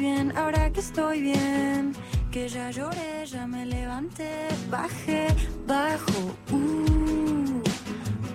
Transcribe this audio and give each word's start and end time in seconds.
Bien, 0.00 0.34
ahora 0.34 0.70
que 0.70 0.80
estoy 0.80 1.20
bien. 1.20 1.92
Que 2.32 2.48
ya 2.48 2.70
lloré, 2.70 3.26
ya 3.26 3.46
me 3.46 3.66
levanté, 3.66 4.30
bajé, 4.70 5.26
bajo. 5.66 6.34
Uh, 6.50 7.62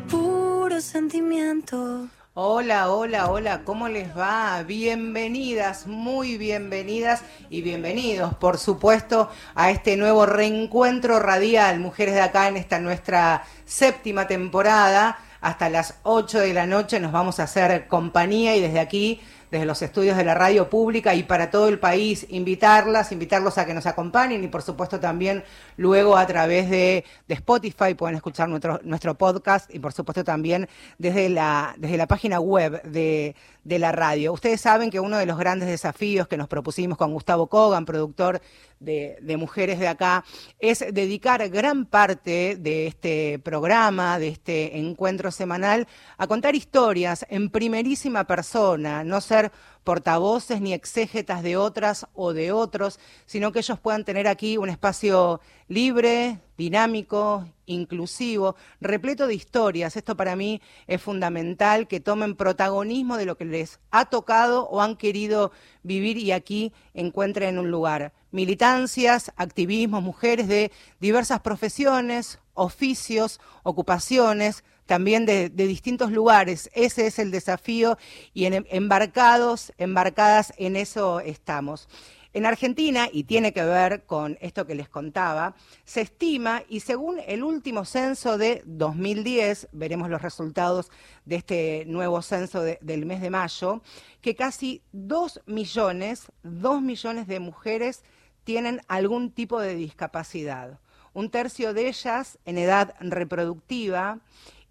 puro 0.07 0.79
sentimiento. 0.79 2.07
Hola, 2.35 2.91
hola, 2.91 3.31
hola, 3.31 3.63
¿cómo 3.63 3.87
les 3.87 4.15
va? 4.15 4.61
Bienvenidas, 4.61 5.87
muy 5.87 6.37
bienvenidas 6.37 7.23
y 7.49 7.63
bienvenidos, 7.63 8.35
por 8.35 8.59
supuesto, 8.59 9.31
a 9.55 9.71
este 9.71 9.97
nuevo 9.97 10.27
reencuentro 10.27 11.17
radial, 11.19 11.79
Mujeres 11.79 12.13
de 12.13 12.21
Acá, 12.21 12.47
en 12.47 12.57
esta 12.57 12.79
nuestra 12.79 13.43
séptima 13.65 14.27
temporada. 14.27 15.17
Hasta 15.41 15.69
las 15.69 15.95
8 16.03 16.39
de 16.39 16.53
la 16.53 16.67
noche 16.67 16.99
nos 16.99 17.11
vamos 17.11 17.39
a 17.39 17.43
hacer 17.43 17.87
compañía 17.87 18.55
y 18.55 18.61
desde 18.61 18.79
aquí 18.79 19.21
desde 19.55 19.65
los 19.65 19.81
estudios 19.81 20.17
de 20.17 20.25
la 20.25 20.35
radio 20.35 20.69
pública 20.69 21.15
y 21.15 21.23
para 21.23 21.49
todo 21.49 21.69
el 21.69 21.79
país, 21.79 22.25
invitarlas, 22.29 23.13
invitarlos 23.13 23.57
a 23.57 23.65
que 23.65 23.73
nos 23.73 23.85
acompañen 23.85 24.43
y 24.43 24.49
por 24.49 24.61
supuesto 24.61 24.99
también 24.99 25.45
luego 25.77 26.17
a 26.17 26.27
través 26.27 26.69
de, 26.69 27.05
Spotify 27.29 27.93
pueden 27.93 28.17
escuchar 28.17 28.49
nuestro, 28.49 28.81
nuestro 28.83 29.15
podcast 29.15 29.73
y 29.73 29.79
por 29.79 29.93
supuesto 29.93 30.25
también 30.25 30.67
desde 30.97 31.29
la, 31.29 31.73
desde 31.77 31.95
la 31.95 32.05
página 32.05 32.41
web 32.41 32.81
de, 32.83 33.33
de 33.63 33.79
la 33.79 33.93
radio. 33.93 34.33
Ustedes 34.33 34.59
saben 34.59 34.89
que 34.89 34.99
uno 34.99 35.17
de 35.17 35.25
los 35.25 35.37
grandes 35.37 35.69
desafíos 35.69 36.27
que 36.27 36.35
nos 36.35 36.49
propusimos 36.49 36.97
con 36.97 37.13
Gustavo 37.13 37.47
Kogan, 37.47 37.85
productor 37.85 38.41
de, 38.85 39.37
Mujeres 39.37 39.79
de 39.79 39.87
Acá, 39.87 40.23
es 40.59 40.85
dedicar 40.93 41.47
gran 41.49 41.85
parte 41.85 42.55
de 42.55 42.87
este 42.87 43.39
programa, 43.39 44.19
de 44.19 44.29
este 44.29 44.77
encuentro 44.77 45.31
semanal, 45.31 45.87
a 46.17 46.27
contar 46.27 46.55
historias 46.55 47.25
en 47.29 47.49
primerísima 47.49 48.23
persona, 48.23 49.03
no 49.03 49.19
ser 49.19 49.51
portavoces 49.85 50.59
ni 50.59 50.73
exégetas 50.73 51.43
de 51.43 51.55
otras 51.55 52.07
o 52.15 52.33
de 52.33 52.51
otros, 52.51 52.99
sino 53.27 53.51
que 53.51 53.59
ellos 53.59 53.79
puedan 53.79 54.03
tener 54.03 54.27
aquí 54.27 54.57
un 54.57 54.67
espacio 54.67 55.39
libre, 55.67 56.39
dinámico, 56.57 57.47
inclusivo, 57.67 58.55
repleto 58.81 59.27
de 59.27 59.35
historias. 59.35 59.95
Esto 59.95 60.17
para 60.17 60.35
mí 60.35 60.59
es 60.87 61.01
fundamental, 61.01 61.87
que 61.87 61.99
tomen 61.99 62.35
protagonismo 62.35 63.15
de 63.15 63.25
lo 63.25 63.37
que 63.37 63.45
les 63.45 63.79
ha 63.91 64.05
tocado 64.05 64.67
o 64.69 64.81
han 64.81 64.95
querido 64.95 65.51
vivir 65.83 66.17
y 66.17 66.31
aquí 66.31 66.73
encuentren 66.95 67.59
un 67.59 67.69
lugar. 67.69 68.11
Militancias, 68.31 69.31
activismos, 69.37 70.01
mujeres 70.01 70.47
de 70.47 70.71
diversas 70.99 71.41
profesiones, 71.41 72.39
oficios, 72.55 73.39
ocupaciones, 73.61 74.63
también 74.85 75.25
de, 75.25 75.49
distintos 75.49 76.11
lugares. 76.11 76.69
Ese 76.73 77.07
es 77.07 77.19
el 77.19 77.31
desafío 77.31 77.97
y 78.33 78.45
en, 78.45 78.65
embarcados, 78.69 79.73
embarcadas 79.77 80.53
en 80.57 80.75
eso 80.75 81.19
estamos. 81.19 81.87
En 82.33 82.45
Argentina, 82.45 83.07
y 83.09 83.23
tiene 83.23 83.53
que 83.53 83.63
ver 83.63 84.03
con 84.03 84.37
esto 84.41 84.67
que 84.67 84.75
les 84.75 84.89
contaba, 84.89 85.55
se 85.85 86.01
estima, 86.01 86.63
y 86.67 86.81
según 86.81 87.21
el 87.25 87.43
último 87.43 87.85
censo 87.85 88.37
de 88.37 88.61
2010, 88.65 89.69
veremos 89.71 90.09
los 90.09 90.21
resultados 90.21 90.91
de 91.23 91.37
este 91.37 91.85
nuevo 91.87 92.21
censo 92.21 92.61
de, 92.61 92.77
del 92.81 93.05
mes 93.05 93.21
de 93.21 93.29
mayo, 93.29 93.81
que 94.19 94.35
casi 94.35 94.81
2 94.91 95.43
millones, 95.45 96.25
2 96.43 96.81
millones 96.81 97.27
de 97.27 97.39
mujeres 97.39 98.03
tienen 98.43 98.81
algún 98.89 99.31
tipo 99.31 99.61
de 99.61 99.75
discapacidad. 99.75 100.81
Un 101.13 101.29
tercio 101.29 101.73
de 101.73 101.87
ellas 101.87 102.37
en 102.43 102.57
edad 102.57 102.95
reproductiva 102.99 104.19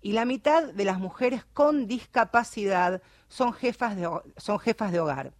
y 0.04 0.12
la 0.12 0.26
mitad 0.26 0.64
de 0.64 0.84
las 0.84 0.98
mujeres 0.98 1.46
con 1.54 1.86
discapacidad 1.86 3.00
son 3.26 3.54
jefas 3.54 3.96
de, 3.96 4.06
son 4.36 4.58
jefas 4.58 4.92
de 4.92 5.00
hogar. 5.00 5.32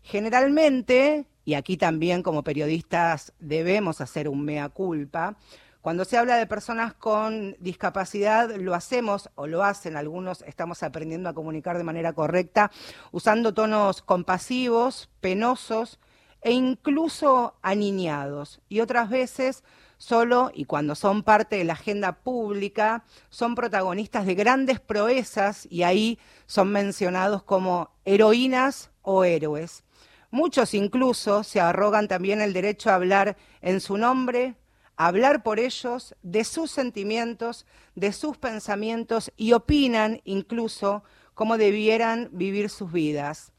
Generalmente, 0.00 1.26
y 1.44 1.54
aquí 1.54 1.76
también 1.76 2.22
como 2.22 2.44
periodistas 2.44 3.32
debemos 3.40 4.00
hacer 4.00 4.28
un 4.28 4.44
mea 4.44 4.68
culpa, 4.68 5.36
cuando 5.80 6.04
se 6.04 6.16
habla 6.16 6.36
de 6.36 6.46
personas 6.46 6.94
con 6.94 7.56
discapacidad, 7.58 8.54
lo 8.54 8.74
hacemos 8.74 9.28
o 9.34 9.48
lo 9.48 9.64
hacen 9.64 9.96
algunos, 9.96 10.42
estamos 10.42 10.84
aprendiendo 10.84 11.28
a 11.28 11.34
comunicar 11.34 11.76
de 11.76 11.82
manera 11.82 12.12
correcta, 12.12 12.70
usando 13.10 13.54
tonos 13.54 14.02
compasivos, 14.02 15.10
penosos 15.20 15.98
e 16.42 16.52
incluso 16.52 17.56
aniñados. 17.60 18.60
Y 18.68 18.78
otras 18.78 19.10
veces 19.10 19.64
solo 19.98 20.50
y 20.54 20.64
cuando 20.64 20.94
son 20.94 21.22
parte 21.22 21.56
de 21.56 21.64
la 21.64 21.74
agenda 21.74 22.12
pública, 22.12 23.04
son 23.30 23.54
protagonistas 23.54 24.26
de 24.26 24.34
grandes 24.34 24.80
proezas 24.80 25.66
y 25.70 25.82
ahí 25.82 26.18
son 26.46 26.72
mencionados 26.72 27.42
como 27.42 27.90
heroínas 28.04 28.90
o 29.02 29.24
héroes. 29.24 29.84
Muchos 30.30 30.74
incluso 30.74 31.44
se 31.44 31.60
arrogan 31.60 32.08
también 32.08 32.40
el 32.40 32.52
derecho 32.52 32.90
a 32.90 32.96
hablar 32.96 33.36
en 33.62 33.80
su 33.80 33.96
nombre, 33.96 34.56
a 34.96 35.06
hablar 35.06 35.42
por 35.42 35.60
ellos, 35.60 36.14
de 36.22 36.44
sus 36.44 36.70
sentimientos, 36.70 37.66
de 37.94 38.12
sus 38.12 38.36
pensamientos 38.36 39.32
y 39.36 39.52
opinan 39.52 40.20
incluso 40.24 41.04
cómo 41.34 41.58
debieran 41.58 42.28
vivir 42.32 42.70
sus 42.70 42.92
vidas. 42.92 43.52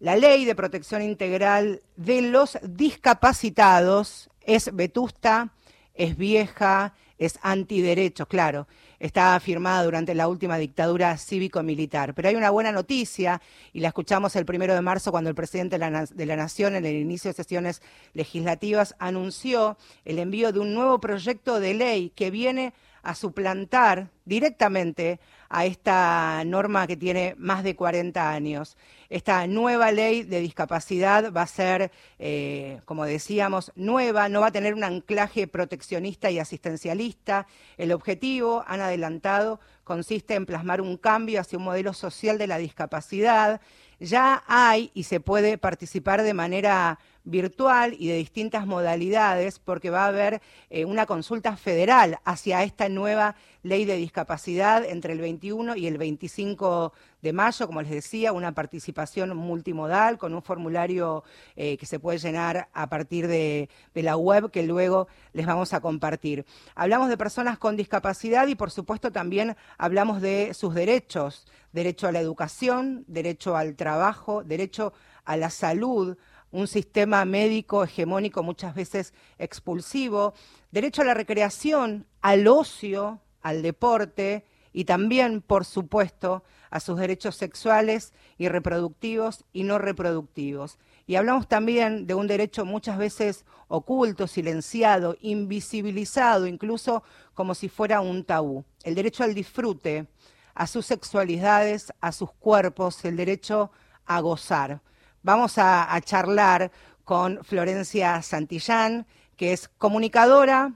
La 0.00 0.16
ley 0.16 0.44
de 0.44 0.54
protección 0.54 1.02
integral 1.02 1.82
de 1.96 2.22
los 2.22 2.58
discapacitados 2.62 4.30
es 4.42 4.74
vetusta, 4.74 5.52
es 5.98 6.16
vieja, 6.16 6.94
es 7.18 7.38
antiderecho, 7.42 8.26
claro. 8.26 8.68
Está 9.00 9.38
firmada 9.40 9.84
durante 9.84 10.14
la 10.14 10.28
última 10.28 10.56
dictadura 10.56 11.16
cívico-militar. 11.18 12.14
Pero 12.14 12.28
hay 12.28 12.36
una 12.36 12.50
buena 12.50 12.72
noticia, 12.72 13.42
y 13.72 13.80
la 13.80 13.88
escuchamos 13.88 14.34
el 14.36 14.46
primero 14.46 14.74
de 14.74 14.80
marzo 14.80 15.10
cuando 15.10 15.28
el 15.28 15.36
presidente 15.36 15.78
de 15.78 15.90
la, 15.90 16.06
de 16.06 16.26
la 16.26 16.36
Nación, 16.36 16.76
en 16.76 16.86
el 16.86 16.94
inicio 16.94 17.30
de 17.30 17.34
sesiones 17.34 17.82
legislativas, 18.14 18.94
anunció 18.98 19.76
el 20.04 20.20
envío 20.20 20.52
de 20.52 20.60
un 20.60 20.72
nuevo 20.72 21.00
proyecto 21.00 21.60
de 21.60 21.74
ley 21.74 22.10
que 22.14 22.30
viene 22.30 22.72
a 23.02 23.14
suplantar 23.14 24.10
directamente 24.24 25.18
a 25.48 25.64
esta 25.64 26.42
norma 26.44 26.86
que 26.86 26.96
tiene 26.96 27.34
más 27.38 27.64
de 27.64 27.74
40 27.74 28.30
años. 28.30 28.76
Esta 29.08 29.46
nueva 29.46 29.90
ley 29.90 30.22
de 30.22 30.40
discapacidad 30.40 31.32
va 31.32 31.42
a 31.42 31.46
ser, 31.46 31.90
eh, 32.18 32.80
como 32.84 33.06
decíamos, 33.06 33.72
nueva, 33.74 34.28
no 34.28 34.42
va 34.42 34.48
a 34.48 34.52
tener 34.52 34.74
un 34.74 34.84
anclaje 34.84 35.46
proteccionista 35.46 36.30
y 36.30 36.38
asistencialista. 36.38 37.46
El 37.78 37.92
objetivo, 37.92 38.64
han 38.66 38.80
adelantado, 38.80 39.60
consiste 39.84 40.34
en 40.34 40.44
plasmar 40.44 40.82
un 40.82 40.98
cambio 40.98 41.40
hacia 41.40 41.58
un 41.58 41.64
modelo 41.64 41.94
social 41.94 42.36
de 42.36 42.46
la 42.46 42.58
discapacidad. 42.58 43.62
Ya 43.98 44.44
hay 44.46 44.90
y 44.92 45.04
se 45.04 45.20
puede 45.20 45.56
participar 45.56 46.22
de 46.22 46.34
manera 46.34 46.98
virtual 47.28 47.94
y 47.98 48.08
de 48.08 48.16
distintas 48.16 48.66
modalidades, 48.66 49.58
porque 49.58 49.90
va 49.90 50.04
a 50.04 50.08
haber 50.08 50.40
eh, 50.70 50.84
una 50.84 51.06
consulta 51.06 51.56
federal 51.56 52.18
hacia 52.24 52.62
esta 52.62 52.88
nueva 52.88 53.36
ley 53.62 53.84
de 53.84 53.96
discapacidad 53.96 54.84
entre 54.84 55.12
el 55.12 55.20
21 55.20 55.76
y 55.76 55.86
el 55.86 55.98
25 55.98 56.92
de 57.20 57.32
mayo, 57.32 57.66
como 57.66 57.82
les 57.82 57.90
decía, 57.90 58.32
una 58.32 58.52
participación 58.52 59.36
multimodal 59.36 60.16
con 60.16 60.34
un 60.34 60.42
formulario 60.42 61.24
eh, 61.56 61.76
que 61.76 61.84
se 61.84 61.98
puede 61.98 62.18
llenar 62.18 62.68
a 62.72 62.88
partir 62.88 63.26
de, 63.26 63.68
de 63.92 64.02
la 64.02 64.16
web 64.16 64.50
que 64.50 64.62
luego 64.62 65.08
les 65.32 65.44
vamos 65.44 65.74
a 65.74 65.80
compartir. 65.80 66.46
Hablamos 66.74 67.08
de 67.08 67.18
personas 67.18 67.58
con 67.58 67.76
discapacidad 67.76 68.46
y, 68.46 68.54
por 68.54 68.70
supuesto, 68.70 69.12
también 69.12 69.56
hablamos 69.76 70.22
de 70.22 70.54
sus 70.54 70.74
derechos, 70.74 71.46
derecho 71.72 72.06
a 72.06 72.12
la 72.12 72.20
educación, 72.20 73.04
derecho 73.06 73.56
al 73.56 73.76
trabajo, 73.76 74.44
derecho 74.44 74.92
a 75.24 75.36
la 75.36 75.50
salud, 75.50 76.16
un 76.50 76.66
sistema 76.66 77.24
médico 77.24 77.84
hegemónico 77.84 78.42
muchas 78.42 78.74
veces 78.74 79.12
expulsivo, 79.38 80.34
derecho 80.70 81.02
a 81.02 81.06
la 81.06 81.14
recreación, 81.14 82.06
al 82.20 82.46
ocio, 82.46 83.20
al 83.42 83.62
deporte 83.62 84.44
y 84.72 84.84
también, 84.84 85.40
por 85.40 85.64
supuesto, 85.64 86.44
a 86.70 86.80
sus 86.80 86.98
derechos 86.98 87.36
sexuales 87.36 88.12
y 88.36 88.48
reproductivos 88.48 89.44
y 89.52 89.62
no 89.62 89.78
reproductivos. 89.78 90.78
Y 91.06 91.16
hablamos 91.16 91.48
también 91.48 92.06
de 92.06 92.14
un 92.14 92.26
derecho 92.26 92.64
muchas 92.64 92.98
veces 92.98 93.46
oculto, 93.68 94.26
silenciado, 94.26 95.16
invisibilizado, 95.20 96.46
incluso 96.46 97.02
como 97.34 97.54
si 97.54 97.68
fuera 97.68 98.00
un 98.00 98.24
tabú. 98.24 98.64
El 98.84 98.94
derecho 98.94 99.24
al 99.24 99.34
disfrute, 99.34 100.06
a 100.54 100.66
sus 100.66 100.86
sexualidades, 100.86 101.92
a 102.00 102.12
sus 102.12 102.32
cuerpos, 102.32 103.04
el 103.04 103.16
derecho 103.16 103.70
a 104.04 104.20
gozar. 104.20 104.82
Vamos 105.22 105.58
a, 105.58 105.94
a 105.94 106.00
charlar 106.00 106.70
con 107.04 107.42
Florencia 107.44 108.20
Santillán, 108.22 109.06
que 109.36 109.52
es 109.52 109.68
comunicadora, 109.68 110.72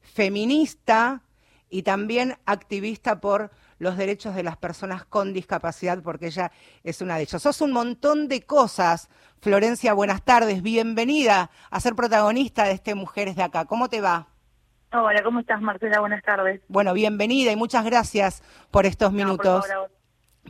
feminista 0.00 1.22
y 1.68 1.82
también 1.82 2.36
activista 2.46 3.20
por 3.20 3.50
los 3.78 3.96
derechos 3.96 4.34
de 4.34 4.42
las 4.42 4.56
personas 4.56 5.04
con 5.04 5.32
discapacidad, 5.32 6.02
porque 6.02 6.26
ella 6.26 6.50
es 6.82 7.00
una 7.00 7.16
de 7.16 7.22
ellas. 7.22 7.42
Sos 7.42 7.60
un 7.60 7.72
montón 7.72 8.28
de 8.28 8.42
cosas. 8.42 9.08
Florencia, 9.40 9.92
buenas 9.92 10.22
tardes, 10.22 10.62
bienvenida 10.62 11.50
a 11.70 11.80
ser 11.80 11.94
protagonista 11.94 12.64
de 12.64 12.72
este 12.72 12.94
Mujeres 12.94 13.36
de 13.36 13.42
Acá. 13.42 13.66
¿Cómo 13.66 13.88
te 13.88 14.00
va? 14.00 14.28
Hola, 14.92 15.22
¿cómo 15.22 15.40
estás, 15.40 15.60
Marcela? 15.60 16.00
Buenas 16.00 16.22
tardes. 16.22 16.62
Bueno, 16.68 16.94
bienvenida 16.94 17.52
y 17.52 17.56
muchas 17.56 17.84
gracias 17.84 18.42
por 18.70 18.86
estos 18.86 19.12
minutos. 19.12 19.66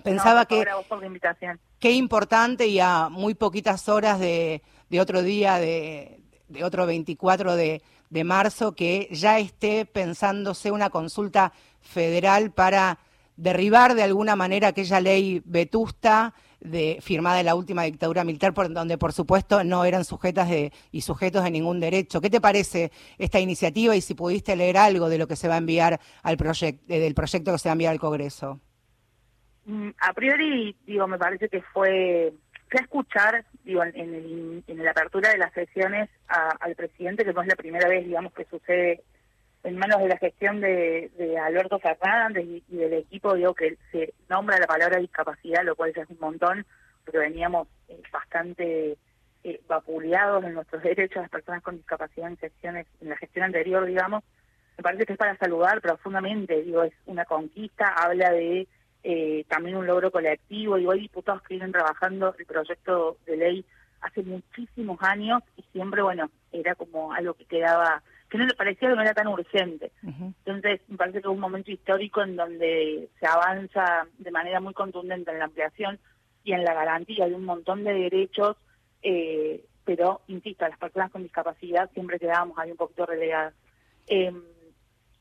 Pensaba 0.02 0.46
que 0.46 0.64
por 0.88 1.00
la 1.00 1.06
invitación. 1.06 1.60
qué 1.78 1.92
importante 1.92 2.66
y 2.66 2.80
a 2.80 3.08
muy 3.08 3.34
poquitas 3.34 3.88
horas 3.88 4.18
de, 4.18 4.62
otro 5.00 5.22
día, 5.22 5.58
de, 5.58 6.20
otro 6.62 6.86
24 6.86 7.56
de, 7.56 7.82
de 8.10 8.24
marzo, 8.24 8.74
que 8.74 9.08
ya 9.10 9.38
esté 9.38 9.86
pensándose 9.86 10.70
una 10.70 10.90
consulta 10.90 11.52
federal 11.80 12.52
para 12.52 12.98
derribar 13.36 13.94
de 13.94 14.02
alguna 14.02 14.34
manera 14.36 14.68
aquella 14.68 15.00
ley 15.00 15.42
vetusta 15.44 16.34
de, 16.60 16.98
firmada 17.00 17.40
en 17.40 17.46
la 17.46 17.54
última 17.54 17.82
dictadura 17.84 18.24
militar, 18.24 18.54
por, 18.54 18.72
donde 18.72 18.98
por 18.98 19.12
supuesto 19.12 19.62
no 19.62 19.84
eran 19.84 20.04
sujetas 20.04 20.48
de, 20.48 20.72
y 20.90 21.02
sujetos 21.02 21.44
de 21.44 21.50
ningún 21.50 21.80
derecho. 21.80 22.20
¿Qué 22.20 22.30
te 22.30 22.40
parece 22.40 22.90
esta 23.18 23.38
iniciativa 23.40 23.94
y 23.94 24.00
si 24.00 24.14
pudiste 24.14 24.56
leer 24.56 24.78
algo 24.78 25.08
de 25.08 25.18
lo 25.18 25.28
que 25.28 25.36
se 25.36 25.48
va 25.48 25.54
a 25.54 25.58
enviar 25.58 26.00
al 26.22 26.36
proyecto, 26.36 26.84
del 26.86 27.14
proyecto 27.14 27.52
que 27.52 27.58
se 27.58 27.68
va 27.68 27.72
a 27.72 27.74
enviar 27.74 27.92
al 27.92 28.00
Congreso? 28.00 28.60
Mm, 29.66 29.90
a 29.98 30.12
priori, 30.12 30.76
digo, 30.86 31.08
me 31.08 31.18
parece 31.18 31.48
que 31.48 31.60
fue, 31.60 32.32
fue 32.70 32.80
escuchar, 32.80 33.44
digo, 33.64 33.82
en, 33.82 34.62
en, 34.64 34.84
la 34.84 34.92
apertura 34.92 35.30
de 35.30 35.38
las 35.38 35.52
sesiones 35.52 36.08
al 36.28 36.76
presidente, 36.76 37.24
que 37.24 37.32
no 37.32 37.42
es 37.42 37.48
la 37.48 37.56
primera 37.56 37.88
vez, 37.88 38.04
digamos, 38.06 38.32
que 38.32 38.44
sucede 38.44 39.02
en 39.64 39.76
manos 39.76 40.00
de 40.00 40.08
la 40.08 40.18
gestión 40.18 40.60
de, 40.60 41.10
Alberto 41.42 41.80
Fernández 41.80 42.44
y, 42.46 42.76
del 42.76 42.92
equipo, 42.92 43.34
digo 43.34 43.54
que 43.54 43.76
se 43.90 44.14
nombra 44.28 44.60
la 44.60 44.68
palabra 44.68 44.98
discapacidad, 44.98 45.64
lo 45.64 45.74
cual 45.74 45.92
ya 45.92 46.02
es 46.02 46.10
un 46.10 46.20
montón, 46.20 46.64
porque 47.04 47.18
veníamos 47.18 47.66
eh, 47.88 48.00
bastante 48.12 48.96
eh, 49.42 49.60
vapuleados 49.66 50.44
en 50.44 50.54
nuestros 50.54 50.80
derechos 50.84 51.16
a 51.16 51.22
las 51.22 51.30
personas 51.30 51.62
con 51.64 51.76
discapacidad 51.76 52.28
en 52.28 52.38
sesiones, 52.38 52.86
en 53.00 53.08
la 53.08 53.16
gestión 53.16 53.46
anterior, 53.46 53.84
digamos. 53.84 54.22
Me 54.76 54.84
parece 54.84 55.06
que 55.06 55.14
es 55.14 55.18
para 55.18 55.36
saludar 55.38 55.80
profundamente, 55.80 56.62
digo, 56.62 56.84
es 56.84 56.92
una 57.06 57.24
conquista, 57.24 57.88
habla 57.88 58.30
de 58.30 58.68
eh, 59.08 59.44
también 59.46 59.76
un 59.76 59.86
logro 59.86 60.10
colectivo, 60.10 60.76
y 60.78 60.86
hay 60.88 61.00
diputados 61.02 61.40
que 61.42 61.54
vienen 61.54 61.70
trabajando 61.70 62.34
el 62.36 62.44
proyecto 62.44 63.18
de 63.24 63.36
ley 63.36 63.64
hace 64.00 64.24
muchísimos 64.24 65.00
años 65.00 65.44
y 65.56 65.62
siempre, 65.70 66.02
bueno, 66.02 66.28
era 66.50 66.74
como 66.74 67.12
algo 67.12 67.34
que 67.34 67.44
quedaba 67.44 68.02
que 68.28 68.36
no 68.36 68.46
le 68.46 68.54
parecía 68.54 68.88
que 68.88 68.96
no 68.96 69.02
era 69.02 69.14
tan 69.14 69.28
urgente. 69.28 69.92
Entonces, 70.02 70.80
me 70.88 70.96
parece 70.96 71.20
que 71.20 71.28
es 71.28 71.32
un 71.32 71.38
momento 71.38 71.70
histórico 71.70 72.20
en 72.20 72.34
donde 72.34 73.08
se 73.20 73.26
avanza 73.28 74.08
de 74.18 74.30
manera 74.32 74.58
muy 74.58 74.74
contundente 74.74 75.30
en 75.30 75.38
la 75.38 75.44
ampliación 75.44 76.00
y 76.42 76.52
en 76.52 76.64
la 76.64 76.74
garantía 76.74 77.28
de 77.28 77.34
un 77.36 77.44
montón 77.44 77.84
de 77.84 77.92
derechos, 77.92 78.56
eh, 79.04 79.64
pero, 79.84 80.22
insisto, 80.26 80.64
a 80.64 80.70
las 80.70 80.80
personas 80.80 81.12
con 81.12 81.22
discapacidad 81.22 81.88
siempre 81.92 82.18
quedábamos 82.18 82.58
ahí 82.58 82.72
un 82.72 82.76
poquito 82.76 83.06
relegadas. 83.06 83.54
Eh, 84.08 84.32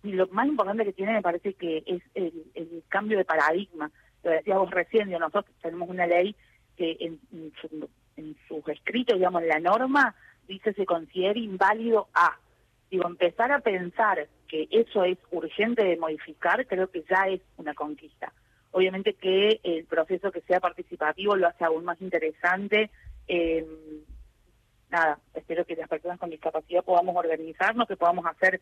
y 0.06 0.12
lo 0.14 0.28
más 0.28 0.48
importante 0.48 0.86
que 0.86 0.94
tiene 0.94 1.14
me 1.14 1.22
parece 1.22 1.54
que 1.54 1.84
es 1.86 2.02
el, 2.14 2.84
cambio 2.88 3.18
de 3.18 3.26
paradigma. 3.26 3.92
Lo 4.24 4.32
decíamos 4.32 4.72
recién, 4.72 5.10
nosotros 5.10 5.56
tenemos 5.62 5.90
una 5.90 6.08
ley 6.08 6.36
que 6.78 6.98
en, 7.00 7.20
en 8.16 8.36
sus 8.48 8.68
escritos, 8.70 9.18
digamos, 9.18 9.42
en 9.42 9.50
la 9.50 9.60
norma, 9.60 10.16
dice 10.48 10.74
se 10.74 10.86
considera 10.86 11.40
inválido 11.40 12.08
a 12.14 12.38
digo, 12.90 13.08
empezar 13.08 13.52
a 13.52 13.60
pensar 13.60 14.28
que 14.48 14.68
eso 14.72 15.04
es 15.04 15.18
urgente 15.32 15.84
de 15.84 15.98
modificar, 15.98 16.66
creo 16.68 16.90
que 16.90 17.04
ya 17.10 17.28
es 17.28 17.42
una 17.58 17.74
conquista. 17.74 18.32
Obviamente 18.72 19.14
que 19.14 19.60
el 19.64 19.86
proceso 19.86 20.32
que 20.32 20.42
sea 20.42 20.60
participativo 20.60 21.36
lo 21.36 21.48
hace 21.48 21.64
aún 21.64 21.86
más 21.86 22.00
interesante. 22.02 22.92
Eh, 23.28 23.66
nada, 24.90 25.20
espero 25.34 25.66
que 25.66 25.76
las 25.76 25.90
personas 25.90 26.20
con 26.20 26.30
discapacidad 26.30 26.84
podamos 26.84 27.16
organizarnos, 27.16 27.88
que 27.88 27.98
podamos 27.98 28.26
hacer 28.26 28.62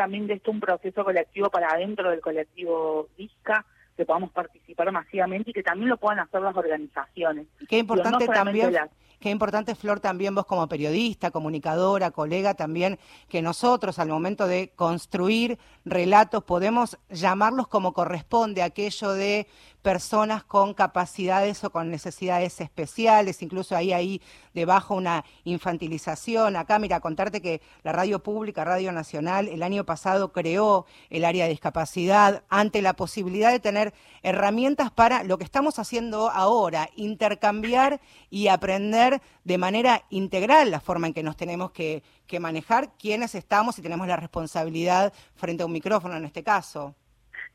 también 0.00 0.26
de 0.26 0.32
esto 0.32 0.50
un 0.50 0.60
proceso 0.60 1.04
colectivo 1.04 1.50
para 1.50 1.72
adentro 1.72 2.08
del 2.10 2.22
colectivo 2.22 3.08
DISCA, 3.18 3.66
que 3.98 4.06
podamos 4.06 4.32
participar 4.32 4.90
masivamente 4.92 5.50
y 5.50 5.52
que 5.52 5.62
también 5.62 5.90
lo 5.90 5.98
puedan 5.98 6.20
hacer 6.20 6.40
las 6.40 6.56
organizaciones. 6.56 7.46
Qué 7.68 7.80
importante 7.80 8.26
también. 8.26 8.74
Qué 9.20 9.28
importante, 9.28 9.74
Flor, 9.74 10.00
también 10.00 10.34
vos 10.34 10.46
como 10.46 10.66
periodista, 10.66 11.30
comunicadora, 11.30 12.10
colega, 12.10 12.54
también 12.54 12.98
que 13.28 13.42
nosotros 13.42 13.98
al 13.98 14.08
momento 14.08 14.46
de 14.46 14.72
construir 14.74 15.58
relatos 15.84 16.42
podemos 16.42 16.98
llamarlos 17.10 17.68
como 17.68 17.92
corresponde, 17.92 18.62
aquello 18.62 19.12
de 19.12 19.46
personas 19.82 20.42
con 20.44 20.72
capacidades 20.72 21.62
o 21.64 21.70
con 21.70 21.90
necesidades 21.90 22.60
especiales, 22.62 23.42
incluso 23.42 23.76
ahí 23.76 23.92
ahí 23.92 24.22
debajo 24.54 24.94
una 24.94 25.24
infantilización. 25.44 26.56
Acá, 26.56 26.78
mira, 26.78 27.00
contarte 27.00 27.42
que 27.42 27.60
la 27.82 27.92
radio 27.92 28.22
pública, 28.22 28.64
Radio 28.64 28.90
Nacional, 28.92 29.48
el 29.48 29.62
año 29.62 29.84
pasado 29.84 30.32
creó 30.32 30.86
el 31.10 31.26
área 31.26 31.44
de 31.44 31.50
discapacidad 31.50 32.42
ante 32.48 32.80
la 32.80 32.94
posibilidad 32.94 33.50
de 33.50 33.60
tener 33.60 33.92
herramientas 34.22 34.90
para 34.90 35.24
lo 35.24 35.36
que 35.36 35.44
estamos 35.44 35.78
haciendo 35.78 36.30
ahora, 36.30 36.88
intercambiar 36.96 38.00
y 38.30 38.48
aprender 38.48 39.09
de 39.44 39.58
manera 39.58 40.02
integral 40.10 40.70
la 40.70 40.80
forma 40.80 41.06
en 41.06 41.14
que 41.14 41.22
nos 41.22 41.36
tenemos 41.36 41.72
que, 41.72 42.02
manejar, 42.38 42.90
quiénes 42.98 43.34
estamos 43.34 43.78
y 43.78 43.82
tenemos 43.82 44.06
la 44.06 44.16
responsabilidad 44.16 45.12
frente 45.34 45.62
a 45.62 45.66
un 45.66 45.72
micrófono 45.72 46.16
en 46.16 46.24
este 46.24 46.44
caso. 46.44 46.94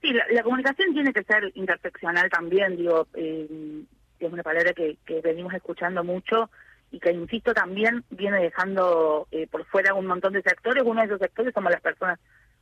Sí, 0.01 0.11
la, 0.11 0.43
comunicación 0.43 0.93
tiene 0.93 1.13
que 1.13 1.23
ser 1.23 1.51
interseccional 1.55 2.29
también, 2.29 2.75
digo, 2.75 3.07
eh, 3.13 3.83
es 4.19 4.31
una 4.31 4.43
palabra 4.43 4.73
que, 4.73 4.97
venimos 5.23 5.53
escuchando 5.53 6.03
mucho 6.03 6.49
y 6.91 6.99
que, 6.99 7.11
insisto, 7.11 7.53
también 7.53 8.03
viene 8.09 8.39
dejando 8.41 9.27
eh, 9.31 9.47
por 9.47 9.65
fuera 9.65 9.93
un 9.93 10.05
montón 10.05 10.33
de 10.33 10.41
sectores. 10.41 10.83
Uno 10.85 11.01
de 11.01 11.07
esos 11.07 11.19
sectores 11.19 11.53
somos 11.53 11.71
las 11.71 11.81
personas 11.81 12.19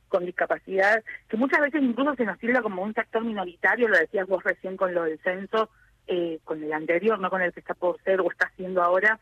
con 0.08 0.24
discapacidad, 0.24 1.02
que 1.28 1.36
muchas 1.36 1.60
veces 1.60 1.82
incluso 1.82 2.14
se 2.14 2.24
nos 2.24 2.38
tilda 2.38 2.62
como 2.62 2.82
un 2.82 2.94
sector 2.94 3.24
minoritario, 3.24 3.88
lo 3.88 3.98
decías 3.98 4.28
vos 4.28 4.44
recién 4.44 4.76
con 4.76 4.94
lo 4.94 5.02
del 5.02 5.18
censo, 5.20 5.70
eh, 6.06 6.38
con 6.44 6.62
el 6.62 6.72
anterior, 6.72 7.18
no 7.18 7.30
con 7.30 7.42
el 7.42 7.52
que 7.52 7.60
está 7.60 7.74
por 7.74 8.00
ser 8.02 8.20
o 8.20 8.30
está 8.30 8.46
haciendo 8.46 8.82
ahora. 8.82 9.18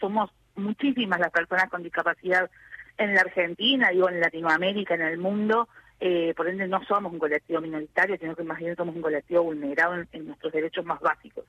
Somos 0.00 0.30
muchísimas 0.56 1.20
las 1.20 1.30
personas 1.30 1.68
con 1.70 1.82
discapacidad 1.82 2.50
en 2.96 3.14
la 3.14 3.22
Argentina, 3.22 3.90
digo, 3.90 4.08
en 4.08 4.20
Latinoamérica, 4.20 4.94
en 4.94 5.02
el 5.02 5.18
mundo, 5.18 5.68
eh, 6.00 6.34
por 6.36 6.48
ende 6.48 6.68
no 6.68 6.84
somos 6.84 7.12
un 7.12 7.18
colectivo 7.18 7.60
minoritario, 7.60 8.16
sino 8.18 8.36
que 8.36 8.44
más 8.44 8.58
bien 8.58 8.76
somos 8.76 8.94
un 8.94 9.02
colectivo 9.02 9.44
vulnerado 9.44 9.94
en, 10.12 10.26
nuestros 10.26 10.52
derechos 10.52 10.84
más 10.84 11.00
básicos. 11.00 11.44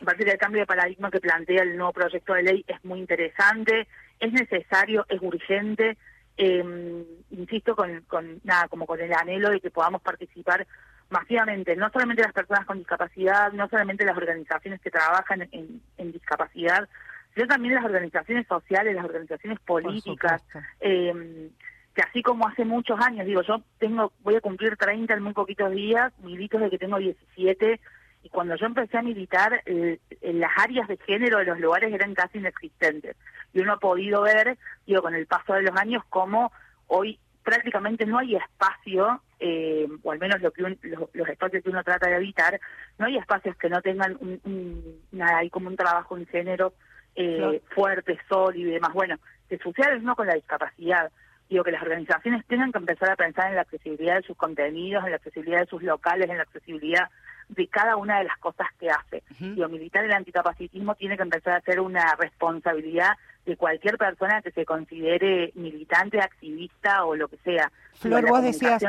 Me 0.00 0.06
parece 0.06 0.24
que 0.24 0.30
el 0.32 0.38
cambio 0.38 0.60
de 0.60 0.66
paradigma 0.66 1.10
que 1.10 1.20
plantea 1.20 1.62
el 1.62 1.76
nuevo 1.76 1.92
proyecto 1.92 2.34
de 2.34 2.42
ley 2.42 2.64
es 2.66 2.84
muy 2.84 2.98
interesante, 2.98 3.86
es 4.18 4.32
necesario, 4.32 5.06
es 5.08 5.20
urgente, 5.22 5.96
eh, 6.36 7.04
insisto 7.30 7.76
con, 7.76 8.00
con 8.08 8.40
nada, 8.44 8.68
como 8.68 8.86
con 8.86 9.00
el 9.00 9.12
anhelo 9.12 9.50
de 9.50 9.60
que 9.60 9.70
podamos 9.70 10.02
participar 10.02 10.66
masivamente, 11.10 11.76
no 11.76 11.90
solamente 11.90 12.22
las 12.22 12.32
personas 12.32 12.64
con 12.66 12.78
discapacidad, 12.78 13.52
no 13.52 13.68
solamente 13.68 14.04
las 14.04 14.16
organizaciones 14.16 14.80
que 14.80 14.90
trabajan 14.90 15.48
en, 15.52 15.82
en 15.98 16.12
discapacidad, 16.12 16.88
sino 17.34 17.46
también 17.46 17.74
las 17.74 17.84
organizaciones 17.84 18.46
sociales, 18.46 18.94
las 18.94 19.04
organizaciones 19.04 19.60
políticas, 19.60 20.42
eh, 20.80 21.50
que 21.94 22.02
así 22.02 22.22
como 22.22 22.46
hace 22.46 22.64
muchos 22.64 22.98
años, 23.00 23.26
digo, 23.26 23.42
yo 23.42 23.62
tengo, 23.78 24.12
voy 24.22 24.36
a 24.36 24.40
cumplir 24.40 24.76
30 24.76 25.14
en 25.14 25.22
muy 25.22 25.32
poquitos 25.32 25.70
días, 25.72 26.12
milito 26.20 26.58
desde 26.58 26.70
que 26.70 26.78
tengo 26.78 26.98
17, 26.98 27.80
y 28.22 28.28
cuando 28.28 28.54
yo 28.56 28.66
empecé 28.66 28.98
a 28.98 29.02
militar, 29.02 29.62
en 29.64 30.40
las 30.40 30.50
áreas 30.58 30.86
de 30.88 30.98
género 30.98 31.38
de 31.38 31.46
los 31.46 31.58
lugares 31.58 31.92
eran 31.92 32.14
casi 32.14 32.38
inexistentes. 32.38 33.16
Y 33.54 33.60
uno 33.60 33.74
ha 33.74 33.78
podido 33.78 34.22
ver, 34.22 34.58
digo, 34.86 35.00
con 35.00 35.14
el 35.14 35.26
paso 35.26 35.54
de 35.54 35.62
los 35.62 35.76
años, 35.76 36.02
cómo 36.10 36.52
hoy 36.86 37.18
prácticamente 37.42 38.04
no 38.04 38.18
hay 38.18 38.36
espacio, 38.36 39.22
eh, 39.40 39.88
o 40.02 40.12
al 40.12 40.18
menos 40.18 40.40
lo 40.40 40.52
que 40.52 40.62
los, 40.62 41.28
espacios 41.28 41.64
que 41.64 41.70
uno 41.70 41.82
trata 41.82 42.08
de 42.08 42.16
evitar, 42.16 42.60
no 42.98 43.06
hay 43.06 43.16
espacios 43.16 43.56
que 43.56 43.68
no 43.68 43.80
tengan 43.80 44.16
un, 44.20 45.00
nada, 45.12 45.38
hay 45.38 45.50
como 45.50 45.68
un 45.68 45.76
trabajo 45.76 46.16
en 46.16 46.26
género 46.26 46.74
eh, 47.16 47.62
fuerte, 47.74 48.18
sólido 48.28 48.68
y 48.68 48.74
demás. 48.74 48.92
Bueno, 48.92 49.16
se 49.48 49.58
sucede 49.58 49.98
no 50.00 50.14
con 50.14 50.26
la 50.26 50.34
discapacidad 50.34 51.10
digo 51.50 51.64
que 51.64 51.72
las 51.72 51.82
organizaciones 51.82 52.46
tengan 52.46 52.70
que 52.70 52.78
empezar 52.78 53.10
a 53.10 53.16
pensar 53.16 53.48
en 53.48 53.56
la 53.56 53.62
accesibilidad 53.62 54.14
de 54.14 54.22
sus 54.22 54.36
contenidos, 54.36 55.04
en 55.04 55.10
la 55.10 55.16
accesibilidad 55.16 55.60
de 55.60 55.66
sus 55.66 55.82
locales, 55.82 56.30
en 56.30 56.36
la 56.36 56.44
accesibilidad 56.44 57.10
de 57.48 57.66
cada 57.66 57.96
una 57.96 58.18
de 58.18 58.24
las 58.24 58.38
cosas 58.38 58.68
que 58.78 58.88
hace. 58.88 59.24
Digo, 59.40 59.68
militar 59.68 60.04
el 60.04 60.12
anticapacitismo 60.12 60.94
tiene 60.94 61.16
que 61.16 61.24
empezar 61.24 61.54
a 61.54 61.60
ser 61.62 61.80
una 61.80 62.14
responsabilidad 62.14 63.14
de 63.46 63.56
cualquier 63.56 63.96
persona 63.96 64.42
que 64.42 64.50
se 64.52 64.64
considere 64.64 65.52
militante, 65.54 66.20
activista 66.20 67.04
o 67.04 67.14
lo 67.16 67.28
que 67.28 67.38
sea. 67.38 67.72
Flor, 67.94 68.28
vos 68.28 68.42
decías, 68.42 68.82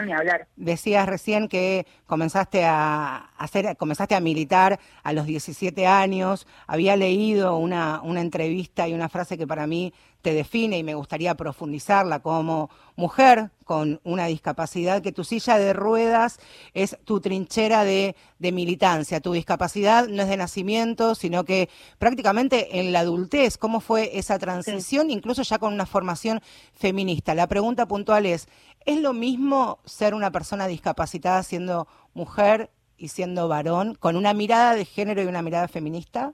decías 0.56 1.06
recién 1.08 1.48
que 1.48 1.86
comenzaste 2.06 2.64
a 2.66 3.30
hacer, 3.38 3.76
comenzaste 3.78 4.16
a 4.16 4.20
militar 4.20 4.80
a 5.04 5.14
los 5.14 5.26
17 5.26 5.88
años. 5.88 6.48
Había 6.68 6.96
leído 6.96 7.58
una, 7.58 8.02
una 8.02 8.22
entrevista 8.22 8.88
y 8.88 8.94
una 8.94 9.10
frase 9.10 9.38
que 9.38 9.48
para 9.48 9.68
mí 9.68 9.94
te 10.22 10.34
define 10.34 10.78
y 10.78 10.84
me 10.84 10.96
gustaría 10.96 11.36
profundizarla 11.36 12.20
como 12.20 12.70
mujer 12.96 13.50
con 13.72 14.02
una 14.04 14.26
discapacidad, 14.26 15.02
que 15.02 15.14
tu 15.14 15.24
silla 15.24 15.58
de 15.58 15.72
ruedas 15.72 16.42
es 16.74 16.98
tu 17.06 17.22
trinchera 17.22 17.86
de, 17.86 18.18
de, 18.38 18.52
militancia. 18.52 19.22
Tu 19.22 19.32
discapacidad 19.32 20.10
no 20.10 20.24
es 20.24 20.28
de 20.28 20.36
nacimiento, 20.36 21.16
sino 21.16 21.46
que 21.46 21.70
prácticamente 21.98 22.82
en 22.82 22.92
la 22.92 23.00
adultez, 23.00 23.58
¿cómo 23.58 23.80
fue 23.80 24.18
esa 24.18 24.38
transición, 24.40 25.10
incluso 25.10 25.44
ya 25.44 25.58
con 25.58 25.74
una 25.74 25.86
formación 25.86 26.42
feminista? 26.74 27.34
La 27.34 27.48
pregunta 27.48 27.86
puntual 27.86 28.26
es, 28.26 28.50
¿es 28.86 29.00
lo 29.00 29.14
mismo 29.14 29.80
ser 29.86 30.16
una 30.16 30.32
persona 30.32 30.68
discapacitada 30.68 31.42
siendo 31.42 31.88
mujer 32.14 32.72
y 32.98 33.08
siendo 33.08 33.48
varón, 33.48 33.96
con 33.96 34.18
una 34.18 34.34
mirada 34.34 34.76
de 34.76 34.84
género 34.84 35.22
y 35.22 35.28
una 35.28 35.42
mirada 35.42 35.70
feminista? 35.70 36.34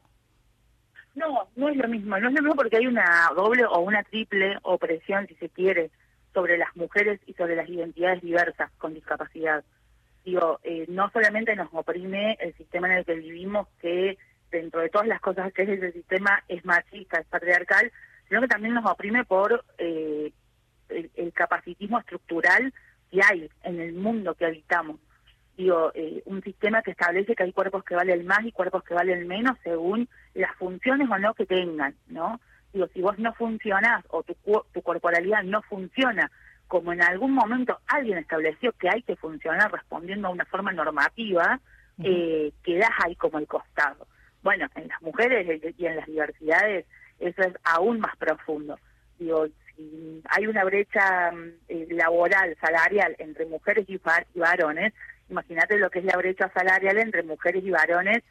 No, 1.14 1.48
no 1.56 1.70
es 1.70 1.78
lo 1.78 1.88
mismo. 1.88 2.18
No 2.18 2.30
es 2.30 2.34
lo 2.34 2.42
mismo 2.42 2.56
porque 2.56 2.78
hay 2.78 2.88
una 2.88 3.30
doble 3.36 3.64
o 3.64 3.82
una 3.82 4.02
triple 4.02 4.58
opresión, 4.64 5.28
si 5.28 5.36
se 5.36 5.50
quiere, 5.50 5.92
sobre 6.38 6.60
las 6.60 6.76
mujeres 6.76 7.20
y 7.26 7.34
sobre 7.34 7.56
las 7.56 7.68
identidades 7.68 8.22
diversas 8.22 8.70
con 8.78 8.94
discapacidad. 8.94 9.64
Digo, 10.24 10.60
eh, 10.62 10.86
no 10.88 11.10
solamente 11.10 11.56
nos 11.56 11.70
oprime 11.72 12.38
el 12.40 12.54
sistema 12.54 12.92
en 12.92 13.00
el 13.00 13.06
que 13.06 13.16
vivimos, 13.16 13.68
que 13.82 14.20
dentro 14.52 14.82
de 14.82 14.90
todas 14.90 15.08
las 15.08 15.20
cosas 15.20 15.52
que 15.52 15.64
es 15.64 15.70
ese 15.70 15.94
sistema 15.94 16.44
es 16.48 16.64
machista, 16.64 17.18
es 17.18 17.26
patriarcal, 17.26 17.92
sino 18.28 18.42
que 18.42 18.48
también 18.48 18.76
nos 18.76 18.86
oprime 18.86 19.26
por 19.26 19.66
eh, 19.80 20.32
el 20.90 21.34
capacitismo 21.34 21.98
estructural 21.98 22.72
que 23.10 23.20
hay 23.28 23.50
en 23.64 23.80
el 23.80 23.94
mundo 23.94 24.36
que 24.36 24.46
habitamos 24.46 25.00
digo, 25.58 25.92
eh, 25.96 26.22
un 26.26 26.44
sistema 26.44 26.84
que 26.84 26.92
establece 26.92 27.36
que 27.36 27.42
hay 27.42 27.52
cuerpos 27.52 27.84
que 27.84 27.96
valen 27.96 28.28
más 28.28 28.46
y 28.46 28.52
cuerpos 28.52 28.84
que 28.84 28.94
valen 28.94 29.28
menos 29.28 29.58
según 29.64 30.08
las 30.36 30.56
funciones 30.56 31.10
o 31.10 31.18
no 31.18 31.34
que 31.34 31.48
tengan, 31.48 31.96
¿no? 32.08 32.40
Digo, 32.78 32.88
si 32.94 33.02
vos 33.02 33.18
no 33.18 33.34
funcionás 33.34 34.06
o 34.10 34.22
tu, 34.22 34.36
tu 34.72 34.82
corporalidad 34.84 35.42
no 35.42 35.64
funciona 35.64 36.30
como 36.68 36.94
en 36.94 37.02
algún 37.02 37.32
momento 37.32 37.80
alguien 37.88 38.20
estableció 38.20 38.72
que 38.74 38.88
hay 38.88 39.02
que 39.02 39.16
funcionar 39.16 39.72
respondiendo 39.72 40.28
a 40.28 40.32
una 40.32 40.46
forma 40.46 40.72
normativa, 40.72 41.60
eh, 42.04 42.52
quedás 42.64 42.92
ahí 43.04 43.16
como 43.16 43.40
el 43.40 43.48
costado. 43.48 44.06
Bueno, 44.44 44.68
en 44.76 44.90
las 44.90 45.02
mujeres 45.02 45.60
y 45.76 45.86
en 45.88 45.96
las 45.96 46.06
diversidades 46.06 46.86
eso 47.18 47.42
es 47.42 47.54
aún 47.64 48.00
más 48.00 48.16
profundo. 48.18 48.78
Digo, 49.18 49.48
si 49.76 50.22
hay 50.30 50.46
una 50.46 50.64
brecha 50.64 51.32
mm, 51.32 51.50
eh, 51.70 51.88
laboral, 51.90 52.56
salarial 52.62 53.16
entre 53.18 53.48
mujeres 53.48 53.86
y 53.88 54.00
varones, 54.36 54.94
imagínate 55.32 55.80
lo 55.80 55.90
que 55.90 56.00
es 56.00 56.06
la 56.06 56.18
brecha 56.18 56.52
salarial 56.54 57.00
entre 57.00 57.24
mujeres 57.24 57.64
y 57.66 57.72
varones, 57.72 58.22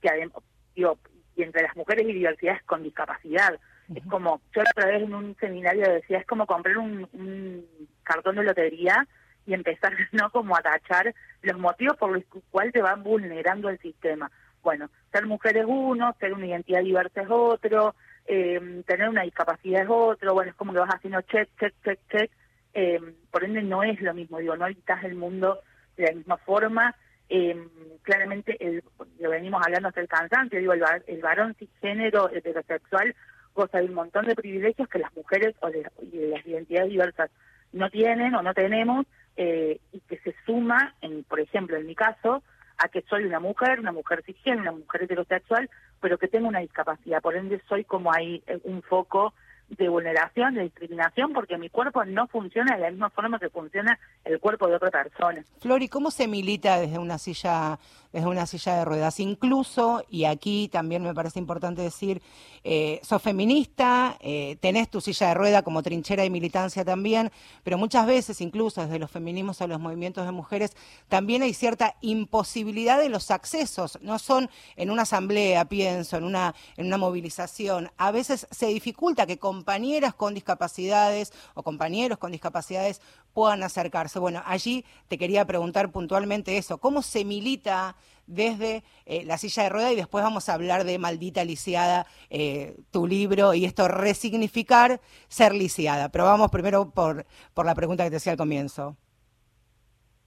que 0.00 0.30
digo, 0.74 0.98
y 1.36 1.42
entre 1.42 1.64
las 1.64 1.76
mujeres 1.76 2.06
y 2.08 2.12
diversidades 2.12 2.62
con 2.64 2.82
discapacidad. 2.82 3.58
Es 3.94 4.06
como, 4.06 4.40
yo 4.54 4.62
la 4.62 4.70
otra 4.70 4.86
vez 4.86 5.02
en 5.02 5.14
un 5.14 5.36
seminario 5.36 5.90
decía, 5.90 6.18
es 6.18 6.26
como 6.26 6.46
comprar 6.46 6.78
un, 6.78 7.66
cartón 8.04 8.36
de 8.36 8.44
lotería 8.44 9.06
y 9.46 9.54
empezar, 9.54 9.92
¿no? 10.12 10.30
Como 10.30 10.56
a 10.56 10.62
tachar 10.62 11.12
los 11.42 11.58
motivos 11.58 11.96
por 11.96 12.12
los 12.12 12.22
cuales 12.50 12.72
te 12.72 12.82
van 12.82 13.02
vulnerando 13.02 13.68
el 13.68 13.78
sistema. 13.78 14.30
Bueno, 14.62 14.90
ser 15.10 15.26
mujer 15.26 15.56
es 15.56 15.64
uno, 15.66 16.14
ser 16.20 16.34
una 16.34 16.46
identidad 16.46 16.82
diversa 16.82 17.22
es 17.22 17.28
otro, 17.30 17.94
eh, 18.26 18.82
tener 18.86 19.08
una 19.08 19.22
discapacidad 19.22 19.82
es 19.82 19.88
otro, 19.88 20.34
bueno, 20.34 20.50
es 20.50 20.56
como 20.56 20.72
que 20.72 20.80
vas 20.80 20.94
haciendo 20.94 21.22
check, 21.22 21.48
check, 21.58 21.74
check, 21.82 21.98
check, 22.10 22.30
eh, 22.74 23.00
por 23.30 23.42
ende 23.42 23.62
no 23.62 23.82
es 23.82 24.00
lo 24.00 24.14
mismo, 24.14 24.38
digo, 24.38 24.56
no 24.56 24.66
habitas 24.66 25.02
el 25.02 25.14
mundo 25.14 25.60
de 25.96 26.04
la 26.04 26.12
misma 26.12 26.36
forma. 26.36 26.94
Eh, 27.28 27.56
claramente, 28.02 28.56
el, 28.64 28.84
lo 29.18 29.30
venimos 29.30 29.62
hablando 29.64 29.88
hasta 29.88 30.00
el 30.00 30.08
cansancio, 30.08 30.58
digo, 30.58 30.74
el, 30.74 30.82
el 31.06 31.20
varón 31.22 31.54
cisgénero 31.54 32.28
heterosexual 32.30 33.14
goza 33.54 33.78
de 33.78 33.86
un 33.86 33.94
montón 33.94 34.26
de 34.26 34.34
privilegios 34.34 34.88
que 34.88 34.98
las 34.98 35.14
mujeres 35.14 35.54
o 35.60 35.70
de, 35.70 35.82
las 36.28 36.46
identidades 36.46 36.90
diversas 36.90 37.30
no 37.72 37.90
tienen 37.90 38.34
o 38.34 38.42
no 38.42 38.54
tenemos 38.54 39.06
eh, 39.36 39.80
y 39.92 40.00
que 40.00 40.18
se 40.18 40.34
suma, 40.44 40.94
en, 41.00 41.24
por 41.24 41.40
ejemplo, 41.40 41.76
en 41.76 41.86
mi 41.86 41.94
caso, 41.94 42.42
a 42.78 42.88
que 42.88 43.02
soy 43.02 43.24
una 43.24 43.40
mujer, 43.40 43.80
una 43.80 43.92
mujer 43.92 44.22
cisgénero, 44.24 44.62
una 44.62 44.72
mujer 44.72 45.02
heterosexual, 45.02 45.70
pero 46.00 46.18
que 46.18 46.28
tengo 46.28 46.48
una 46.48 46.60
discapacidad. 46.60 47.20
Por 47.20 47.36
ende, 47.36 47.60
soy 47.68 47.84
como 47.84 48.12
ahí 48.12 48.42
eh, 48.46 48.58
un 48.64 48.82
foco 48.82 49.34
de 49.70 49.88
vulneración, 49.88 50.54
de 50.54 50.62
discriminación, 50.62 51.32
porque 51.32 51.56
mi 51.56 51.68
cuerpo 51.68 52.04
no 52.04 52.26
funciona 52.26 52.74
de 52.74 52.82
la 52.82 52.90
misma 52.90 53.10
forma 53.10 53.38
que 53.38 53.50
funciona 53.50 53.98
el 54.24 54.40
cuerpo 54.40 54.66
de 54.66 54.74
otra 54.74 54.90
persona. 54.90 55.44
Flori, 55.60 55.88
¿cómo 55.88 56.10
se 56.10 56.26
milita 56.26 56.80
desde 56.80 56.98
una 56.98 57.18
silla, 57.18 57.78
desde 58.12 58.26
una 58.26 58.46
silla 58.46 58.76
de 58.76 58.84
ruedas? 58.84 59.20
Incluso, 59.20 60.04
y 60.08 60.24
aquí 60.24 60.68
también 60.68 61.02
me 61.02 61.14
parece 61.14 61.38
importante 61.38 61.82
decir, 61.82 62.22
eh, 62.62 63.00
sos 63.02 63.22
feminista, 63.22 64.16
eh, 64.20 64.56
tenés 64.60 64.90
tu 64.90 65.00
silla 65.00 65.28
de 65.28 65.34
rueda 65.34 65.62
como 65.62 65.82
trinchera 65.82 66.24
y 66.24 66.30
militancia 66.30 66.84
también, 66.84 67.30
pero 67.62 67.78
muchas 67.78 68.06
veces, 68.06 68.40
incluso 68.40 68.82
desde 68.82 68.98
los 68.98 69.10
feminismos 69.10 69.60
a 69.62 69.66
los 69.66 69.80
movimientos 69.80 70.26
de 70.26 70.32
mujeres, 70.32 70.76
también 71.08 71.42
hay 71.42 71.54
cierta 71.54 71.96
imposibilidad 72.00 72.98
de 72.98 73.08
los 73.08 73.30
accesos. 73.30 73.98
No 74.02 74.18
son 74.18 74.50
en 74.76 74.90
una 74.90 75.02
asamblea, 75.02 75.64
pienso, 75.64 76.16
en 76.16 76.24
una, 76.24 76.54
en 76.76 76.86
una 76.86 76.98
movilización. 76.98 77.90
A 77.96 78.10
veces 78.10 78.46
se 78.50 78.66
dificulta 78.66 79.26
que 79.26 79.38
compañeras 79.38 80.14
con 80.14 80.34
discapacidades 80.34 81.32
o 81.54 81.62
compañeros 81.62 82.18
con 82.18 82.32
discapacidades 82.32 83.00
puedan 83.32 83.62
acercarse. 83.62 84.18
Bueno, 84.18 84.42
allí 84.44 84.84
te 85.08 85.18
quería 85.18 85.46
preguntar 85.46 85.90
puntualmente 85.90 86.56
eso, 86.56 86.78
¿cómo 86.78 87.02
se 87.02 87.24
milita 87.24 87.96
desde 88.30 88.84
eh, 89.06 89.24
la 89.24 89.36
silla 89.38 89.64
de 89.64 89.68
rueda 89.68 89.92
y 89.92 89.96
después 89.96 90.22
vamos 90.22 90.48
a 90.48 90.54
hablar 90.54 90.84
de 90.84 90.98
Maldita 90.98 91.44
Lisiada, 91.44 92.06
eh, 92.30 92.76
tu 92.90 93.06
libro 93.06 93.54
y 93.54 93.64
esto 93.64 93.88
resignificar 93.88 95.00
ser 95.28 95.52
lisiada. 95.52 96.10
Pero 96.10 96.24
vamos 96.24 96.50
primero 96.50 96.90
por, 96.90 97.26
por 97.54 97.66
la 97.66 97.74
pregunta 97.74 98.04
que 98.04 98.10
te 98.10 98.16
hacía 98.16 98.32
al 98.32 98.38
comienzo. 98.38 98.96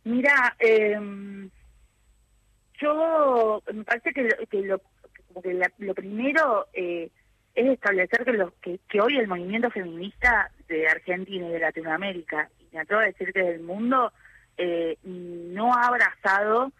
Mira, 0.04 0.56
em, 0.60 1.50
yo 2.82 3.64
me 3.74 3.84
parece 3.86 4.12
que, 4.12 4.28
lo, 4.64 4.82
lo 5.78 5.94
primero 5.94 6.68
eh, 6.74 7.10
es 7.56 7.66
establecer 7.68 8.26
que, 8.26 8.34
lo, 8.34 8.54
que, 8.60 8.80
que 8.90 9.00
hoy 9.00 9.18
el 9.18 9.28
movimiento 9.28 9.72
feminista 9.72 10.52
de 10.68 10.88
Argentina 10.88 11.48
y 11.48 11.52
de 11.52 11.60
Latinoamérica, 11.60 12.50
y 12.60 12.76
me 12.76 12.82
atrevo 12.82 13.02
a 13.02 13.06
decir 13.06 13.32
que 13.32 13.44
del 13.44 13.62
mundo, 13.62 14.12
eh, 14.58 14.98
no 15.04 15.74
ha 15.74 15.88
abrazado 15.88 16.72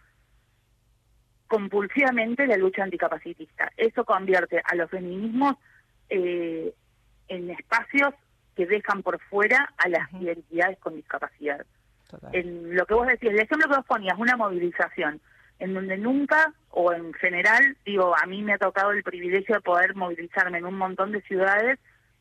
compulsivamente 1.48 2.46
la 2.46 2.56
lucha 2.56 2.82
anticapacitista. 2.82 3.70
Eso 3.76 4.04
convierte 4.04 4.62
a 4.64 4.74
los 4.74 4.90
feminismos 4.90 5.56
eh, 6.08 6.74
en 7.28 7.50
espacios 7.50 8.14
que 8.56 8.66
dejan 8.66 9.02
por 9.02 9.20
fuera 9.20 9.72
a 9.76 9.88
las 9.88 10.12
identidades 10.12 10.78
con 10.78 10.94
discapacidad. 10.94 11.64
En 12.32 12.76
lo 12.76 12.86
que 12.86 12.94
vos 12.94 13.06
decías, 13.06 13.32
el 13.32 13.40
ejemplo 13.40 13.68
que 13.68 13.76
vos 13.76 13.86
ponías, 13.86 14.16
una 14.18 14.36
movilización 14.36 15.20
en 15.58 15.74
donde 15.74 15.96
nunca, 15.96 16.52
o 16.70 16.92
en 16.92 17.12
general, 17.14 17.76
digo, 17.84 18.14
a 18.16 18.26
mí 18.26 18.42
me 18.42 18.54
ha 18.54 18.58
tocado 18.58 18.92
el 18.92 19.02
privilegio 19.02 19.56
de 19.56 19.60
poder 19.60 19.94
movilizarme 19.94 20.58
en 20.58 20.66
un 20.66 20.76
montón 20.76 21.12
de 21.12 21.22
ciudades 21.22 21.78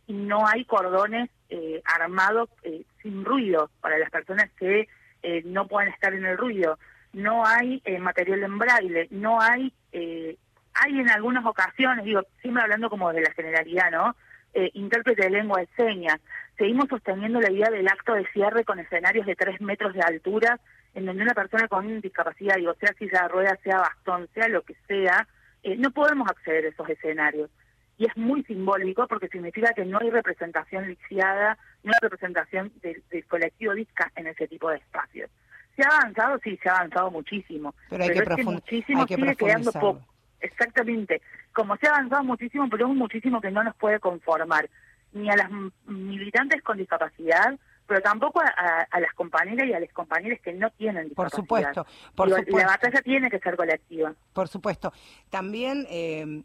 y 0.07 0.13
no 0.13 0.47
hay 0.47 0.65
cordones 0.65 1.29
eh, 1.49 1.81
armados 1.85 2.49
eh, 2.63 2.83
sin 3.01 3.25
ruido 3.25 3.69
para 3.81 3.97
las 3.97 4.09
personas 4.09 4.49
que 4.57 4.87
eh, 5.23 5.41
no 5.45 5.67
pueden 5.67 5.91
estar 5.93 6.13
en 6.13 6.25
el 6.25 6.37
ruido. 6.37 6.77
No 7.13 7.45
hay 7.45 7.81
eh, 7.85 7.99
material 7.99 8.43
en 8.43 8.57
braille, 8.57 9.07
no 9.11 9.39
hay, 9.39 9.71
hay 9.93 10.99
en 10.99 11.09
algunas 11.09 11.45
ocasiones, 11.45 12.03
digo, 12.05 12.21
siempre 12.41 12.63
hablando 12.63 12.89
como 12.89 13.13
de 13.13 13.21
la 13.21 13.31
generalidad, 13.33 13.91
¿no? 13.91 14.15
intérprete 14.73 15.23
de 15.23 15.29
lengua 15.31 15.61
de 15.61 15.67
señas. 15.75 16.19
Seguimos 16.59 16.87
sosteniendo 16.87 17.41
la 17.41 17.51
idea 17.51 17.71
del 17.71 17.87
acto 17.87 18.13
de 18.13 18.27
cierre 18.33 18.63
con 18.63 18.77
escenarios 18.77 19.25
de 19.25 19.35
tres 19.35 19.59
metros 19.61 19.95
de 19.95 20.01
altura 20.01 20.59
en 20.93 21.05
donde 21.05 21.23
una 21.23 21.33
persona 21.33 21.67
con 21.67 22.01
discapacidad, 22.01 22.55
digo, 22.57 22.73
sea 22.75 22.93
silla 22.93 23.23
de 23.23 23.27
ruedas, 23.27 23.59
sea 23.63 23.79
bastón, 23.79 24.27
sea 24.33 24.47
lo 24.47 24.61
que 24.61 24.75
sea, 24.87 25.27
eh, 25.63 25.75
no 25.77 25.91
podemos 25.91 26.29
acceder 26.29 26.65
a 26.65 26.69
esos 26.69 26.87
escenarios. 26.89 27.49
Y 27.97 28.05
es 28.05 28.17
muy 28.17 28.43
simbólico 28.43 29.07
porque 29.07 29.27
significa 29.27 29.73
que 29.73 29.85
no 29.85 29.99
hay 29.99 30.09
representación 30.09 30.87
lisiada, 30.87 31.57
no 31.83 31.91
hay 31.91 31.99
representación 32.01 32.71
del, 32.81 33.03
colectivo 33.27 33.73
disca 33.73 34.11
en 34.15 34.27
ese 34.27 34.47
tipo 34.47 34.69
de 34.69 34.77
espacios. 34.77 35.29
¿Se 35.75 35.83
ha 35.83 35.97
avanzado? 35.97 36.39
Sí, 36.43 36.57
se 36.61 36.69
ha 36.69 36.77
avanzado 36.77 37.11
muchísimo. 37.11 37.73
Pero 37.89 38.03
hay 38.03 38.11
que, 38.11 38.19
es 38.19 38.45
muchísimo 38.45 39.07
sigue 39.07 39.35
quedando 39.35 39.71
poco. 39.71 40.01
Exactamente. 40.39 41.21
Como 41.53 41.77
se 41.77 41.87
ha 41.87 41.91
avanzado 41.91 42.23
muchísimo, 42.23 42.67
pero 42.69 42.87
es 42.87 42.95
muchísimo 42.95 43.41
que 43.41 43.51
no 43.51 43.63
nos 43.63 43.75
puede 43.75 43.99
conformar 43.99 44.69
ni 45.13 45.29
a 45.29 45.35
las 45.35 45.49
militantes 45.85 46.61
con 46.63 46.77
discapacidad, 46.77 47.57
pero 47.87 48.01
tampoco 48.01 48.41
a, 48.41 48.99
las 48.99 49.13
compañeras 49.13 49.67
y 49.67 49.73
a 49.73 49.79
los 49.79 49.91
compañeros 49.91 50.39
que 50.43 50.53
no 50.53 50.69
tienen 50.71 51.09
Por 51.11 51.29
supuesto, 51.29 51.85
por 52.15 52.29
supuesto. 52.29 52.57
La 52.57 52.67
batalla 52.67 53.01
tiene 53.01 53.29
que 53.29 53.39
ser 53.39 53.55
colectiva. 53.55 54.13
Por 54.33 54.47
supuesto. 54.47 54.91
También... 55.29 55.85
Eh, 55.89 56.43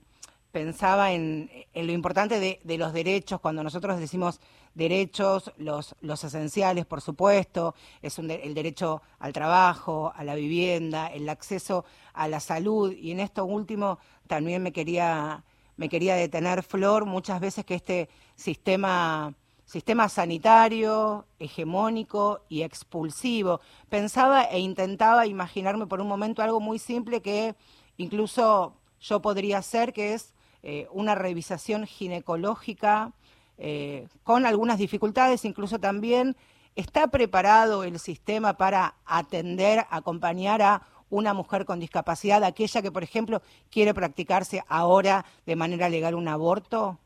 pensaba 0.53 1.13
en, 1.13 1.51
lo 1.75 1.93
importante 1.93 2.41
de, 2.63 2.79
los 2.79 2.93
derechos, 2.93 3.41
cuando 3.41 3.63
nosotros 3.63 3.99
decimos 3.99 4.41
derechos, 4.75 5.53
los, 5.57 5.95
los 6.01 6.23
esenciales, 6.25 6.87
por 6.87 7.01
supuesto, 7.01 7.75
es 8.03 8.19
el 8.19 8.55
derecho 8.55 9.03
al 9.19 9.33
trabajo, 9.33 10.13
a 10.15 10.25
la 10.25 10.35
vivienda, 10.35 11.09
el 11.09 11.29
acceso 11.29 11.85
a 12.13 12.29
la 12.29 12.41
salud, 12.41 12.93
y 12.93 13.11
en 13.11 13.21
esto 13.21 13.45
último 13.45 13.99
también 14.27 14.63
me 14.63 14.73
quería, 14.73 15.45
me 15.77 15.89
quería 15.89 16.15
detener, 16.15 16.63
Flor, 16.63 17.07
muchas 17.07 17.41
veces 17.41 17.65
que 17.65 17.75
este 17.75 18.09
sistema 18.37 19.35
sistema 19.69 20.09
sanitario, 20.09 21.27
hegemónico 21.39 22.41
y 22.49 22.63
expulsivo. 22.63 23.61
Pensaba 23.91 24.45
e 24.45 24.61
intentaba 24.61 25.27
imaginarme 25.27 25.87
por 25.87 26.01
un 26.01 26.09
momento 26.09 26.41
algo 26.41 26.59
muy 26.59 26.79
simple 26.79 27.21
que 27.21 27.55
incluso 27.99 28.73
yo 28.99 29.21
podría 29.21 29.59
hacer, 29.59 29.93
que 29.93 30.15
es 30.15 30.33
eh, 30.63 30.87
una 30.91 31.15
revisación 31.15 31.87
ginecológica 31.87 33.13
eh, 33.59 34.09
con 34.23 34.47
algunas 34.47 34.79
dificultades, 34.79 35.45
incluso 35.45 35.79
también 35.79 36.37
está 36.77 37.09
preparado 37.09 37.83
el 37.85 37.99
sistema 37.99 38.57
para 38.57 38.95
atender, 39.05 39.85
acompañar 39.91 40.63
a 40.63 40.83
una 41.11 41.35
mujer 41.35 41.65
con 41.65 41.81
discapacidad, 41.81 42.45
aquella 42.45 42.83
que, 42.83 42.93
por 42.93 43.03
ejemplo, 43.03 43.43
quiere 43.71 43.95
practicarse 43.95 44.63
ahora 44.69 45.25
de 45.47 45.57
manera 45.57 45.89
legal 45.89 46.15
un 46.15 46.29
aborto? 46.29 46.99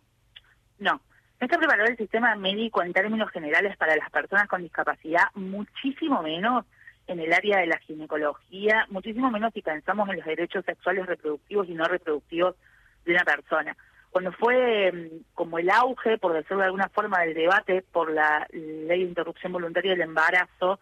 No, 0.78 1.00
está 1.40 1.58
preparado 1.58 1.88
el 1.88 1.96
sistema 1.96 2.34
médico 2.34 2.82
en 2.82 2.92
términos 2.92 3.30
generales 3.30 3.76
para 3.76 3.96
las 3.96 4.10
personas 4.10 4.48
con 4.48 4.62
discapacidad, 4.62 5.24
muchísimo 5.34 6.22
menos 6.22 6.66
en 7.06 7.20
el 7.20 7.32
área 7.32 7.58
de 7.58 7.66
la 7.66 7.78
ginecología, 7.78 8.86
muchísimo 8.90 9.30
menos 9.30 9.52
si 9.52 9.62
pensamos 9.62 10.08
en 10.08 10.16
los 10.16 10.26
derechos 10.26 10.64
sexuales 10.64 11.06
reproductivos 11.06 11.68
y 11.68 11.74
no 11.74 11.84
reproductivos 11.84 12.56
de 13.04 13.12
una 13.12 13.24
persona. 13.24 13.76
Cuando 14.10 14.32
fue 14.32 14.92
mm, 14.92 15.34
como 15.34 15.58
el 15.58 15.70
auge, 15.70 16.18
por 16.18 16.32
decirlo 16.32 16.58
de 16.58 16.66
alguna 16.66 16.88
forma, 16.88 17.20
del 17.20 17.34
debate 17.34 17.82
por 17.82 18.12
la 18.12 18.46
ley 18.52 19.00
de 19.02 19.08
interrupción 19.08 19.52
voluntaria 19.52 19.92
del 19.92 20.02
embarazo, 20.02 20.80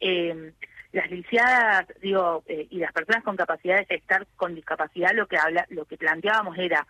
eh, 0.00 0.52
las 0.92 1.10
lisiadas, 1.10 1.86
digo, 2.00 2.42
eh, 2.46 2.66
y 2.70 2.78
las 2.78 2.92
personas 2.92 3.24
con 3.24 3.36
capacidad 3.36 3.78
de 3.78 3.86
gestar 3.86 4.26
con 4.36 4.54
discapacidad, 4.54 5.12
lo 5.14 5.26
que 5.26 5.38
habla, 5.38 5.66
lo 5.70 5.86
que 5.86 5.96
planteábamos 5.96 6.58
era, 6.58 6.86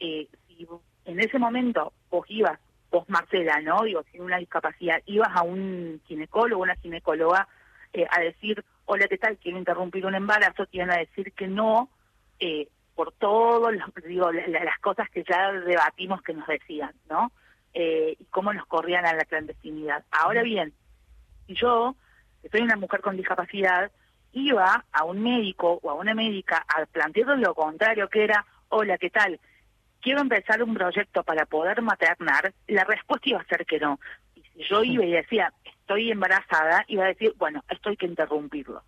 eh, 0.00 0.28
si 0.48 0.66
en 1.04 1.20
ese 1.20 1.38
momento 1.38 1.92
vos 2.10 2.26
ibas, 2.28 2.58
vos 2.90 3.08
Marcela, 3.08 3.60
¿no? 3.60 3.82
Digo, 3.82 4.02
sin 4.10 4.22
una 4.22 4.38
discapacidad, 4.38 5.02
ibas 5.06 5.30
a 5.34 5.42
un 5.42 6.00
ginecólogo, 6.06 6.62
una 6.62 6.76
ginecóloga, 6.76 7.46
eh, 7.92 8.06
a 8.10 8.20
decir, 8.20 8.64
hola, 8.86 9.06
¿qué 9.08 9.18
tal? 9.18 9.36
Quiero 9.38 9.58
interrumpir 9.58 10.04
un 10.04 10.14
embarazo, 10.14 10.66
te 10.66 10.78
iban 10.78 10.90
a 10.90 10.98
decir 10.98 11.32
que 11.32 11.46
no, 11.46 11.88
eh, 12.40 12.68
por 12.94 13.12
todas 13.12 13.74
digo, 14.06 14.30
las 14.32 14.78
cosas 14.80 15.08
que 15.10 15.24
ya 15.24 15.52
debatimos 15.52 16.22
que 16.22 16.34
nos 16.34 16.46
decían, 16.46 16.92
¿no? 17.08 17.32
Eh, 17.72 18.16
y 18.18 18.24
cómo 18.26 18.52
nos 18.52 18.66
corrían 18.66 19.04
a 19.04 19.14
la 19.14 19.24
clandestinidad. 19.24 20.04
Ahora 20.10 20.42
bien, 20.42 20.72
yo, 21.48 21.96
que 22.42 22.48
soy 22.48 22.60
una 22.60 22.76
mujer 22.76 23.00
con 23.00 23.16
discapacidad, 23.16 23.90
iba 24.32 24.84
a 24.92 25.04
un 25.04 25.22
médico 25.22 25.80
o 25.82 25.90
a 25.90 25.94
una 25.94 26.14
médica 26.14 26.64
a 26.68 26.86
plantear 26.86 27.38
lo 27.38 27.54
contrario, 27.54 28.08
que 28.08 28.24
era, 28.24 28.44
hola, 28.68 28.96
¿qué 28.98 29.10
tal? 29.10 29.40
quiero 30.04 30.20
empezar 30.20 30.62
un 30.62 30.74
proyecto 30.74 31.24
para 31.24 31.46
poder 31.46 31.80
maternar, 31.80 32.52
la 32.68 32.84
respuesta 32.84 33.30
iba 33.30 33.40
a 33.40 33.46
ser 33.46 33.64
que 33.64 33.80
no. 33.80 33.98
Y 34.36 34.42
si 34.42 34.68
yo 34.68 34.84
iba 34.84 35.02
y 35.02 35.12
decía, 35.12 35.50
estoy 35.64 36.10
embarazada, 36.10 36.84
iba 36.88 37.04
a 37.04 37.08
decir, 37.08 37.32
bueno, 37.38 37.64
esto 37.70 37.88
hay 37.88 37.96
que 37.96 38.06
interrumpirlo. 38.06 38.82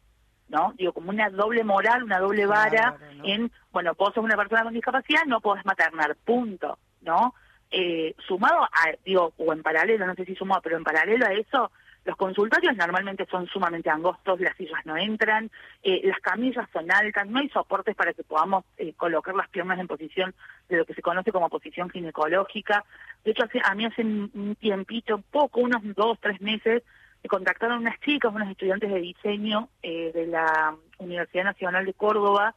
¿No? 0.48 0.72
Digo, 0.76 0.92
como 0.92 1.10
una 1.10 1.28
doble 1.28 1.64
moral, 1.64 2.04
una 2.04 2.20
doble 2.20 2.46
vara 2.46 2.96
en, 3.24 3.50
bueno, 3.72 3.94
vos 3.98 4.14
sos 4.14 4.22
una 4.22 4.36
persona 4.36 4.62
con 4.62 4.74
discapacidad, 4.74 5.24
no 5.26 5.40
podés 5.40 5.64
maternar, 5.64 6.16
punto, 6.24 6.78
¿no? 7.00 7.34
Eh, 7.70 8.14
sumado 8.28 8.62
a, 8.62 8.92
digo, 9.04 9.32
o 9.38 9.52
en 9.52 9.62
paralelo, 9.62 10.06
no 10.06 10.14
sé 10.14 10.24
si 10.24 10.36
sumado, 10.36 10.60
pero 10.62 10.76
en 10.76 10.84
paralelo 10.84 11.26
a 11.26 11.32
eso, 11.32 11.72
los 12.04 12.16
consultorios 12.16 12.76
normalmente 12.76 13.26
son 13.28 13.48
sumamente 13.48 13.90
angostos, 13.90 14.38
las 14.40 14.56
sillas 14.56 14.86
no 14.86 14.96
entran, 14.96 15.50
eh, 15.82 16.02
las 16.04 16.20
camillas 16.20 16.68
son 16.72 16.90
altas, 16.92 17.26
no 17.26 17.40
hay 17.40 17.48
soportes 17.48 17.96
para 17.96 18.12
que 18.12 18.22
podamos 18.22 18.64
eh, 18.78 18.92
colocar 18.96 19.34
las 19.34 19.48
piernas 19.48 19.80
en 19.80 19.88
posición 19.88 20.32
de 20.68 20.76
lo 20.76 20.84
que 20.84 20.94
se 20.94 21.02
conoce 21.02 21.32
como 21.32 21.48
posición 21.48 21.90
ginecológica. 21.90 22.84
De 23.24 23.32
hecho, 23.32 23.42
a 23.64 23.74
mí 23.74 23.84
hace 23.84 24.02
un 24.02 24.56
tiempito, 24.60 25.20
poco, 25.32 25.60
unos 25.60 25.82
dos, 25.96 26.16
tres 26.20 26.40
meses, 26.40 26.84
me 26.84 26.84
contactaron 27.28 27.78
unas 27.78 27.98
chicas, 28.00 28.32
unos 28.32 28.48
estudiantes 28.50 28.90
de 28.90 29.00
diseño 29.00 29.68
eh, 29.82 30.12
de 30.14 30.26
la 30.26 30.76
Universidad 30.98 31.44
Nacional 31.44 31.84
de 31.84 31.94
Córdoba, 31.94 32.54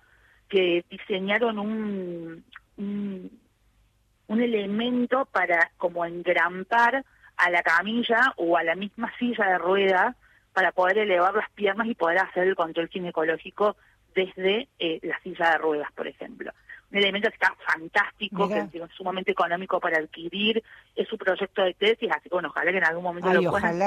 que 0.47 0.83
diseñaron 0.89 1.59
un, 1.59 2.43
un, 2.77 4.41
elemento 4.41 5.25
para 5.25 5.71
como 5.77 6.05
engrampar 6.05 7.03
a 7.37 7.49
la 7.49 7.61
camilla 7.61 8.33
o 8.37 8.57
a 8.57 8.63
la 8.63 8.75
misma 8.75 9.11
silla 9.19 9.45
de 9.45 9.57
ruedas 9.57 10.15
para 10.53 10.71
poder 10.71 10.99
elevar 10.99 11.33
las 11.35 11.49
piernas 11.51 11.87
y 11.87 11.95
poder 11.95 12.19
hacer 12.19 12.47
el 12.47 12.55
control 12.55 12.89
ginecológico 12.89 13.75
desde 14.15 14.67
eh, 14.79 14.99
la 15.03 15.19
silla 15.19 15.51
de 15.51 15.57
ruedas, 15.57 15.91
por 15.93 16.07
ejemplo. 16.07 16.51
Un 16.91 16.97
elemento 16.97 17.29
que 17.29 17.35
está 17.35 17.55
fantástico, 17.65 18.47
que 18.47 18.59
es 18.59 18.91
sumamente 18.95 19.31
económico 19.31 19.79
para 19.79 19.99
adquirir, 19.99 20.63
es 20.95 21.07
su 21.07 21.17
proyecto 21.17 21.63
de 21.63 21.73
tesis, 21.75 22.09
así 22.11 22.29
que 22.29 22.35
bueno, 22.35 22.49
ojalá 22.49 22.71
que 22.71 22.77
en 22.77 22.83
algún 22.83 23.03
momento 23.03 23.31
lo 23.31 23.51
puedan. 23.51 23.77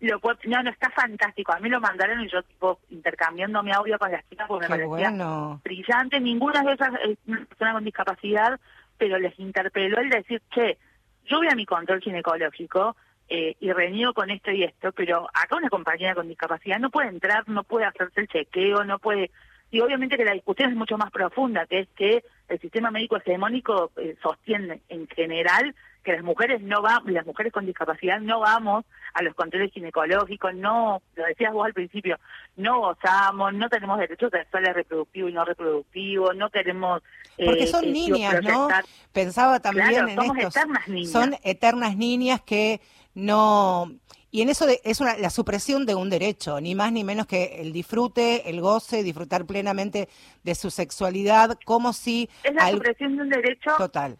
Lo 0.00 0.20
no, 0.44 0.62
no, 0.62 0.70
está 0.70 0.90
fantástico. 0.90 1.52
A 1.52 1.58
mí 1.58 1.68
lo 1.68 1.80
mandaron 1.80 2.20
y 2.20 2.28
yo 2.28 2.42
tipo 2.42 2.78
intercambiando 2.90 3.62
mi 3.62 3.72
audio 3.72 3.98
con 3.98 4.12
las 4.12 4.28
chicas 4.28 4.46
porque 4.46 4.68
me 4.68 4.76
parecía 4.76 5.58
brillante. 5.64 6.20
Ninguna 6.20 6.62
de 6.62 6.72
esas 6.72 6.90
es 7.04 7.18
una 7.26 7.44
persona 7.46 7.72
con 7.72 7.84
discapacidad, 7.84 8.60
pero 8.96 9.18
les 9.18 9.36
interpeló 9.38 9.98
el 9.98 10.10
decir, 10.10 10.40
che, 10.54 10.78
yo 11.24 11.38
voy 11.38 11.48
a 11.48 11.56
mi 11.56 11.66
control 11.66 12.00
ginecológico 12.00 12.96
eh, 13.28 13.56
y 13.60 13.72
reniego 13.72 14.12
con 14.12 14.30
esto 14.30 14.50
y 14.50 14.62
esto, 14.64 14.92
pero 14.92 15.28
acá 15.32 15.56
una 15.56 15.70
compañera 15.70 16.14
con 16.14 16.28
discapacidad 16.28 16.78
no 16.78 16.90
puede 16.90 17.08
entrar, 17.08 17.48
no 17.48 17.64
puede 17.64 17.86
hacerse 17.86 18.20
el 18.20 18.28
chequeo, 18.28 18.84
no 18.84 18.98
puede... 18.98 19.30
Y 19.72 19.80
obviamente 19.80 20.18
que 20.18 20.24
la 20.24 20.34
discusión 20.34 20.70
es 20.70 20.76
mucho 20.76 20.98
más 20.98 21.10
profunda, 21.10 21.66
que 21.66 21.80
es 21.80 21.88
que 21.96 22.22
el 22.48 22.60
sistema 22.60 22.90
médico 22.90 23.16
hegemónico 23.16 23.90
eh, 23.96 24.16
sostiene 24.22 24.82
en 24.90 25.08
general 25.08 25.74
que 26.04 26.12
las 26.12 26.22
mujeres 26.22 26.60
no 26.60 26.82
van, 26.82 27.02
las 27.06 27.24
mujeres 27.24 27.54
con 27.54 27.64
discapacidad 27.64 28.20
no 28.20 28.40
vamos 28.40 28.84
a 29.14 29.22
los 29.22 29.34
controles 29.34 29.72
ginecológicos, 29.72 30.54
no, 30.54 31.00
lo 31.16 31.24
decías 31.24 31.54
vos 31.54 31.64
al 31.64 31.72
principio, 31.72 32.18
no 32.56 32.80
gozamos, 32.80 33.54
no 33.54 33.70
tenemos 33.70 33.98
derechos 33.98 34.30
sexuales 34.30 34.74
reproductivo 34.74 35.28
y 35.30 35.32
no 35.32 35.44
reproductivo, 35.44 36.34
no 36.34 36.50
tenemos... 36.50 37.02
Eh, 37.38 37.46
Porque 37.46 37.66
son 37.66 37.90
niñas, 37.90 38.42
¿no? 38.42 38.68
Pensaba 39.12 39.60
también 39.60 40.08
en 40.08 40.16
somos 40.16 40.36
eternas 40.36 40.88
niñas. 40.88 41.12
Son 41.12 41.34
eternas 41.42 41.96
niñas 41.96 42.42
que 42.42 42.82
no... 43.14 43.90
Y 44.32 44.42
en 44.42 44.48
eso 44.48 44.66
es 44.82 45.00
una, 45.00 45.16
la 45.18 45.30
supresión 45.30 45.86
de 45.86 45.94
un 45.94 46.10
derecho, 46.10 46.60
ni 46.60 46.74
más 46.74 46.90
ni 46.90 47.04
menos 47.04 47.26
que 47.26 47.60
el 47.60 47.72
disfrute, 47.72 48.48
el 48.50 48.60
goce, 48.60 49.04
disfrutar 49.04 49.44
plenamente 49.44 50.08
de 50.42 50.54
su 50.56 50.70
sexualidad, 50.70 51.56
como 51.64 51.92
si... 51.92 52.28
Es 52.42 52.54
la 52.54 52.70
supresión 52.70 53.16
de 53.16 53.22
un 53.22 53.28
derecho 53.28 53.72
total 53.78 54.18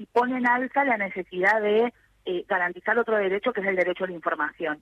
y 0.00 0.06
pone 0.06 0.38
en 0.38 0.46
alza 0.46 0.82
la 0.82 0.96
necesidad 0.96 1.60
de 1.60 1.92
eh, 2.24 2.44
garantizar 2.48 2.98
otro 2.98 3.18
derecho 3.18 3.52
que 3.52 3.60
es 3.60 3.66
el 3.66 3.76
derecho 3.76 4.04
a 4.04 4.06
la 4.06 4.14
información. 4.14 4.80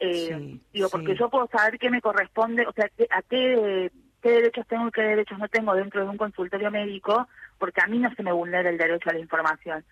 Eh, 0.00 0.58
digo, 0.72 0.88
porque 0.88 1.14
yo 1.14 1.28
puedo 1.28 1.46
saber 1.48 1.78
qué 1.78 1.90
me 1.90 2.00
corresponde, 2.00 2.66
o 2.66 2.72
sea, 2.72 2.86
a 3.10 3.20
qué, 3.22 3.90
qué 4.22 4.30
derechos 4.30 4.66
tengo 4.66 4.88
y 4.88 4.90
qué 4.90 5.02
derechos 5.02 5.38
no 5.38 5.48
tengo 5.48 5.74
dentro 5.74 6.02
de 6.02 6.08
un 6.08 6.16
consultorio 6.16 6.70
médico, 6.70 7.28
porque 7.58 7.82
a 7.82 7.86
mí 7.88 7.98
no 7.98 8.10
se 8.14 8.22
me 8.22 8.32
vulnera 8.32 8.70
el 8.70 8.78
derecho 8.78 9.10
a 9.10 9.12
la 9.12 9.18
información. 9.18 9.84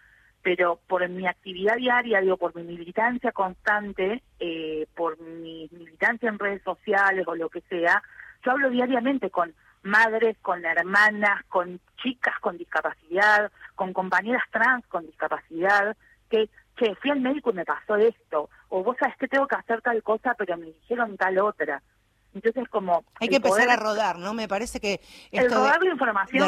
Pero 0.43 0.81
por 0.89 1.09
mi 1.09 1.27
actividad 1.27 1.77
diaria, 1.77 2.21
digo, 2.21 2.37
por 2.37 2.55
mi 2.55 2.65
militancia 2.65 3.33
constante, 3.33 4.23
eh, 4.41 4.87
por 4.97 5.21
mi 5.21 5.69
militancia 5.73 6.29
en 6.29 6.39
redes 6.39 6.63
sociales 6.63 7.27
o 7.29 7.35
lo 7.35 7.49
que 7.49 7.61
sea, 7.63 8.03
yo 8.45 8.51
hablo 8.51 8.71
diariamente 8.71 9.31
con 9.31 9.55
madres, 9.83 10.37
con 10.43 10.65
hermanas, 10.65 11.45
con 11.49 11.81
chicas 12.03 12.39
con 12.41 12.57
discapacidad, 12.59 13.51
con 13.75 13.93
compañeras 13.93 14.43
trans 14.51 14.87
con 14.87 15.07
discapacidad, 15.07 15.97
que, 16.29 16.49
che, 16.77 16.95
fui 16.97 17.11
al 17.11 17.21
médico 17.21 17.51
y 17.51 17.55
me 17.55 17.65
pasó 17.65 17.97
esto, 17.97 18.49
o 18.69 18.83
vos 18.83 18.97
sabes 18.99 19.17
que 19.17 19.29
tengo 19.29 19.47
que 19.47 19.57
hacer 19.57 19.83
tal 19.83 20.03
cosa, 20.03 20.35
pero 20.37 20.57
me 20.57 20.67
dijeron 20.67 21.17
tal 21.17 21.39
otra. 21.39 21.83
Entonces, 22.35 22.69
como... 22.69 23.05
Hay 23.21 23.29
que 23.29 23.37
empezar 23.37 23.69
a 23.69 23.77
rodar, 23.77 24.19
¿no? 24.19 24.35
Me 24.35 24.49
parece 24.49 24.81
que... 24.81 25.01
el 25.31 25.51
rodar 25.51 25.83
la 25.83 25.91
información, 25.91 26.43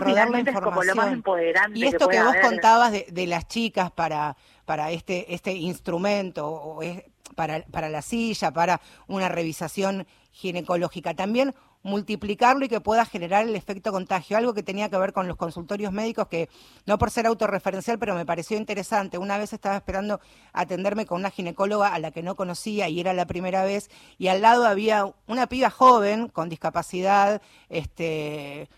es 0.48 0.60
como 0.60 0.82
lo 0.82 0.94
más 0.94 1.12
empoderante 1.12 1.78
Y 1.78 1.84
esto 1.84 2.08
que, 2.08 2.22
vos 2.22 2.34
contabas 2.42 2.92
de, 2.92 3.06
de, 3.10 3.26
las 3.26 3.46
chicas 3.48 3.90
para, 3.90 4.36
para 4.64 4.90
este, 4.90 5.34
este 5.34 5.52
instrumento, 5.52 6.48
o 6.48 6.82
es, 6.82 7.04
para, 7.34 7.62
para 7.66 7.88
la 7.88 8.02
silla, 8.02 8.52
para 8.52 8.80
una 9.06 9.28
revisación 9.28 10.06
ginecológica, 10.30 11.14
también 11.14 11.54
multiplicarlo 11.84 12.64
y 12.64 12.68
que 12.68 12.80
pueda 12.80 13.04
generar 13.04 13.46
el 13.46 13.54
efecto 13.54 13.92
contagio. 13.92 14.36
Algo 14.36 14.54
que 14.54 14.64
tenía 14.64 14.88
que 14.88 14.98
ver 14.98 15.12
con 15.12 15.28
los 15.28 15.36
consultorios 15.36 15.92
médicos, 15.92 16.26
que 16.26 16.48
no 16.86 16.98
por 16.98 17.10
ser 17.10 17.26
autorreferencial, 17.26 17.98
pero 17.98 18.16
me 18.16 18.26
pareció 18.26 18.56
interesante. 18.56 19.18
Una 19.18 19.38
vez 19.38 19.52
estaba 19.52 19.76
esperando 19.76 20.20
atenderme 20.52 21.06
con 21.06 21.20
una 21.20 21.30
ginecóloga 21.30 21.94
a 21.94 21.98
la 22.00 22.10
que 22.10 22.22
no 22.22 22.34
conocía 22.34 22.88
y 22.88 22.98
era 22.98 23.12
la 23.12 23.26
primera 23.26 23.64
vez, 23.64 23.90
y 24.18 24.28
al 24.28 24.40
lado 24.42 24.66
había 24.66 25.12
una 25.28 25.46
piba 25.46 25.70
joven 25.70 26.28
con 26.28 26.48
discapacidad, 26.48 27.40
este 27.68 28.68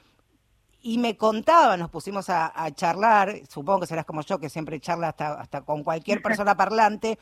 y 0.86 0.98
me 0.98 1.16
contaba, 1.16 1.76
nos 1.76 1.90
pusimos 1.90 2.30
a, 2.30 2.52
charlar, 2.76 3.40
supongo 3.48 3.80
que 3.80 3.86
serás 3.88 4.04
como 4.04 4.20
yo, 4.22 4.38
que 4.38 4.48
siempre 4.48 4.78
charla 4.78 5.08
hasta, 5.08 5.32
hasta 5.32 5.62
con 5.62 5.82
cualquier 5.82 6.22
persona 6.22 6.56
parlante, 6.56 7.18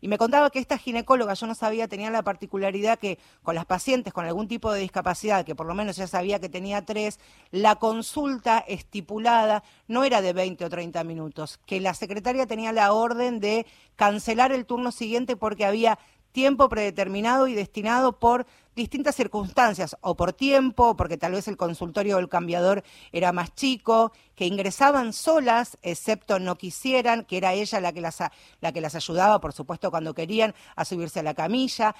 y 0.00 0.06
me 0.06 0.18
contaba 0.18 0.50
que 0.50 0.60
esta 0.60 0.78
ginecóloga, 0.78 1.34
yo 1.34 1.48
no 1.48 1.56
sabía, 1.56 1.88
tenía 1.88 2.10
la 2.10 2.22
particularidad 2.22 2.96
que 2.96 3.18
con 3.42 3.56
las 3.56 3.66
pacientes 3.66 4.12
con 4.12 4.24
algún 4.24 4.46
tipo 4.46 4.70
de 4.70 4.82
discapacidad, 4.82 5.44
que 5.44 5.56
por 5.56 5.66
lo 5.66 5.74
menos 5.74 5.96
ya 5.96 6.06
sabía 6.06 6.38
que 6.38 6.48
tenía 6.48 6.84
tres, 6.84 7.18
la 7.50 7.74
consulta 7.74 8.60
estipulada 8.60 9.64
no 9.88 10.04
era 10.04 10.22
de 10.22 10.32
20 10.32 10.66
o 10.66 10.70
30 10.70 11.02
minutos, 11.02 11.58
que 11.66 11.80
la 11.80 11.94
secretaria 11.94 12.46
tenía 12.46 12.70
la 12.70 12.92
orden 12.92 13.40
de 13.40 13.66
cancelar 13.96 14.52
el 14.52 14.64
turno 14.64 14.92
siguiente 14.92 15.34
porque 15.34 15.64
había 15.64 15.98
tiempo 16.30 16.68
predeterminado 16.68 17.48
y 17.48 17.54
destinado 17.54 18.20
por 18.20 18.46
distintas 18.78 19.16
circunstancias, 19.16 19.96
o 20.00 20.16
por 20.16 20.32
tiempo, 20.32 20.96
porque 20.96 21.18
tal 21.18 21.32
vez 21.32 21.48
el 21.48 21.56
consultorio 21.56 22.16
del 22.16 22.28
cambiador 22.28 22.84
era 23.12 23.32
más 23.32 23.54
chico, 23.54 24.12
que 24.34 24.46
ingresaban 24.46 25.12
solas, 25.12 25.76
excepto 25.82 26.38
no 26.38 26.56
quisieran, 26.56 27.24
que 27.24 27.36
era 27.36 27.54
ella 27.54 27.80
la 27.80 27.92
que 27.92 28.00
las, 28.00 28.22
la 28.60 28.72
que 28.72 28.80
las 28.80 28.94
ayudaba, 28.94 29.40
por 29.40 29.52
supuesto, 29.52 29.90
cuando 29.90 30.14
querían, 30.14 30.54
a 30.76 30.84
subirse 30.84 31.20
a 31.20 31.24
la 31.24 31.34
camilla. 31.34 31.94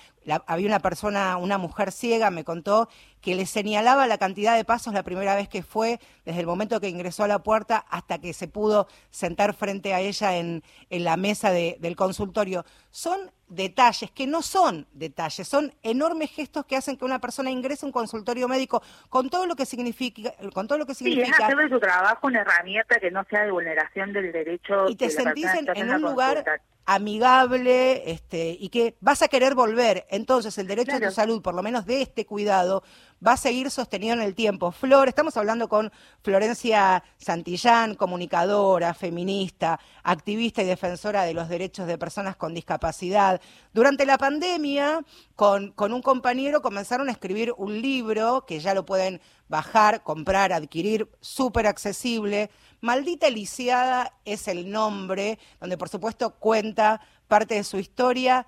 había 0.47 0.69
una 0.69 0.79
persona, 0.79 1.37
una 1.37 1.59
mujer 1.59 1.91
ciega, 1.91 2.31
me 2.31 2.45
contó, 2.45 2.89
que 3.21 3.35
le 3.35 3.45
señalaba 3.45 4.07
la 4.07 4.19
cantidad 4.19 4.55
de 4.55 4.65
pasos 4.65 4.95
la 4.95 5.03
primera 5.03 5.35
vez 5.35 5.49
que 5.49 5.65
fue, 5.65 5.99
desde 6.25 6.41
el 6.41 6.47
momento 6.47 6.81
que 6.81 6.89
ingresó 6.89 7.25
a 7.25 7.29
la 7.29 7.43
puerta 7.43 7.85
hasta 7.91 8.19
que 8.19 8.33
se 8.33 8.47
pudo 8.47 8.87
sentar 9.11 9.53
frente 9.53 9.93
a 9.93 10.01
ella 10.01 10.37
en, 10.37 10.63
en 10.91 11.03
la 11.03 11.17
mesa 11.17 11.51
del 11.51 11.97
consultorio. 11.97 12.65
Son 12.93 13.33
detalles 13.49 14.11
que 14.11 14.27
no 14.27 14.43
son 14.43 14.87
detalles, 14.93 15.49
son 15.49 15.75
enormes 15.83 16.31
gestos 16.31 16.67
que 16.69 16.77
hacen 16.77 16.97
que 16.97 17.05
una 17.05 17.19
persona 17.19 17.51
ingrese 17.51 17.85
a 17.85 17.89
un 17.89 17.93
consultorio 17.93 18.47
médico 18.47 18.83
con 19.09 19.29
todo 19.31 19.47
lo 19.47 19.57
que 19.57 19.67
significa, 19.67 20.33
con 20.55 20.69
todo 20.69 20.79
lo 20.79 20.87
que 20.87 20.95
significa. 20.95 21.27
Sí, 21.27 21.33
es 21.33 21.41
hacer 21.41 21.57
de 21.57 21.69
su 21.69 21.81
trabajo 21.81 22.27
una 22.29 22.43
herramienta 22.43 23.01
que 23.01 23.11
no 23.11 23.25
sea 23.29 23.43
de 23.43 23.51
vulneración 23.51 24.13
del 24.13 24.31
derecho. 24.31 24.89
Y 24.89 24.97
te 24.97 25.11
sentís 25.11 25.49
en, 25.75 25.91
un 25.91 26.03
lugar 26.03 26.45
amigable 26.91 28.11
este, 28.11 28.57
y 28.59 28.71
que 28.71 28.97
vas 29.03 29.21
a 29.21 29.29
querer 29.29 29.55
volver. 29.55 30.07
Entonces, 30.09 30.57
el 30.57 30.67
derecho 30.67 30.97
a 30.97 31.01
tu 31.01 31.11
salud, 31.11 31.43
por 31.43 31.55
lo 31.55 31.63
menos 31.63 31.85
de 31.85 32.01
este 32.01 32.25
cuidado, 32.25 32.83
va 33.25 33.33
a 33.33 33.37
seguir 33.37 33.71
sostenido 33.71 34.15
en 34.15 34.23
el 34.23 34.35
tiempo. 34.35 34.73
Flor, 34.73 35.07
estamos 35.07 35.37
hablando 35.37 35.69
con 35.69 35.93
Florencia 36.23 37.05
Santillán, 37.19 37.95
comunicadora, 37.95 38.95
feminista, 38.95 39.79
activista 40.03 40.63
y 40.63 40.65
defensora 40.65 41.25
de 41.25 41.35
los 41.35 41.51
derechos 41.51 41.87
de 41.87 41.99
personas 41.99 42.37
con 42.37 42.55
discapacidad. 42.55 43.39
Durante 43.75 44.07
la 44.07 44.17
pandemia, 44.17 45.05
con, 45.37 45.73
con 45.73 45.93
un 45.93 46.01
compañero 46.01 46.63
comenzaron 46.63 47.11
a 47.11 47.13
escribir 47.13 47.53
un 47.59 47.83
libro 47.83 48.47
que 48.47 48.61
ya 48.61 48.73
lo 48.73 48.87
pueden 48.87 49.21
bajar, 49.49 50.03
comprar, 50.03 50.55
adquirir, 50.55 51.11
súper 51.21 51.67
accesible. 51.67 52.51
Maldita 52.81 53.29
Lisiada 53.31 54.15
es 54.25 54.49
el 54.49 54.71
nombre, 54.71 55.39
donde 55.61 55.77
por 55.77 55.89
supuesto 55.89 56.31
cuenta 56.31 57.01
parte 57.27 57.55
de 57.57 57.65
su 57.65 57.79
historia. 57.79 58.47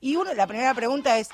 Y 0.00 0.16
uno, 0.16 0.34
la 0.34 0.46
primera 0.46 0.74
pregunta 0.74 1.18
es, 1.18 1.28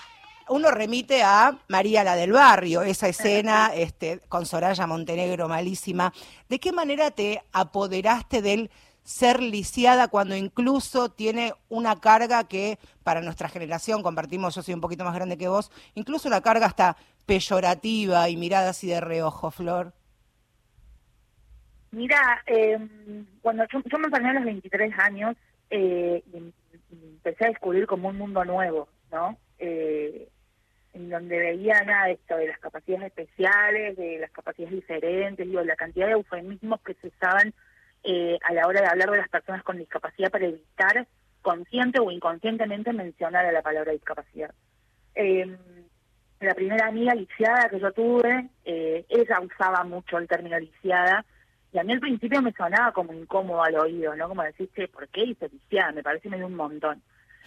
uno 0.48 0.70
remite 0.70 1.22
a 1.22 1.58
María 1.68 2.04
la 2.04 2.16
del 2.16 2.32
Barrio, 2.32 2.82
esa 2.82 3.08
escena 3.08 3.72
este, 3.74 4.20
con 4.28 4.46
Soraya 4.46 4.86
Montenegro 4.86 5.48
malísima. 5.48 6.12
¿De 6.48 6.58
qué 6.58 6.72
manera 6.72 7.10
te 7.10 7.42
apoderaste 7.52 8.42
del 8.42 8.70
ser 9.04 9.42
lisiada 9.42 10.08
cuando 10.08 10.36
incluso 10.36 11.08
tiene 11.08 11.54
una 11.70 11.98
carga 11.98 12.44
que 12.44 12.78
para 13.02 13.22
nuestra 13.22 13.48
generación, 13.48 14.02
compartimos, 14.02 14.54
yo 14.54 14.62
soy 14.62 14.74
un 14.74 14.82
poquito 14.82 15.02
más 15.02 15.14
grande 15.14 15.38
que 15.38 15.48
vos, 15.48 15.70
incluso 15.94 16.28
una 16.28 16.42
carga 16.42 16.66
hasta 16.66 16.96
peyorativa 17.24 18.28
y 18.28 18.36
mirada 18.36 18.70
así 18.70 18.86
de 18.86 19.00
reojo, 19.00 19.50
Flor? 19.50 19.94
Mira, 21.90 22.42
eh, 22.46 22.78
cuando 23.40 23.64
yo, 23.66 23.98
me 23.98 24.06
enfermé 24.06 24.30
a 24.30 24.34
los 24.34 24.44
23 24.44 24.98
años 24.98 25.36
eh, 25.70 26.22
empecé 26.90 27.44
a 27.44 27.48
descubrir 27.48 27.86
como 27.86 28.08
un 28.08 28.18
mundo 28.18 28.44
nuevo, 28.44 28.88
¿no? 29.10 29.38
Eh, 29.58 30.28
en 30.94 31.10
donde 31.10 31.38
veía 31.38 31.82
nada 31.82 32.10
esto, 32.10 32.36
de 32.36 32.48
las 32.48 32.58
capacidades 32.58 33.06
especiales, 33.06 33.96
de 33.96 34.18
las 34.18 34.30
capacidades 34.30 34.74
diferentes, 34.74 35.46
digo, 35.46 35.62
la 35.62 35.76
cantidad 35.76 36.06
de 36.06 36.12
eufemismos 36.12 36.80
que 36.80 36.94
se 36.94 37.08
usaban 37.08 37.54
eh, 38.04 38.38
a 38.42 38.52
la 38.52 38.66
hora 38.66 38.80
de 38.80 38.86
hablar 38.86 39.10
de 39.10 39.18
las 39.18 39.28
personas 39.28 39.62
con 39.62 39.78
discapacidad 39.78 40.30
para 40.30 40.46
evitar 40.46 41.06
consciente 41.42 42.00
o 42.00 42.10
inconscientemente 42.10 42.92
mencionar 42.92 43.46
a 43.46 43.52
la 43.52 43.62
palabra 43.62 43.92
discapacidad. 43.92 44.52
Eh, 45.14 45.56
la 46.40 46.54
primera 46.54 46.86
amiga 46.86 47.14
lisiada 47.14 47.68
que 47.68 47.80
yo 47.80 47.92
tuve, 47.92 48.48
eh, 48.64 49.04
ella 49.08 49.40
usaba 49.40 49.82
mucho 49.84 50.18
el 50.18 50.28
término 50.28 50.58
lisiada, 50.58 51.24
y 51.72 51.78
a 51.78 51.84
mí 51.84 51.92
al 51.92 52.00
principio 52.00 52.40
me 52.40 52.52
sonaba 52.52 52.92
como 52.92 53.12
incómodo 53.12 53.62
al 53.62 53.76
oído, 53.76 54.14
¿no? 54.16 54.28
Como 54.28 54.42
decir, 54.42 54.70
¿por 54.92 55.08
qué 55.08 55.24
dice 55.24 55.48
lisiada? 55.48 55.92
Me 55.92 56.02
parece 56.02 56.28
medio 56.28 56.46
un 56.46 56.54
montón. 56.54 57.02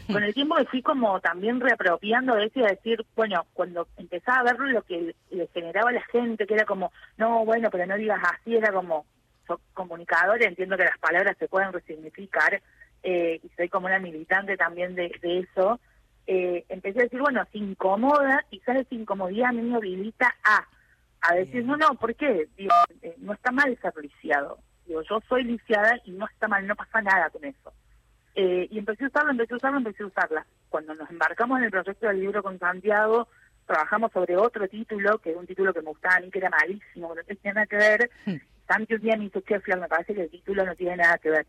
Con 0.07 0.23
el 0.23 0.33
tiempo 0.33 0.55
me 0.55 0.65
fui 0.65 0.81
como 0.81 1.19
también 1.19 1.59
reapropiando 1.59 2.35
de 2.35 2.45
eso 2.45 2.59
y 2.59 2.63
a 2.63 2.69
decir, 2.69 3.05
bueno, 3.15 3.45
cuando 3.53 3.87
empezaba 3.97 4.39
a 4.39 4.43
ver 4.43 4.59
lo 4.59 4.81
que 4.83 5.15
le 5.29 5.47
generaba 5.47 5.89
a 5.89 5.93
la 5.93 6.03
gente, 6.03 6.47
que 6.47 6.55
era 6.55 6.65
como, 6.65 6.91
no, 7.17 7.45
bueno, 7.45 7.69
pero 7.69 7.85
no 7.85 7.97
digas 7.97 8.19
así, 8.23 8.55
era 8.55 8.71
como, 8.71 9.05
soy 9.47 9.57
comunicador, 9.73 10.41
entiendo 10.43 10.77
que 10.77 10.85
las 10.85 10.97
palabras 10.97 11.37
se 11.37 11.47
pueden 11.47 11.71
resignificar, 11.71 12.61
eh, 13.03 13.39
y 13.43 13.49
soy 13.55 13.69
como 13.69 13.87
una 13.87 13.99
militante 13.99 14.57
también 14.57 14.95
de, 14.95 15.11
eso, 15.21 15.79
eh, 16.27 16.65
empecé 16.69 16.99
a 16.99 17.03
decir, 17.03 17.19
bueno, 17.19 17.45
se 17.51 17.59
incomoda, 17.59 18.43
quizás 18.49 18.77
esa 18.77 18.95
incomodidad 18.95 19.49
a 19.49 19.53
mí 19.53 19.61
me 19.61 19.77
habilita 19.77 20.33
a, 20.43 20.67
a 21.21 21.35
decir, 21.35 21.63
no, 21.65 21.77
no, 21.77 21.95
¿por 21.95 22.15
qué? 22.15 22.47
Digo, 22.57 22.73
eh, 23.01 23.15
no 23.19 23.33
está 23.33 23.51
mal 23.51 23.77
ser 23.81 23.93
lisiado. 24.01 24.59
Digo, 24.85 25.01
yo 25.03 25.19
soy 25.27 25.43
lisiada 25.43 25.93
y 26.05 26.11
no 26.11 26.27
está 26.27 26.47
mal, 26.47 26.65
no 26.65 26.75
pasa 26.75 27.01
nada 27.01 27.29
con 27.29 27.45
eso. 27.45 27.73
Eh, 28.33 28.67
y 28.71 28.79
empecé 28.79 29.05
a 29.05 29.07
usarla, 29.07 29.31
empecé 29.31 29.53
a 29.53 29.57
usarla, 29.57 29.77
empecé 29.77 30.03
a 30.03 30.07
usarla. 30.07 30.45
Cuando 30.69 30.95
nos 30.95 31.09
embarcamos 31.09 31.59
en 31.59 31.65
el 31.65 31.71
proyecto 31.71 32.07
del 32.07 32.19
libro 32.19 32.41
con 32.41 32.57
Santiago, 32.57 33.27
trabajamos 33.67 34.11
sobre 34.11 34.35
otro 34.35 34.67
título, 34.67 35.19
que 35.19 35.31
era 35.31 35.39
un 35.39 35.47
título 35.47 35.73
que 35.73 35.81
me 35.81 35.89
gustaba 35.89 36.15
a 36.15 36.19
mí, 36.19 36.31
que 36.31 36.39
era 36.39 36.49
malísimo, 36.49 37.13
que 37.13 37.21
no 37.21 37.23
tenía 37.23 37.53
nada 37.53 37.67
que 37.67 37.77
ver. 37.77 38.09
Hmm. 38.25 38.35
Santi 38.67 38.95
un 38.95 39.01
día 39.01 39.17
me 39.17 39.25
dice, 39.25 39.41
che, 39.43 39.75
me 39.75 39.87
parece 39.87 40.13
que 40.13 40.21
el 40.23 40.29
título 40.29 40.65
no 40.65 40.75
tiene 40.75 40.97
nada 40.97 41.17
que 41.17 41.29
ver. 41.29 41.45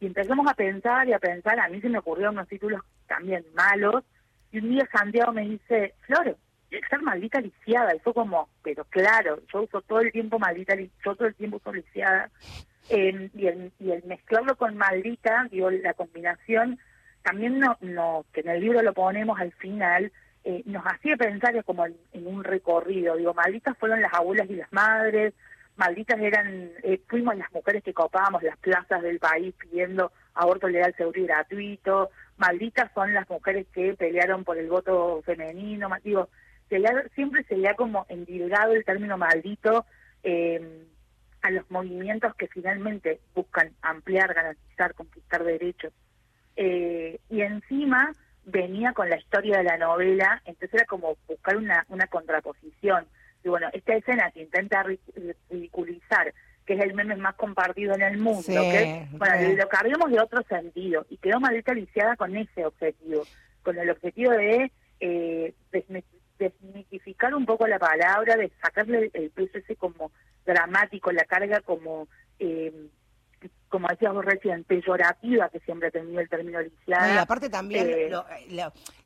Y 0.00 0.06
empezamos 0.06 0.46
a 0.48 0.54
pensar 0.54 1.08
y 1.08 1.12
a 1.12 1.18
pensar, 1.18 1.58
a 1.58 1.68
mí 1.68 1.80
se 1.80 1.88
me 1.88 1.98
ocurrieron 1.98 2.34
unos 2.34 2.48
títulos 2.48 2.82
también 3.06 3.44
malos, 3.54 4.04
y 4.52 4.58
un 4.58 4.70
día 4.70 4.88
Santiago 4.92 5.32
me 5.32 5.42
dice, 5.42 5.94
Flor, 6.06 6.36
ser 6.70 7.02
maldita 7.02 7.40
lisiada, 7.40 7.94
y 7.94 7.98
fue 8.00 8.14
como, 8.14 8.48
pero 8.62 8.84
claro, 8.84 9.40
yo 9.52 9.62
uso 9.62 9.80
todo 9.82 10.00
el 10.00 10.12
tiempo 10.12 10.38
maldita, 10.38 10.74
yo 10.76 11.14
todo 11.14 11.26
el 11.26 11.34
tiempo 11.34 11.56
uso 11.56 11.72
lisiada, 11.72 12.30
eh, 12.90 13.30
y, 13.34 13.46
el, 13.46 13.72
y 13.78 13.90
el 13.90 14.04
mezclarlo 14.04 14.56
con 14.56 14.76
maldita, 14.76 15.46
digo, 15.50 15.70
la 15.70 15.94
combinación, 15.94 16.78
también 17.22 17.58
no, 17.58 17.76
no 17.80 18.24
que 18.32 18.40
en 18.40 18.48
el 18.48 18.60
libro 18.60 18.82
lo 18.82 18.94
ponemos 18.94 19.38
al 19.38 19.52
final, 19.52 20.12
eh, 20.44 20.62
nos 20.66 20.84
hacía 20.86 21.16
pensar 21.16 21.62
como 21.64 21.84
en, 21.86 21.96
un 22.26 22.44
recorrido, 22.44 23.16
digo, 23.16 23.34
malditas 23.34 23.76
fueron 23.76 24.00
las 24.00 24.14
abuelas 24.14 24.48
y 24.48 24.56
las 24.56 24.72
madres, 24.72 25.34
malditas 25.76 26.18
eran, 26.20 26.70
eh, 26.82 27.00
fuimos 27.06 27.36
las 27.36 27.52
mujeres 27.52 27.82
que 27.82 27.92
copábamos 27.92 28.42
las 28.42 28.56
plazas 28.58 29.02
del 29.02 29.18
país 29.18 29.54
pidiendo 29.58 30.12
aborto 30.34 30.68
legal, 30.68 30.94
seguro 30.96 31.20
y 31.20 31.26
gratuito, 31.26 32.10
malditas 32.36 32.90
son 32.94 33.12
las 33.12 33.28
mujeres 33.28 33.66
que 33.74 33.94
pelearon 33.94 34.44
por 34.44 34.56
el 34.56 34.68
voto 34.68 35.20
femenino, 35.26 35.90
digo, 36.02 36.28
siempre 37.14 37.44
se 37.44 37.56
le 37.56 37.68
ha 37.68 37.74
como 37.74 38.06
endilgado 38.08 38.72
el 38.72 38.84
término 38.84 39.16
maldito, 39.16 39.84
eh, 40.22 40.86
a 41.42 41.50
los 41.50 41.70
movimientos 41.70 42.34
que 42.34 42.48
finalmente 42.48 43.20
buscan 43.34 43.72
ampliar, 43.82 44.34
garantizar, 44.34 44.94
conquistar 44.94 45.44
derechos. 45.44 45.92
Eh, 46.56 47.20
y 47.30 47.42
encima 47.42 48.12
venía 48.44 48.92
con 48.92 49.08
la 49.08 49.18
historia 49.18 49.58
de 49.58 49.64
la 49.64 49.76
novela, 49.76 50.42
entonces 50.44 50.74
era 50.74 50.84
como 50.86 51.16
buscar 51.26 51.56
una, 51.56 51.86
una 51.88 52.06
contraposición. 52.08 53.06
Y 53.44 53.48
bueno, 53.48 53.68
esta 53.72 53.94
escena 53.94 54.30
que 54.32 54.42
intenta 54.42 54.82
ridiculizar, 54.82 56.34
que 56.66 56.74
es 56.74 56.80
el 56.80 56.94
meme 56.94 57.16
más 57.16 57.36
compartido 57.36 57.94
en 57.94 58.02
el 58.02 58.18
mundo, 58.18 58.42
bueno, 59.12 59.56
lo 59.56 59.68
cargamos 59.68 60.10
de 60.10 60.20
otro 60.20 60.42
sentido 60.42 61.06
y 61.08 61.16
quedó 61.18 61.38
maldita 61.40 61.72
lisiada 61.72 62.16
con 62.16 62.36
ese 62.36 62.66
objetivo, 62.66 63.22
con 63.62 63.78
el 63.78 63.90
objetivo 63.90 64.32
de 64.32 64.72
eh, 65.00 65.54
desmitificar 66.38 67.34
un 67.34 67.46
poco 67.46 67.66
la 67.66 67.78
palabra, 67.78 68.36
de 68.36 68.52
sacarle 68.62 69.10
el 69.14 69.30
peso 69.30 69.58
ese 69.58 69.76
como 69.76 70.12
dramático, 70.46 71.12
la 71.12 71.24
carga 71.24 71.60
como, 71.60 72.08
eh, 72.38 72.88
como 73.68 73.88
decías 73.88 74.14
vos 74.14 74.24
recién, 74.24 74.64
peyorativa 74.64 75.48
que 75.50 75.60
siempre 75.60 75.88
ha 75.88 75.90
tenido 75.90 76.20
el 76.20 76.28
término 76.28 76.60
lisiada. 76.60 77.14
y 77.14 77.18
aparte 77.18 77.50
también 77.50 77.88
eh, 77.88 78.10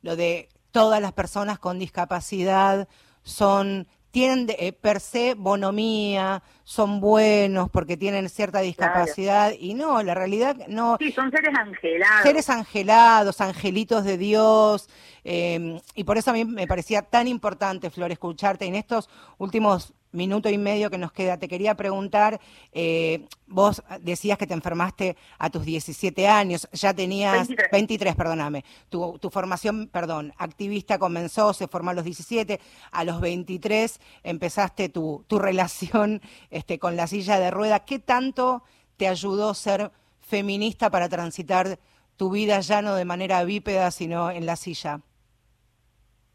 lo, 0.01 0.15
de 0.15 0.49
todas 0.71 1.01
las 1.01 1.13
personas 1.13 1.59
con 1.59 1.79
discapacidad 1.79 2.87
son 3.23 3.87
tienen 4.13 4.47
eh, 4.59 4.73
per 4.73 4.99
se 4.99 5.33
bonomía, 5.33 6.43
son 6.63 7.01
buenos 7.01 7.71
porque 7.71 7.97
tienen 7.97 8.29
cierta 8.29 8.59
discapacidad 8.59 9.53
y 9.59 9.73
no, 9.73 10.03
la 10.03 10.13
realidad 10.13 10.55
no. 10.67 10.97
Sí, 10.99 11.11
son 11.11 11.31
seres 11.31 11.57
angelados. 11.57 12.21
Seres 12.21 12.49
angelados, 12.51 13.41
angelitos 13.41 14.03
de 14.05 14.17
Dios 14.19 14.87
y 15.23 16.03
por 16.03 16.17
eso 16.17 16.29
a 16.29 16.33
mí 16.33 16.45
me 16.45 16.67
parecía 16.67 17.01
tan 17.01 17.27
importante, 17.27 17.89
Flor, 17.89 18.11
escucharte 18.11 18.65
en 18.65 18.75
estos 18.75 19.09
últimos 19.39 19.93
minuto 20.13 20.49
y 20.49 20.57
medio 20.57 20.89
que 20.89 20.97
nos 20.97 21.11
queda, 21.11 21.37
te 21.37 21.47
quería 21.47 21.75
preguntar, 21.75 22.39
eh, 22.71 23.25
vos 23.47 23.83
decías 24.01 24.37
que 24.37 24.47
te 24.47 24.53
enfermaste 24.53 25.17
a 25.37 25.49
tus 25.49 25.65
17 25.65 26.27
años, 26.27 26.67
ya 26.71 26.93
tenías 26.93 27.49
23, 27.71 28.15
perdóname, 28.15 28.63
tu, 28.89 29.17
tu, 29.19 29.29
formación, 29.29 29.87
perdón, 29.87 30.33
activista 30.37 30.97
comenzó, 30.97 31.53
se 31.53 31.67
formó 31.67 31.89
a 31.89 31.93
los 31.93 32.05
17, 32.05 32.59
a 32.91 33.03
los 33.03 33.19
23 33.19 33.99
empezaste 34.23 34.89
tu, 34.89 35.25
tu 35.27 35.39
relación 35.39 36.21
este, 36.49 36.79
con 36.79 36.95
la 36.95 37.07
silla 37.07 37.39
de 37.39 37.51
rueda. 37.51 37.81
¿Qué 37.81 37.99
tanto 37.99 38.63
te 38.97 39.07
ayudó 39.07 39.53
ser 39.53 39.91
feminista 40.21 40.89
para 40.89 41.09
transitar 41.09 41.79
tu 42.15 42.29
vida 42.29 42.59
ya 42.59 42.81
no 42.81 42.95
de 42.95 43.05
manera 43.05 43.43
bípeda, 43.43 43.91
sino 43.91 44.31
en 44.31 44.45
la 44.45 44.55
silla? 44.55 45.01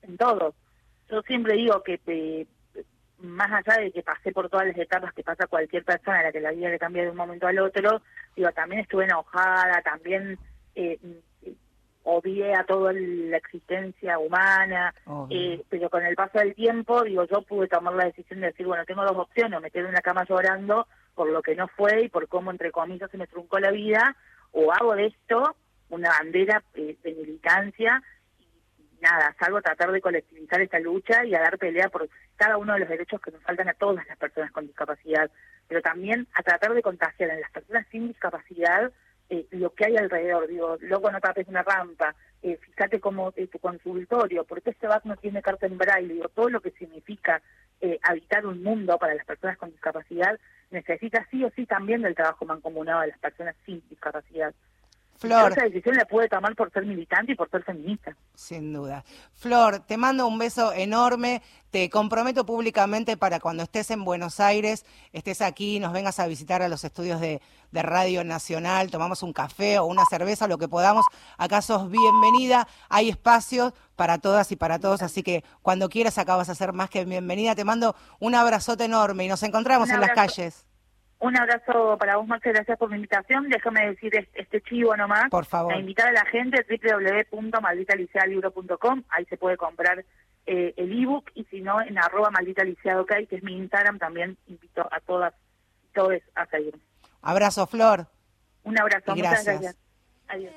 En 0.03 0.17
todo. 0.17 0.55
Yo 1.11 1.23
siempre 1.23 1.55
digo 1.55 1.83
que 1.83 2.01
eh, 2.07 2.47
más 3.21 3.51
allá 3.51 3.81
de 3.81 3.91
que 3.91 4.03
pasé 4.03 4.33
por 4.33 4.49
todas 4.49 4.67
las 4.67 4.79
etapas 4.79 5.13
que 5.13 5.23
pasa 5.23 5.47
cualquier 5.47 5.85
persona 5.85 6.21
a 6.21 6.23
la 6.25 6.33
que 6.33 6.41
la 6.41 6.53
vida 6.53 6.69
le 6.69 6.79
cambia 6.79 7.03
de 7.03 7.11
un 7.11 7.17
momento 7.17 7.47
al 7.47 7.59
otro, 7.59 8.03
digo, 8.37 8.51
también 8.53 8.83
estuve 8.83 9.05
enojada, 9.05 9.83
también 9.83 10.39
eh, 10.75 10.99
odié 12.05 12.55
a 12.55 12.65
toda 12.65 12.93
la 12.93 13.37
existencia 13.37 14.19
humana, 14.19 14.95
eh, 15.31 15.63
pero 15.69 15.91
con 15.91 16.05
el 16.05 16.15
paso 16.15 16.39
del 16.39 16.55
tiempo, 16.55 17.03
digo, 17.03 17.25
yo 17.25 17.43
pude 17.43 17.69
tomar 17.69 17.95
la 17.95 18.07
decisión 18.07 18.41
de 18.41 18.47
decir, 18.49 18.67
bueno, 18.67 18.85
tengo 18.87 19.05
dos 19.05 19.17
opciones, 19.17 19.61
me 19.61 19.71
quedo 19.71 19.89
en 19.89 19.95
la 19.95 20.01
cama 20.01 20.25
llorando 20.29 20.87
por 21.15 21.29
lo 21.29 21.43
que 21.43 21.57
no 21.57 21.69
fue 21.69 22.05
y 22.05 22.09
por 22.09 22.29
cómo, 22.29 22.51
entre 22.51 22.71
comillas, 22.71 23.11
se 23.11 23.19
me 23.19 23.27
truncó 23.27 23.59
la 23.59 23.73
vida, 23.73 24.17
o 24.53 24.73
hago 24.73 24.95
de 24.95 25.07
esto 25.07 25.57
una 25.91 26.11
bandera 26.11 26.63
eh, 26.75 26.97
de 27.03 27.13
militancia 27.13 28.03
nada, 29.01 29.35
salgo 29.39 29.59
a 29.59 29.63
tratar 29.63 29.93
de 29.93 30.01
colectivizar 30.01 30.61
esta 30.61 30.79
lucha 30.79 31.25
y 31.25 31.35
a 31.35 31.41
dar 31.41 31.59
pelea 31.59 31.89
por 31.89 32.09
cada 32.37 32.57
uno 32.57 32.75
de 32.75 32.81
los 32.81 32.89
derechos 32.89 33.21
que 33.21 33.31
nos 33.31 33.43
faltan 33.43 33.69
a 33.69 33.75
todas 33.75 34.07
las 34.07 34.19
personas 34.19 34.51
con 34.53 34.67
discapacidad, 34.67 35.31
pero 35.67 35.83
también 35.83 36.27
a 36.35 36.43
tratar 36.43 36.75
de 36.75 36.83
contagiar 36.83 37.31
en 37.31 37.41
las 37.41 37.51
personas 37.51 37.87
sin 37.91 38.09
discapacidad 38.09 38.93
eh, 39.31 39.47
lo 39.51 39.75
que 39.75 39.87
hay 39.87 39.97
alrededor. 39.97 40.47
Digo, 40.49 40.77
luego 40.81 41.11
no 41.11 41.21
tapes 41.21 41.49
una 41.49 41.63
rampa, 41.63 42.15
eh, 42.43 42.57
fíjate 42.57 43.01
cómo 43.01 43.33
eh, 43.37 43.49
tu 43.49 43.59
consultorio, 43.59 44.45
porque 44.45 44.71
este 44.71 44.87
BAC 44.87 45.05
no 45.05 45.17
tiene 45.17 45.43
carta 45.43 45.67
en 45.67 45.77
braille, 45.77 46.15
digo, 46.15 46.29
todo 46.29 46.49
lo 46.49 46.61
que 46.61 46.71
significa 46.73 47.43
eh, 47.81 47.99
habitar 48.03 48.47
un 48.47 48.63
mundo 48.63 48.99
para 48.99 49.15
las 49.15 49.25
personas 49.25 49.57
con 49.57 49.71
discapacidad 49.71 50.39
necesita 50.71 51.27
sí 51.31 51.45
o 51.45 51.51
sí 51.51 51.65
también 51.65 52.03
del 52.03 52.15
trabajo 52.15 52.45
mancomunado 52.45 53.03
de 53.03 53.09
las 53.09 53.19
personas 53.19 53.55
sin 53.65 53.83
discapacidad. 53.89 54.55
Flor. 55.19 55.53
Esa 55.53 55.65
decisión 55.65 55.97
la 55.97 56.05
puede 56.05 56.29
tomar 56.29 56.55
por 56.55 56.71
ser 56.71 56.87
militante 56.87 57.33
y 57.33 57.35
por 57.35 57.51
ser 57.51 57.65
feminista. 57.65 58.17
Sin 58.35 58.73
duda. 58.73 59.05
Flor, 59.35 59.81
te 59.81 59.97
mando 59.97 60.29
un 60.29 60.39
beso 60.39 60.73
enorme. 60.73 61.43
Te 61.71 61.91
comprometo 61.91 62.47
públicamente 62.47 63.19
para 63.19 63.41
cuando 63.41 63.63
estés 63.63 63.91
en 63.91 64.03
Buenos 64.03 64.41
Aires, 64.41 64.87
estés 65.13 65.43
aquí, 65.43 65.81
nos 65.81 65.93
vengas 65.93 66.19
a 66.19 66.27
visitar 66.27 66.63
a 66.63 66.69
los 66.69 66.83
estudios 66.83 67.21
de, 67.21 67.43
Radio 67.71 68.25
Nacional, 68.25 68.91
tomamos 68.91 69.23
un 69.23 69.35
café 69.35 69.79
o 69.79 69.85
una 69.85 70.03
cerveza, 70.09 70.49
lo 70.49 70.57
que 70.57 70.69
podamos. 70.69 71.05
Acá 71.37 71.61
sos 71.61 71.91
bienvenida. 71.91 72.67
Hay 72.89 73.11
espacios 73.11 73.75
para 73.95 74.17
todas 74.17 74.51
y 74.53 74.57
para 74.57 74.79
todos, 74.79 75.03
así 75.03 75.23
que 75.23 75.45
cuando 75.61 75.91
quieras 75.91 76.17
acá 76.17 76.37
vas 76.37 76.49
a 76.49 76.55
ser 76.55 76.73
más 76.73 76.89
que 76.89 77.05
bienvenida. 77.05 77.55
Te 77.55 77.65
mando 77.65 77.95
un 78.21 78.35
abrazote 78.35 78.85
enorme 78.85 79.27
y 79.27 79.29
nos 79.29 79.43
encontramos 79.43 79.91
en 79.91 80.01
las 80.01 80.13
calles. 80.13 80.65
Un 81.21 81.37
abrazo 81.37 81.97
para 81.99 82.17
vos, 82.17 82.29
Marce, 82.29 82.51
gracias 82.51 82.79
por 82.79 82.91
la 82.91 82.97
invitación. 82.97 83.49
Déjame 83.49 83.89
decir 83.89 84.13
este 84.35 84.61
chivo 84.63 84.97
nomás. 84.97 85.29
Por 85.31 85.47
favor. 85.47 85.75
A 85.75 85.79
invitar 85.79 86.09
a 86.09 86.13
la 86.13 86.25
gente 86.27 86.65
www.malditalicealibre.com. 86.69 89.03
Ahí 89.09 89.25
se 89.25 89.37
puede 89.37 89.57
comprar 89.57 90.05
eh, 90.47 90.75
el 90.77 91.03
ebook 91.03 91.33
y 91.35 91.43
si 91.45 91.61
no, 91.61 91.83
en 91.83 91.99
arroba 91.99 92.31
maldita 92.31 92.63
que 92.65 93.37
es 93.37 93.43
mi 93.43 93.57
Instagram, 93.57 93.99
también 93.99 94.39
invito 94.47 94.87
a 94.91 95.01
todas 95.01 95.35
y 95.85 95.89
todos 95.93 96.23
a 96.37 96.47
seguir. 96.47 96.79
Abrazo, 97.21 97.67
Flor. 97.67 98.07
Un 98.63 98.79
abrazo. 98.79 99.17
Muchas 99.17 99.45
gracias. 99.45 99.77
Adiós. 100.29 100.55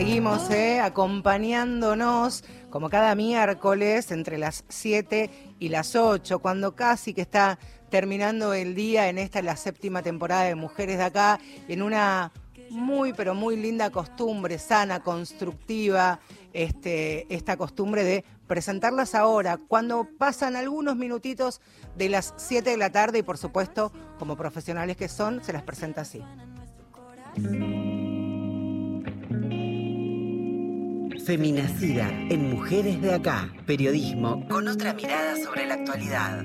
Seguimos 0.00 0.48
eh, 0.48 0.80
acompañándonos 0.80 2.42
como 2.70 2.88
cada 2.88 3.14
miércoles 3.14 4.10
entre 4.10 4.38
las 4.38 4.64
7 4.70 5.28
y 5.58 5.68
las 5.68 5.94
8, 5.94 6.38
cuando 6.38 6.74
casi 6.74 7.12
que 7.12 7.20
está 7.20 7.58
terminando 7.90 8.54
el 8.54 8.74
día 8.74 9.10
en 9.10 9.18
esta 9.18 9.42
la 9.42 9.56
séptima 9.56 10.00
temporada 10.00 10.44
de 10.44 10.54
Mujeres 10.54 10.96
de 10.96 11.04
Acá, 11.04 11.38
en 11.68 11.82
una 11.82 12.32
muy 12.70 13.12
pero 13.12 13.34
muy 13.34 13.58
linda 13.58 13.90
costumbre, 13.90 14.58
sana, 14.58 15.00
constructiva, 15.00 16.20
este, 16.54 17.26
esta 17.28 17.58
costumbre 17.58 18.02
de 18.02 18.24
presentarlas 18.46 19.14
ahora, 19.14 19.58
cuando 19.58 20.08
pasan 20.16 20.56
algunos 20.56 20.96
minutitos 20.96 21.60
de 21.98 22.08
las 22.08 22.32
7 22.38 22.70
de 22.70 22.78
la 22.78 22.88
tarde 22.88 23.18
y 23.18 23.22
por 23.22 23.36
supuesto, 23.36 23.92
como 24.18 24.34
profesionales 24.34 24.96
que 24.96 25.08
son, 25.08 25.44
se 25.44 25.52
las 25.52 25.62
presenta 25.62 26.00
así. 26.00 26.22
Feminacida 31.30 32.08
en 32.28 32.50
Mujeres 32.50 33.00
de 33.00 33.14
Acá. 33.14 33.54
Periodismo 33.64 34.48
con 34.48 34.66
otra 34.66 34.94
mirada 34.94 35.36
sobre 35.36 35.64
la 35.64 35.74
actualidad. 35.74 36.42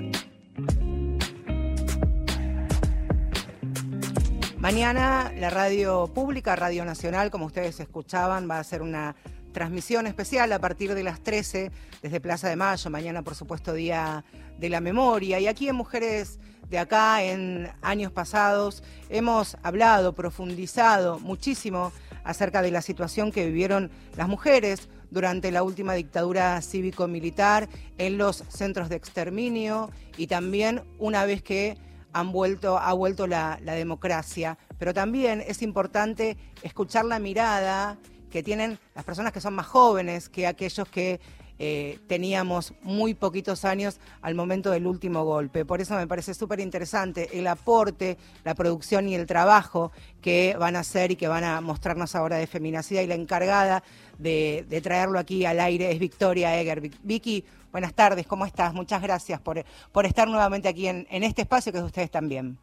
Mañana 4.58 5.32
la 5.36 5.50
radio 5.50 6.06
pública, 6.14 6.54
Radio 6.54 6.84
Nacional, 6.84 7.32
como 7.32 7.46
ustedes 7.46 7.80
escuchaban, 7.80 8.48
va 8.48 8.58
a 8.58 8.60
hacer 8.60 8.80
una 8.80 9.16
transmisión 9.50 10.06
especial 10.06 10.52
a 10.52 10.60
partir 10.60 10.94
de 10.94 11.02
las 11.02 11.20
13 11.20 11.72
desde 12.00 12.20
Plaza 12.20 12.48
de 12.48 12.54
Mayo. 12.54 12.88
Mañana, 12.88 13.22
por 13.22 13.34
supuesto, 13.34 13.72
Día 13.72 14.24
de 14.56 14.68
la 14.68 14.80
Memoria. 14.80 15.40
Y 15.40 15.48
aquí 15.48 15.68
en 15.68 15.74
Mujeres 15.74 16.38
de 16.70 16.78
Acá, 16.78 17.24
en 17.24 17.72
años 17.82 18.12
pasados, 18.12 18.84
hemos 19.08 19.56
hablado, 19.64 20.14
profundizado 20.14 21.18
muchísimo 21.18 21.90
acerca 22.26 22.60
de 22.60 22.70
la 22.70 22.82
situación 22.82 23.32
que 23.32 23.46
vivieron 23.46 23.90
las 24.16 24.28
mujeres 24.28 24.88
durante 25.10 25.50
la 25.52 25.62
última 25.62 25.94
dictadura 25.94 26.60
cívico-militar 26.60 27.68
en 27.96 28.18
los 28.18 28.44
centros 28.48 28.88
de 28.88 28.96
exterminio 28.96 29.90
y 30.16 30.26
también 30.26 30.82
una 30.98 31.24
vez 31.24 31.42
que 31.42 31.78
han 32.12 32.32
vuelto, 32.32 32.78
ha 32.78 32.92
vuelto 32.92 33.26
la, 33.26 33.58
la 33.62 33.74
democracia. 33.74 34.58
Pero 34.78 34.92
también 34.92 35.42
es 35.46 35.62
importante 35.62 36.36
escuchar 36.62 37.04
la 37.04 37.18
mirada 37.18 37.98
que 38.30 38.42
tienen 38.42 38.78
las 38.94 39.04
personas 39.04 39.32
que 39.32 39.40
son 39.40 39.54
más 39.54 39.66
jóvenes 39.66 40.28
que 40.28 40.46
aquellos 40.46 40.88
que 40.88 41.20
eh, 41.58 41.98
teníamos 42.06 42.74
muy 42.82 43.14
poquitos 43.14 43.64
años 43.64 43.98
al 44.20 44.34
momento 44.34 44.70
del 44.70 44.86
último 44.86 45.24
golpe. 45.24 45.64
Por 45.64 45.80
eso 45.80 45.94
me 45.94 46.06
parece 46.06 46.34
súper 46.34 46.60
interesante 46.60 47.38
el 47.38 47.46
aporte, 47.46 48.18
la 48.44 48.54
producción 48.54 49.08
y 49.08 49.14
el 49.14 49.26
trabajo 49.26 49.92
que 50.20 50.56
van 50.58 50.76
a 50.76 50.80
hacer 50.80 51.12
y 51.12 51.16
que 51.16 51.28
van 51.28 51.44
a 51.44 51.60
mostrarnos 51.60 52.14
ahora 52.14 52.36
de 52.36 52.46
Feminacidad 52.46 53.02
y 53.02 53.06
la 53.06 53.14
encargada 53.14 53.82
de, 54.18 54.66
traerlo 54.82 55.18
aquí 55.18 55.44
al 55.46 55.60
aire 55.60 55.90
es 55.90 55.98
Victoria 55.98 56.60
Eger. 56.60 56.80
Vicky, 57.02 57.44
buenas 57.72 57.94
tardes, 57.94 58.26
¿cómo 58.26 58.44
estás? 58.44 58.74
Muchas 58.74 59.02
gracias 59.02 59.40
por, 59.40 59.64
por 59.92 60.06
estar 60.06 60.28
nuevamente 60.28 60.68
aquí 60.68 60.88
en, 60.88 61.06
este 61.10 61.42
espacio 61.42 61.72
que 61.72 61.78
es 61.78 61.84
ustedes 61.84 62.10
también. 62.10 62.58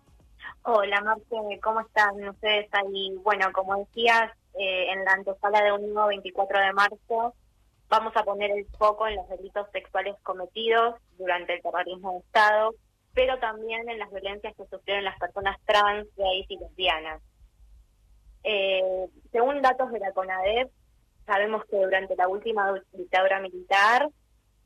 Hola 0.66 1.02
Marce, 1.02 1.60
¿cómo 1.62 1.82
están 1.82 2.30
ustedes 2.30 2.70
ahí? 2.74 3.14
Bueno, 3.24 3.52
como 3.52 3.76
decías, 3.78 4.32
eh, 4.58 4.92
en 4.92 5.04
la 5.04 5.14
antesala 5.14 5.62
de 5.62 5.72
un 5.74 5.94
nuevo 5.94 6.08
24 6.08 6.60
de 6.60 6.74
marzo 6.74 7.34
Vamos 7.96 8.18
a 8.18 8.24
poner 8.24 8.50
el 8.50 8.66
foco 8.76 9.08
en 9.08 9.18
los 9.18 9.30
delitos 9.30 9.68
sexuales 9.72 10.16
cometidos 10.24 10.96
durante 11.20 11.54
el 11.54 11.62
terrorismo 11.62 12.14
de 12.14 12.20
Estado, 12.22 12.74
pero 13.14 13.38
también 13.38 13.88
en 13.88 14.00
las 14.00 14.10
violencias 14.10 14.56
que 14.56 14.66
sufrieron 14.66 15.04
las 15.04 15.20
personas 15.20 15.60
trans, 15.64 16.08
gays 16.18 16.48
y 16.50 16.58
lesbianas. 16.58 17.22
Eh, 18.44 19.06
según 19.32 19.62
datos 19.62 19.92
de 19.92 20.00
la 20.00 20.12
CONADEP, 20.12 20.72
sabemos 21.28 21.66
que 21.66 21.78
durante 21.78 22.16
la 22.16 22.28
última 22.28 22.74
dictadura 22.94 23.40
militar, 23.42 24.10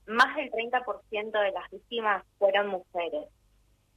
más 0.06 0.34
del 0.38 0.50
30% 0.50 1.42
de 1.42 1.52
las 1.52 1.70
víctimas 1.70 2.24
fueron 2.40 2.70
mujeres. 2.70 3.28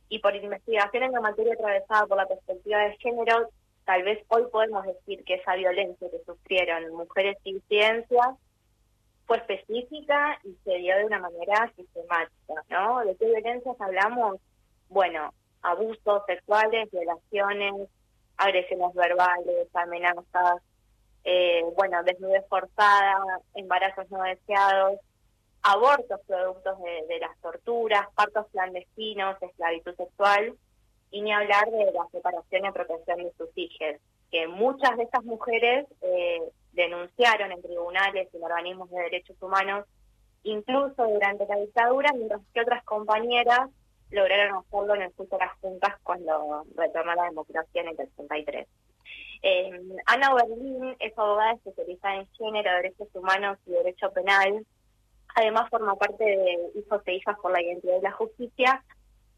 Y 0.09 0.19
por 0.19 0.35
investigación 0.35 1.05
en 1.05 1.13
la 1.13 1.21
materia 1.21 1.55
atravesada 1.55 2.09
por 2.09 2.17
la 2.17 2.27
perspectiva 2.27 2.81
de 2.81 2.97
género, 2.97 3.49
tal 3.85 4.03
vez 4.03 4.25
hoy 4.27 4.43
podemos 4.51 4.85
decir 4.85 5.23
que 5.23 5.35
esa 5.35 5.55
violencia 5.55 6.11
que 6.11 6.19
sufrieron 6.27 6.93
mujeres 6.95 7.39
y 7.45 7.55
disidencias 7.55 8.31
fue 9.31 9.37
específica 9.37 10.41
y 10.43 10.57
se 10.65 10.75
dio 10.79 10.97
de 10.97 11.05
una 11.05 11.21
manera 11.21 11.73
sistemática, 11.77 12.65
¿no? 12.69 12.99
¿De 13.05 13.15
qué 13.15 13.27
violencias 13.27 13.81
hablamos? 13.81 14.41
Bueno, 14.89 15.33
abusos 15.63 16.25
sexuales, 16.27 16.91
violaciones, 16.91 17.89
agresiones 18.37 18.93
verbales, 18.93 19.69
amenazas, 19.73 20.61
eh, 21.23 21.63
bueno, 21.77 22.03
desnudez 22.03 22.45
forzada, 22.49 23.23
embarazos 23.55 24.11
no 24.11 24.21
deseados, 24.25 24.99
abortos 25.63 26.21
productos 26.27 26.83
de, 26.83 27.07
de, 27.07 27.21
las 27.21 27.39
torturas, 27.41 28.09
partos 28.17 28.49
clandestinos, 28.51 29.41
esclavitud 29.41 29.95
sexual, 29.95 30.57
y 31.13 31.23
ni 31.23 31.33
hablar 31.33 31.71
de 31.71 31.93
la 31.93 32.05
separación 32.11 32.67
y 32.67 32.73
protección 32.73 33.19
de 33.19 33.33
sus 33.39 33.51
hijos, 33.55 34.01
que 34.33 34.49
muchas 34.49 34.97
de 34.97 35.05
estas 35.05 35.23
mujeres 35.23 35.87
eh, 36.03 36.43
denunciaron 36.73 37.53
en 37.53 37.63
tribunales 37.63 38.29
y 38.33 38.37
en 38.37 38.45
organismos 38.45 38.91
de 38.91 39.03
derechos 39.03 39.37
humanos 39.41 39.87
incluso 40.43 41.07
durante 41.07 41.47
la 41.47 41.57
dictadura, 41.57 42.13
mientras 42.15 42.41
que 42.53 42.61
otras 42.61 42.85
compañeras 42.85 43.69
lograron 44.11 44.59
hacerlo 44.59 44.95
en 44.95 45.03
el 45.03 45.13
juicio 45.13 45.39
de 45.39 45.45
las 45.45 45.59
juntas 45.61 45.95
cuando 46.03 46.65
retornó 46.77 47.15
la 47.15 47.25
democracia 47.25 47.83
en 47.83 47.89
el 47.89 47.97
63. 47.97 48.67
Eh, 49.43 49.81
Ana 50.07 50.35
Berlín 50.35 50.97
es 50.99 51.17
abogada 51.17 51.53
especializada 51.53 52.17
en 52.17 52.29
género, 52.33 52.73
derechos 52.73 53.09
humanos 53.15 53.59
y 53.67 53.73
derecho 53.73 54.11
penal. 54.13 54.67
Además 55.35 55.71
forma 55.71 55.95
parte 55.95 56.25
de 56.25 56.71
Hijos 56.75 57.03
e 57.07 57.15
Hijas 57.15 57.39
por 57.41 57.53
la 57.53 57.63
Identidad 57.63 57.99
y 57.99 58.03
la 58.03 58.13
Justicia. 58.13 58.85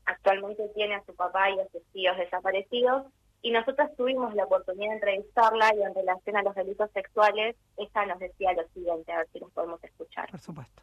Actualmente 0.06 0.68
tiene 0.74 0.94
a 0.94 1.04
su 1.04 1.14
papá 1.14 1.50
y 1.50 1.60
a 1.60 1.68
sus 1.68 1.84
tíos 1.92 2.16
desaparecidos. 2.16 3.04
Y 3.42 3.50
nosotros 3.50 3.90
tuvimos 3.96 4.34
la 4.34 4.44
oportunidad 4.44 4.90
de 4.90 4.94
entrevistarla 4.94 5.74
y 5.74 5.82
en 5.82 5.94
relación 5.94 6.36
a 6.36 6.42
los 6.42 6.54
delitos 6.54 6.90
sexuales, 6.92 7.56
ella 7.76 8.06
nos 8.06 8.18
decía 8.18 8.52
lo 8.52 8.66
siguiente, 8.68 9.12
a 9.12 9.18
ver 9.18 9.28
si 9.32 9.40
nos 9.40 9.50
podemos 9.52 9.82
escuchar. 9.82 10.30
Por 10.30 10.40
supuesto. 10.40 10.82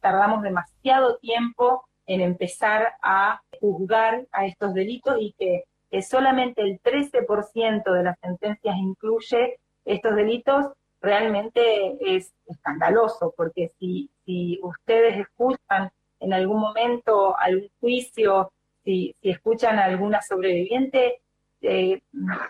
Tardamos 0.00 0.42
demasiado 0.42 1.16
tiempo 1.18 1.84
en 2.06 2.20
empezar 2.20 2.92
a 3.02 3.40
juzgar 3.58 4.26
a 4.30 4.44
estos 4.44 4.74
delitos 4.74 5.16
y 5.18 5.32
que 5.38 5.64
que 5.94 6.02
solamente 6.02 6.60
el 6.60 6.80
13% 6.82 7.92
de 7.92 8.02
las 8.02 8.18
sentencias 8.18 8.74
incluye 8.76 9.60
estos 9.84 10.16
delitos, 10.16 10.66
realmente 11.00 11.96
es 12.00 12.32
escandaloso, 12.48 13.32
porque 13.36 13.70
si, 13.78 14.10
si 14.24 14.58
ustedes 14.64 15.20
escuchan 15.20 15.92
en 16.18 16.32
algún 16.32 16.58
momento 16.58 17.38
algún 17.38 17.68
juicio, 17.78 18.50
si, 18.82 19.14
si 19.22 19.30
escuchan 19.30 19.78
a 19.78 19.84
alguna 19.84 20.20
sobreviviente, 20.20 21.20
eh, 21.64 22.02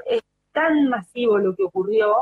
es 0.07 0.23
tan 0.53 0.89
masivo 0.89 1.39
lo 1.39 1.55
que 1.55 1.65
ocurrió 1.65 2.15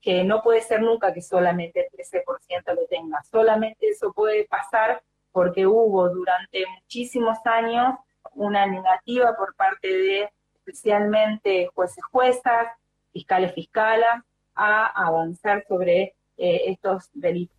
que 0.00 0.24
no 0.24 0.42
puede 0.42 0.62
ser 0.62 0.80
nunca 0.80 1.12
que 1.12 1.20
solamente 1.20 1.86
el 1.86 1.98
13% 1.98 2.74
lo 2.74 2.86
tenga. 2.86 3.22
Solamente 3.30 3.88
eso 3.88 4.12
puede 4.12 4.46
pasar 4.46 5.02
porque 5.30 5.66
hubo 5.66 6.08
durante 6.08 6.64
muchísimos 6.74 7.38
años 7.44 7.94
una 8.34 8.66
negativa 8.66 9.36
por 9.36 9.54
parte 9.54 9.88
de 9.88 10.30
especialmente 10.54 11.68
jueces 11.74 12.02
juezas, 12.10 12.68
fiscales 13.12 13.52
fiscalas, 13.54 14.24
a 14.54 14.86
avanzar 14.86 15.64
sobre 15.68 16.14
eh, 16.36 16.62
estos 16.66 17.10
delitos. 17.12 17.56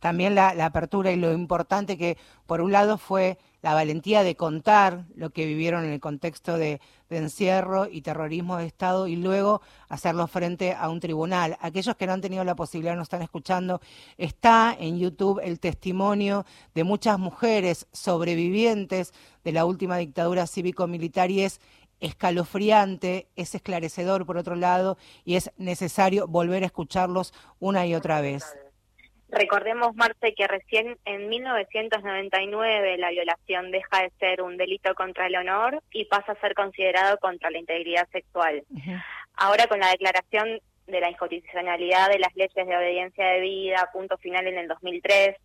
También 0.00 0.34
la, 0.34 0.50
apertura 0.64 1.10
y 1.10 1.16
lo 1.16 1.32
importante 1.32 1.98
que, 1.98 2.16
por 2.46 2.60
un 2.60 2.70
lado, 2.70 2.98
fue 2.98 3.36
la 3.62 3.74
valentía 3.74 4.22
de 4.22 4.36
contar 4.36 5.06
lo 5.16 5.30
que 5.30 5.44
vivieron 5.44 5.84
en 5.84 5.92
el 5.92 6.00
contexto 6.00 6.56
de, 6.56 6.80
encierro 7.16 7.86
y 7.86 8.02
terrorismo 8.02 8.58
de 8.58 8.66
Estado 8.66 9.06
y 9.06 9.16
luego 9.16 9.62
hacerlo 9.88 10.26
frente 10.26 10.74
a 10.74 10.88
un 10.88 11.00
tribunal. 11.00 11.56
Aquellos 11.60 11.96
que 11.96 12.06
no 12.06 12.12
han 12.12 12.20
tenido 12.20 12.44
la 12.44 12.56
posibilidad, 12.56 12.96
no 12.96 13.02
están 13.02 13.22
escuchando, 13.22 13.80
está 14.16 14.76
en 14.78 14.98
YouTube 14.98 15.40
el 15.42 15.60
testimonio 15.60 16.44
de 16.74 16.84
muchas 16.84 17.18
mujeres 17.18 17.86
sobrevivientes 17.92 19.12
de 19.44 19.52
la 19.52 19.64
última 19.64 19.96
dictadura 19.96 20.46
cívico-militar 20.46 21.30
y 21.30 21.42
es 21.42 21.60
escalofriante, 22.00 23.28
es 23.36 23.54
esclarecedor 23.54 24.24
por 24.24 24.36
otro 24.36 24.54
lado 24.54 24.98
y 25.24 25.34
es 25.34 25.50
necesario 25.56 26.28
volver 26.28 26.62
a 26.62 26.66
escucharlos 26.66 27.32
una 27.58 27.86
y 27.86 27.94
otra 27.94 28.20
vez. 28.20 28.44
Recordemos, 29.30 29.94
Marce, 29.94 30.34
que 30.34 30.46
recién 30.46 30.96
en 31.04 31.28
1999 31.28 32.96
la 32.96 33.10
violación 33.10 33.70
deja 33.70 34.02
de 34.02 34.10
ser 34.18 34.40
un 34.40 34.56
delito 34.56 34.94
contra 34.94 35.26
el 35.26 35.36
honor 35.36 35.82
y 35.92 36.06
pasa 36.06 36.32
a 36.32 36.40
ser 36.40 36.54
considerado 36.54 37.18
contra 37.18 37.50
la 37.50 37.58
integridad 37.58 38.08
sexual. 38.10 38.64
Ahora 39.34 39.66
con 39.66 39.80
la 39.80 39.90
declaración 39.90 40.60
de 40.86 41.00
la 41.00 41.10
inconstitucionalidad 41.10 42.08
de 42.08 42.18
las 42.18 42.34
leyes 42.34 42.54
de 42.54 42.76
obediencia 42.76 43.26
de 43.26 43.40
vida, 43.40 43.90
punto 43.92 44.16
final 44.16 44.46
en 44.46 44.58
el 44.58 44.68
2003, 44.68 45.36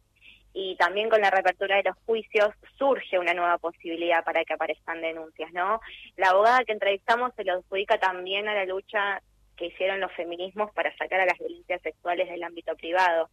y 0.53 0.75
también 0.77 1.09
con 1.09 1.19
la 1.19 1.31
reapertura 1.31 1.77
de 1.77 1.83
los 1.83 1.97
juicios 2.05 2.49
surge 2.77 3.19
una 3.19 3.33
nueva 3.33 3.57
posibilidad 3.57 4.23
para 4.23 4.45
que 4.45 4.53
aparezcan 4.53 5.01
denuncias, 5.01 5.51
¿no? 5.51 5.81
La 6.15 6.29
abogada 6.29 6.63
que 6.63 6.73
entrevistamos 6.73 7.33
se 7.35 7.43
lo 7.43 7.53
adjudica 7.53 7.97
también 7.97 8.47
a 8.47 8.53
la 8.53 8.65
lucha 8.65 9.21
que 9.57 9.65
hicieron 9.67 9.99
los 9.99 10.11
feminismos 10.13 10.71
para 10.71 10.95
sacar 10.95 11.19
a 11.19 11.25
las 11.25 11.37
violencias 11.37 11.81
sexuales 11.81 12.29
del 12.29 12.43
ámbito 12.43 12.75
privado. 12.75 13.29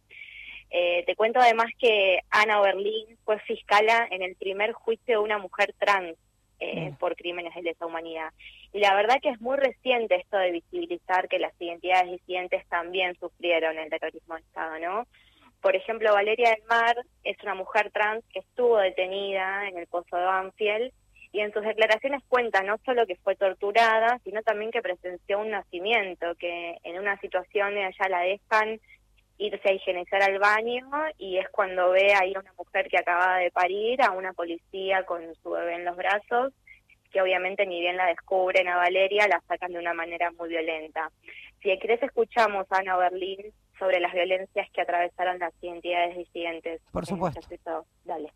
Eh, 0.71 1.03
te 1.05 1.15
cuento 1.15 1.39
además 1.39 1.67
que 1.77 2.19
Ana 2.29 2.61
Berlín 2.61 3.17
fue 3.25 3.39
fiscala 3.39 4.07
en 4.09 4.21
el 4.21 4.35
primer 4.35 4.71
juicio 4.71 5.17
de 5.17 5.23
una 5.23 5.37
mujer 5.37 5.75
trans 5.77 6.15
eh, 6.59 6.93
por 6.97 7.15
crímenes 7.15 7.53
de 7.55 7.63
lesa 7.63 7.85
humanidad. 7.85 8.31
Y 8.71 8.79
la 8.79 8.95
verdad 8.95 9.19
que 9.21 9.29
es 9.29 9.41
muy 9.41 9.57
reciente 9.57 10.15
esto 10.15 10.37
de 10.37 10.51
visibilizar 10.51 11.27
que 11.27 11.39
las 11.39 11.53
identidades 11.59 12.11
disidentes 12.11 12.65
también 12.67 13.17
sufrieron 13.19 13.77
el 13.77 13.89
terrorismo 13.89 14.35
de 14.35 14.41
Estado, 14.41 14.79
¿no? 14.79 15.07
Por 15.59 15.75
ejemplo, 15.75 16.13
Valeria 16.13 16.51
del 16.51 16.63
Mar 16.69 16.95
es 17.23 17.37
una 17.43 17.53
mujer 17.53 17.91
trans 17.91 18.23
que 18.33 18.39
estuvo 18.39 18.77
detenida 18.77 19.67
en 19.67 19.77
el 19.77 19.87
pozo 19.87 20.15
de 20.15 20.23
Banfield 20.23 20.93
y 21.33 21.41
en 21.41 21.51
sus 21.53 21.63
declaraciones 21.63 22.23
cuenta 22.29 22.63
no 22.63 22.77
solo 22.85 23.05
que 23.05 23.15
fue 23.17 23.35
torturada, 23.35 24.19
sino 24.23 24.41
también 24.41 24.71
que 24.71 24.81
presenció 24.81 25.39
un 25.39 25.51
nacimiento, 25.51 26.35
que 26.35 26.77
en 26.83 26.99
una 26.99 27.19
situación 27.19 27.77
ella 27.77 28.09
la 28.09 28.21
dejan 28.21 28.79
irse 29.41 29.69
a 29.69 29.73
higienizar 29.73 30.21
al 30.21 30.37
baño 30.37 30.87
y 31.17 31.37
es 31.37 31.49
cuando 31.49 31.91
ve 31.91 32.13
ahí 32.13 32.33
a 32.35 32.39
una 32.39 32.53
mujer 32.53 32.87
que 32.89 32.99
acaba 32.99 33.37
de 33.37 33.51
parir, 33.51 34.01
a 34.01 34.11
una 34.11 34.33
policía 34.33 35.03
con 35.05 35.21
su 35.41 35.49
bebé 35.49 35.75
en 35.75 35.85
los 35.85 35.97
brazos, 35.97 36.53
que 37.11 37.21
obviamente 37.21 37.65
ni 37.65 37.81
bien 37.81 37.97
la 37.97 38.05
descubren 38.05 38.67
a 38.67 38.77
Valeria, 38.77 39.27
la 39.27 39.41
sacan 39.47 39.73
de 39.73 39.79
una 39.79 39.93
manera 39.93 40.31
muy 40.31 40.49
violenta. 40.49 41.11
Si 41.61 41.77
querés 41.79 42.01
escuchamos 42.03 42.67
a 42.69 42.77
Ana 42.77 42.97
Berlín 42.97 43.51
sobre 43.79 43.99
las 43.99 44.13
violencias 44.13 44.69
que 44.71 44.81
atravesaron 44.81 45.39
las 45.39 45.53
identidades 45.61 46.15
disidentes. 46.15 46.81
Por 46.91 47.05
supuesto. 47.05 47.85
Dale. 48.05 48.31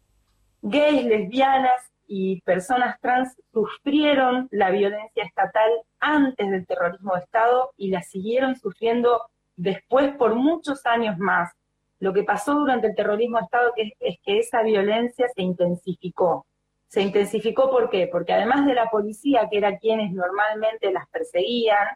Gays, 0.63 1.05
lesbianas 1.05 1.91
y 2.07 2.41
personas 2.41 2.99
trans 2.99 3.37
sufrieron 3.53 4.47
la 4.51 4.71
violencia 4.71 5.23
estatal 5.23 5.69
antes 5.99 6.49
del 6.49 6.65
terrorismo 6.65 7.13
de 7.13 7.21
Estado 7.21 7.71
y 7.77 7.91
la 7.91 8.01
siguieron 8.01 8.55
sufriendo 8.55 9.21
después 9.55 10.15
por 10.15 10.35
muchos 10.35 10.85
años 10.85 11.17
más. 11.17 11.51
Lo 11.99 12.13
que 12.13 12.23
pasó 12.23 12.53
durante 12.53 12.87
el 12.87 12.95
terrorismo 12.95 13.37
de 13.37 13.45
Estado 13.45 13.73
es, 13.77 14.17
que 14.23 14.39
esa 14.39 14.61
violencia 14.63 15.27
se 15.33 15.41
intensificó. 15.41 16.45
Se 16.87 17.01
intensificó 17.01 17.69
¿por 17.69 17.89
qué? 17.89 18.07
Porque 18.11 18.33
además 18.33 18.65
de 18.65 18.73
la 18.73 18.89
policía, 18.89 19.47
que 19.49 19.57
era 19.57 19.77
quienes 19.77 20.11
normalmente 20.11 20.91
las 20.91 21.07
perseguían, 21.09 21.87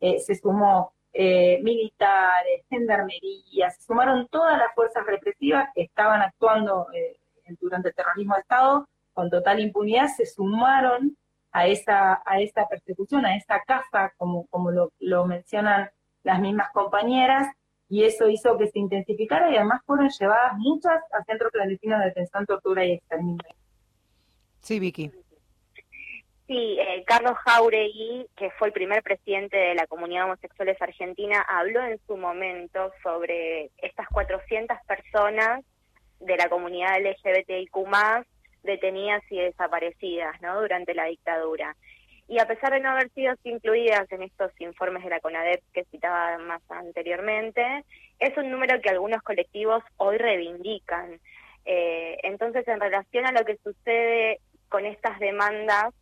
eh, 0.00 0.20
se 0.20 0.34
sumó 0.36 0.92
eh, 1.12 1.60
militares, 1.62 2.64
gendarmería, 2.68 3.70
se 3.70 3.82
sumaron 3.82 4.28
todas 4.28 4.58
las 4.58 4.72
fuerzas 4.74 5.04
represivas 5.06 5.68
que 5.74 5.82
estaban 5.82 6.22
actuando 6.22 6.86
eh, 6.94 7.18
durante 7.60 7.88
el 7.88 7.94
terrorismo 7.94 8.34
de 8.34 8.40
Estado 8.40 8.88
con 9.12 9.30
total 9.30 9.58
impunidad, 9.58 10.06
se 10.16 10.26
sumaron 10.26 11.16
a 11.50 11.66
esa, 11.66 12.22
a 12.24 12.68
persecución, 12.70 13.26
a 13.26 13.34
esta 13.34 13.60
caza, 13.66 14.12
como, 14.16 14.46
como 14.46 14.70
lo 14.70 15.26
mencionan 15.26 15.90
las 16.22 16.40
mismas 16.40 16.70
compañeras, 16.72 17.48
y 17.88 18.04
eso 18.04 18.28
hizo 18.28 18.58
que 18.58 18.68
se 18.68 18.78
intensificara 18.78 19.50
y 19.50 19.56
además 19.56 19.82
fueron 19.86 20.08
llevadas 20.10 20.52
muchas 20.58 21.00
a 21.12 21.24
centros 21.24 21.50
clandestinos 21.52 22.00
de 22.00 22.06
detención, 22.06 22.46
tortura 22.46 22.84
y 22.84 22.92
exterminio. 22.92 23.38
Sí, 24.60 24.78
Vicky. 24.78 25.10
Sí, 26.46 26.78
eh, 26.80 27.04
Carlos 27.06 27.36
Jauregui, 27.44 28.26
que 28.36 28.50
fue 28.52 28.68
el 28.68 28.72
primer 28.72 29.02
presidente 29.02 29.56
de 29.56 29.74
la 29.74 29.86
comunidad 29.86 30.24
homosexuales 30.24 30.80
argentina, 30.80 31.42
habló 31.42 31.82
en 31.82 31.98
su 32.06 32.16
momento 32.16 32.90
sobre 33.02 33.70
estas 33.78 34.08
400 34.08 34.78
personas 34.86 35.62
de 36.20 36.36
la 36.36 36.48
comunidad 36.48 37.00
LGBTIQ 37.00 37.76
detenidas 38.62 39.22
y 39.30 39.38
desaparecidas 39.38 40.40
¿no? 40.40 40.60
durante 40.60 40.94
la 40.94 41.04
dictadura. 41.04 41.76
Y 42.28 42.38
a 42.38 42.46
pesar 42.46 42.74
de 42.74 42.80
no 42.80 42.90
haber 42.90 43.10
sido 43.14 43.34
incluidas 43.44 44.10
en 44.12 44.22
estos 44.22 44.52
informes 44.60 45.02
de 45.02 45.08
la 45.08 45.20
CONADEP 45.20 45.62
que 45.72 45.86
citaba 45.86 46.36
más 46.36 46.60
anteriormente, 46.68 47.86
es 48.18 48.36
un 48.36 48.50
número 48.50 48.82
que 48.82 48.90
algunos 48.90 49.22
colectivos 49.22 49.82
hoy 49.96 50.18
reivindican. 50.18 51.18
Eh, 51.64 52.18
entonces, 52.24 52.68
en 52.68 52.80
relación 52.80 53.24
a 53.24 53.32
lo 53.32 53.46
que 53.46 53.56
sucede 53.56 54.40
con 54.68 54.84
estas 54.84 55.18
demandas, 55.20 55.94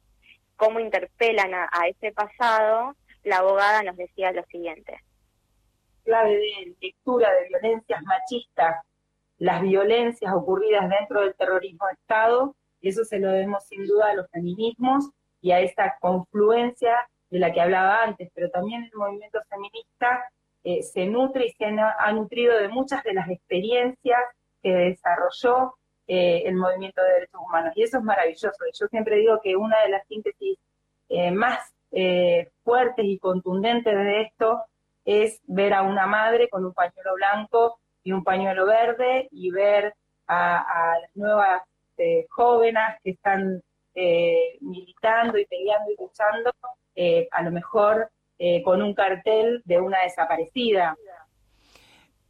cómo 0.56 0.80
interpelan 0.80 1.54
a, 1.54 1.86
ese 1.88 2.10
pasado, 2.10 2.96
la 3.22 3.38
abogada 3.38 3.84
nos 3.84 3.96
decía 3.96 4.32
lo 4.32 4.42
siguiente. 4.46 4.98
Clave 6.02 6.38
de 6.38 6.74
lectura 6.80 7.32
de 7.34 7.48
violencias 7.48 8.02
machistas, 8.02 8.84
las 9.38 9.62
violencias 9.62 10.32
ocurridas 10.34 10.88
dentro 10.88 11.20
del 11.20 11.37
terrorismo 11.37 11.87
de 11.87 11.92
Estado, 11.92 12.56
eso 12.81 13.04
se 13.04 13.20
lo 13.20 13.31
debemos 13.31 13.64
sin 13.66 13.87
duda 13.87 14.10
a 14.10 14.14
los 14.14 14.29
feminismos 14.31 15.10
y 15.40 15.52
a 15.52 15.60
esta 15.60 15.96
confluencia 16.00 16.96
de 17.30 17.38
la 17.38 17.52
que 17.52 17.60
hablaba 17.60 18.02
antes, 18.02 18.30
pero 18.34 18.50
también 18.50 18.84
el 18.84 18.98
movimiento 18.98 19.40
feminista 19.48 20.24
eh, 20.68 20.82
se 20.82 21.06
nutre 21.06 21.46
y 21.46 21.50
se 21.50 21.64
ha 21.64 22.12
nutrido 22.12 22.58
de 22.58 22.68
muchas 22.68 23.02
de 23.04 23.14
las 23.14 23.28
experiencias 23.28 24.20
que 24.60 24.74
desarrolló 24.74 25.74
eh, 26.08 26.42
el 26.44 26.56
movimiento 26.56 27.02
de 27.02 27.12
derechos 27.12 27.40
humanos. 27.40 27.72
Y 27.76 27.84
eso 27.84 27.98
es 27.98 28.02
maravilloso. 28.02 28.64
Yo 28.74 28.87
siempre 28.88 29.16
digo 29.16 29.40
que 29.42 29.54
una 29.54 29.80
de 29.82 29.90
las 29.90 30.06
síntesis 30.08 30.58
eh, 31.08 31.30
más 31.30 31.72
fuertes 32.64 33.04
y 33.06 33.18
contundentes 33.18 33.94
de 33.94 34.22
esto 34.22 34.60
es 35.04 35.40
ver 35.44 35.72
a 35.72 35.82
una 35.82 36.06
madre 36.06 36.48
con 36.48 36.64
un 36.64 36.74
pañuelo 36.74 37.14
blanco 37.14 37.78
y 38.02 38.10
un 38.12 38.24
pañuelo 38.24 38.66
verde 38.66 39.28
y 39.30 39.50
ver 39.50 39.94
a, 40.26 40.98
las 41.00 41.16
nuevas 41.16 41.62
jóvenes 42.28 42.82
que 43.02 43.10
están 43.12 43.62
eh, 43.97 44.57
militando 44.61 45.37
y 45.38 45.47
peleando 45.47 45.90
y 45.90 45.97
luchando, 46.01 46.53
eh, 46.94 47.27
a 47.33 47.42
lo 47.42 47.51
mejor 47.51 48.11
con 48.65 48.83
un 48.83 48.92
cartel 48.92 49.63
de 49.65 49.81
una 49.81 50.03
desaparecida. 50.03 50.94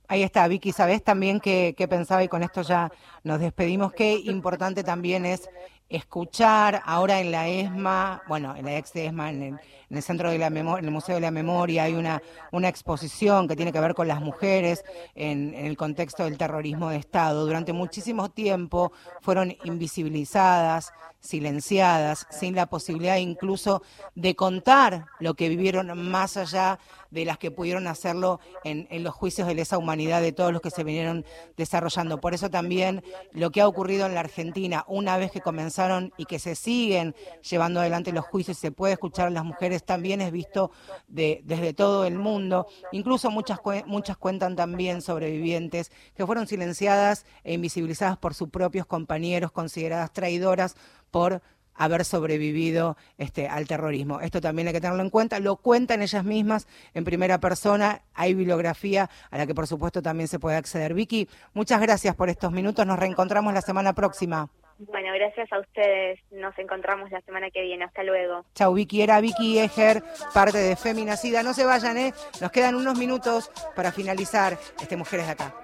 Ahí 0.06 0.22
está, 0.22 0.46
Vicky, 0.46 0.70
¿sabés 0.70 1.02
también 1.02 1.40
qué, 1.40 1.74
qué 1.76 1.88
pensaba? 1.88 2.22
Y 2.22 2.28
con 2.28 2.44
esto 2.44 2.62
ya 2.62 2.92
nos 3.24 3.40
despedimos. 3.40 3.92
Qué 3.92 4.14
importante 4.14 4.84
también 4.84 5.26
es 5.26 5.50
escuchar 5.88 6.82
ahora 6.84 7.20
en 7.20 7.30
la 7.30 7.48
ESMA, 7.48 8.22
bueno, 8.26 8.56
en 8.56 8.64
la 8.64 8.76
ex 8.76 8.94
ESMA, 8.94 9.30
en 9.30 9.42
el, 9.42 9.48
en 9.90 9.96
el 9.96 10.02
Centro 10.02 10.30
de 10.30 10.38
la 10.38 10.50
Memoria, 10.50 10.80
en 10.80 10.86
el 10.86 10.90
Museo 10.90 11.14
de 11.14 11.20
la 11.20 11.30
Memoria, 11.30 11.84
hay 11.84 11.94
una, 11.94 12.20
una 12.50 12.68
exposición 12.68 13.46
que 13.46 13.54
tiene 13.54 13.72
que 13.72 13.80
ver 13.80 13.94
con 13.94 14.08
las 14.08 14.20
mujeres 14.20 14.84
en, 15.14 15.54
el 15.54 15.76
contexto 15.76 16.24
del 16.24 16.38
terrorismo 16.38 16.90
de 16.90 16.96
Estado. 16.96 17.46
Durante 17.46 17.72
muchísimo 17.72 18.30
tiempo 18.30 18.92
fueron 19.20 19.56
invisibilizadas, 19.64 20.92
silenciadas, 21.20 22.26
sin 22.30 22.54
la 22.54 22.66
posibilidad 22.66 23.16
incluso 23.16 23.82
de 24.14 24.34
contar 24.34 25.06
lo 25.20 25.34
que 25.34 25.48
vivieron 25.48 25.96
más 26.10 26.36
allá 26.36 26.78
de 27.10 27.24
las 27.24 27.38
que 27.38 27.50
pudieron 27.50 27.86
hacerlo 27.86 28.40
en, 28.64 28.86
en, 28.90 29.02
los 29.02 29.14
juicios 29.14 29.46
de 29.46 29.54
lesa 29.54 29.78
humanidad 29.78 30.20
de 30.20 30.32
todos 30.32 30.52
los 30.52 30.62
que 30.62 30.70
se 30.70 30.84
vinieron 30.84 31.24
desarrollando. 31.56 32.20
Por 32.20 32.34
eso 32.34 32.50
también 32.50 33.02
lo 33.32 33.50
que 33.50 33.60
ha 33.60 33.68
ocurrido 33.68 34.06
en 34.06 34.14
la 34.14 34.20
Argentina, 34.20 34.84
una 34.88 35.16
vez 35.16 35.30
que 35.30 35.40
comenzaron 35.40 36.12
y 36.16 36.24
que 36.24 36.38
se 36.38 36.54
siguen 36.54 37.14
llevando 37.48 37.80
adelante 37.80 38.12
los 38.12 38.24
juicios, 38.24 38.58
se 38.58 38.72
puede 38.72 38.94
escuchar 38.94 39.28
a 39.28 39.30
las 39.30 39.44
mujeres, 39.44 39.84
también 39.84 40.20
es 40.20 40.32
visto 40.32 40.70
de, 41.08 41.42
desde 41.44 41.72
todo 41.72 42.04
el 42.04 42.18
mundo. 42.18 42.66
Incluso 42.92 43.30
muchas, 43.30 43.60
muchas 43.86 44.16
cuentan 44.16 44.56
también 44.56 45.02
sobrevivientes 45.02 45.92
que 46.14 46.26
fueron 46.26 46.46
silenciadas 46.46 47.26
e 47.44 47.54
invisibilizadas 47.54 48.16
por 48.18 48.34
sus 48.34 48.48
propios 48.48 48.86
compañeros, 48.86 49.52
consideradas 49.52 50.12
traidoras 50.12 50.76
por 51.10 51.42
haber 51.76 52.04
sobrevivido 52.04 52.96
este, 53.18 53.48
al 53.48 53.66
terrorismo. 53.66 54.20
Esto 54.20 54.40
también 54.40 54.68
hay 54.68 54.74
que 54.74 54.80
tenerlo 54.80 55.02
en 55.02 55.10
cuenta. 55.10 55.40
Lo 55.40 55.56
cuentan 55.56 56.02
ellas 56.02 56.24
mismas 56.24 56.66
en 56.94 57.04
primera 57.04 57.38
persona. 57.38 58.02
Hay 58.14 58.34
bibliografía 58.34 59.10
a 59.30 59.38
la 59.38 59.46
que 59.46 59.54
por 59.54 59.66
supuesto 59.66 60.02
también 60.02 60.28
se 60.28 60.38
puede 60.38 60.56
acceder. 60.56 60.94
Vicky, 60.94 61.28
muchas 61.54 61.80
gracias 61.80 62.14
por 62.14 62.28
estos 62.28 62.52
minutos. 62.52 62.86
Nos 62.86 62.98
reencontramos 62.98 63.52
la 63.54 63.62
semana 63.62 63.92
próxima. 63.92 64.48
Bueno, 64.78 65.08
gracias 65.14 65.50
a 65.52 65.58
ustedes. 65.58 66.20
Nos 66.30 66.58
encontramos 66.58 67.10
la 67.10 67.20
semana 67.22 67.50
que 67.50 67.62
viene. 67.62 67.84
Hasta 67.84 68.02
luego. 68.02 68.44
Chau, 68.54 68.74
Vicky. 68.74 69.00
Era 69.00 69.20
Vicky 69.20 69.58
Eger, 69.58 70.02
parte 70.34 70.58
de 70.58 70.76
Feminacida. 70.76 71.42
No 71.42 71.54
se 71.54 71.64
vayan, 71.64 71.96
¿eh? 71.96 72.12
Nos 72.40 72.50
quedan 72.50 72.74
unos 72.74 72.98
minutos 72.98 73.50
para 73.74 73.90
finalizar 73.90 74.58
este 74.80 74.96
Mujeres 74.96 75.26
de 75.26 75.32
Acá. 75.32 75.54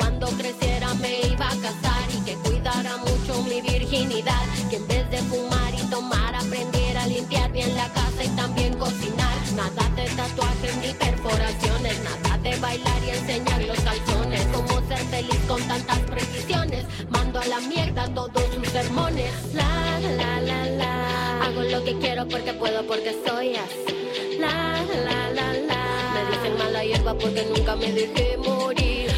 Cuando 0.00 0.26
creciera 0.28 0.94
me 0.94 1.20
iba 1.28 1.46
a 1.46 1.56
casar 1.66 2.04
y 2.16 2.24
que 2.24 2.34
cuidara 2.36 2.96
mucho 2.96 3.42
mi 3.42 3.60
virginidad. 3.60 4.44
Que 4.70 4.76
en 4.76 4.88
vez 4.88 5.10
de 5.10 5.18
fumar 5.18 5.72
y 5.74 5.82
tomar, 5.90 6.34
aprendiera 6.34 7.02
a 7.02 7.06
limpiar 7.06 7.52
bien 7.52 7.74
la 7.76 7.88
casa 7.92 8.24
y 8.24 8.28
también 8.28 8.74
cocinar. 8.78 9.36
Nada 9.54 9.84
de 9.96 10.04
tatuajes 10.20 10.76
ni 10.78 10.94
perforaciones, 10.94 11.96
nada 12.02 12.38
de 12.38 12.56
bailar 12.56 13.00
y 13.06 13.10
enseñar 13.10 13.62
los 13.62 13.78
calzones. 13.80 14.46
Cómo 14.54 14.88
ser 14.88 15.04
feliz 15.14 15.40
con 15.46 15.62
tantas 15.68 15.98
precisiones. 16.12 16.84
Mando 17.10 17.40
a 17.40 17.46
la 17.46 17.60
mierda 17.60 18.08
todos 18.14 18.44
sus 18.54 18.68
sermones. 18.68 19.32
La 19.52 20.00
la 20.18 20.40
la 20.40 20.60
la. 20.80 21.44
Hago 21.44 21.62
lo 21.62 21.84
que 21.84 21.98
quiero 21.98 22.26
porque 22.26 22.54
puedo, 22.54 22.86
porque 22.86 23.14
soy 23.26 23.56
así. 23.56 24.38
La 24.38 24.82
la 25.04 25.18
la 25.38 25.52
la. 25.68 25.82
Me 26.14 26.36
dicen 26.36 26.56
mala 26.56 26.84
hierba 26.84 27.12
porque 27.14 27.44
nunca 27.54 27.76
me 27.76 27.92
dejé 27.92 28.38
morir. 28.38 29.10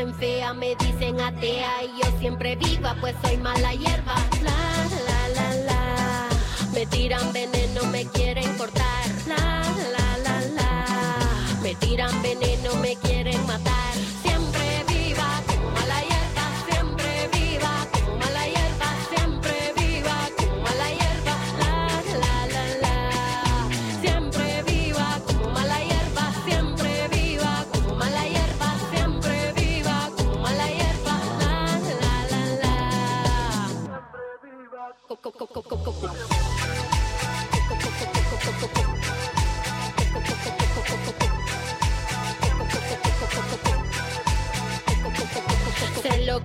Dicen 0.00 0.14
fea, 0.14 0.54
me 0.54 0.74
dicen 0.76 1.20
atea 1.20 1.84
y 1.84 2.00
yo 2.00 2.18
siempre 2.18 2.56
viva, 2.56 2.96
pues 3.02 3.14
soy 3.22 3.36
mala 3.36 3.74
hierba. 3.74 4.14
La 4.42 4.86
la 5.06 5.28
la 5.28 5.54
la, 5.56 6.28
me 6.72 6.86
tiran 6.86 7.30
veneno, 7.34 7.84
me 7.84 8.06
quieren 8.06 8.56
cortar. 8.56 9.04
La 9.26 9.62
la 9.92 10.18
la 10.24 10.40
la, 10.56 11.60
me 11.62 11.74
tiran 11.74 12.22
veneno, 12.22 12.74
me 12.76 12.96
quieren 12.96 13.46
matar. 13.46 13.89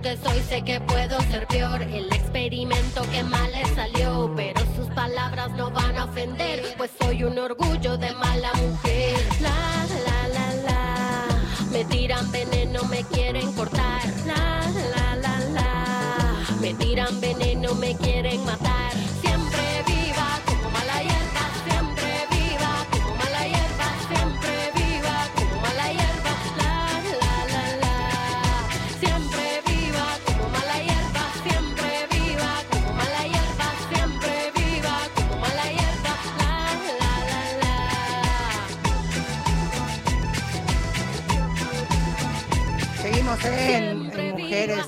Que 0.02 0.16
soy, 0.16 0.40
sé 0.48 0.62
que 0.62 0.80
puedo 0.80 1.20
ser 1.22 1.46
peor. 1.46 1.82
El 1.82 2.12
experimento 2.12 3.02
que 3.10 3.22
mal 3.22 3.50
le 3.52 3.64
salió, 3.74 4.32
pero 4.36 4.60
sus 4.76 4.88
palabras 4.88 5.50
no 5.52 5.70
van 5.70 5.96
a 5.96 6.04
ofender, 6.04 6.62
pues 6.76 6.90
soy 7.00 7.24
un 7.24 7.38
orgullo 7.38 7.96
de 7.96 8.12
mala 8.12 8.52
mujer. 8.54 9.18
La 9.40 9.86
la 10.04 10.28
la 10.28 10.54
la, 10.66 11.26
me 11.70 11.84
tiran 11.84 12.30
veneno, 12.30 12.82
me 12.84 13.02
quieren 13.04 13.52
cortar. 13.52 14.02
La 14.26 14.60
la 14.92 15.16
la 15.16 15.38
la, 15.50 16.46
me 16.60 16.74
tiran 16.74 17.20
veneno, 17.20 17.74
me 17.74 17.96
quieren 17.96 18.44
matar. 18.44 19.15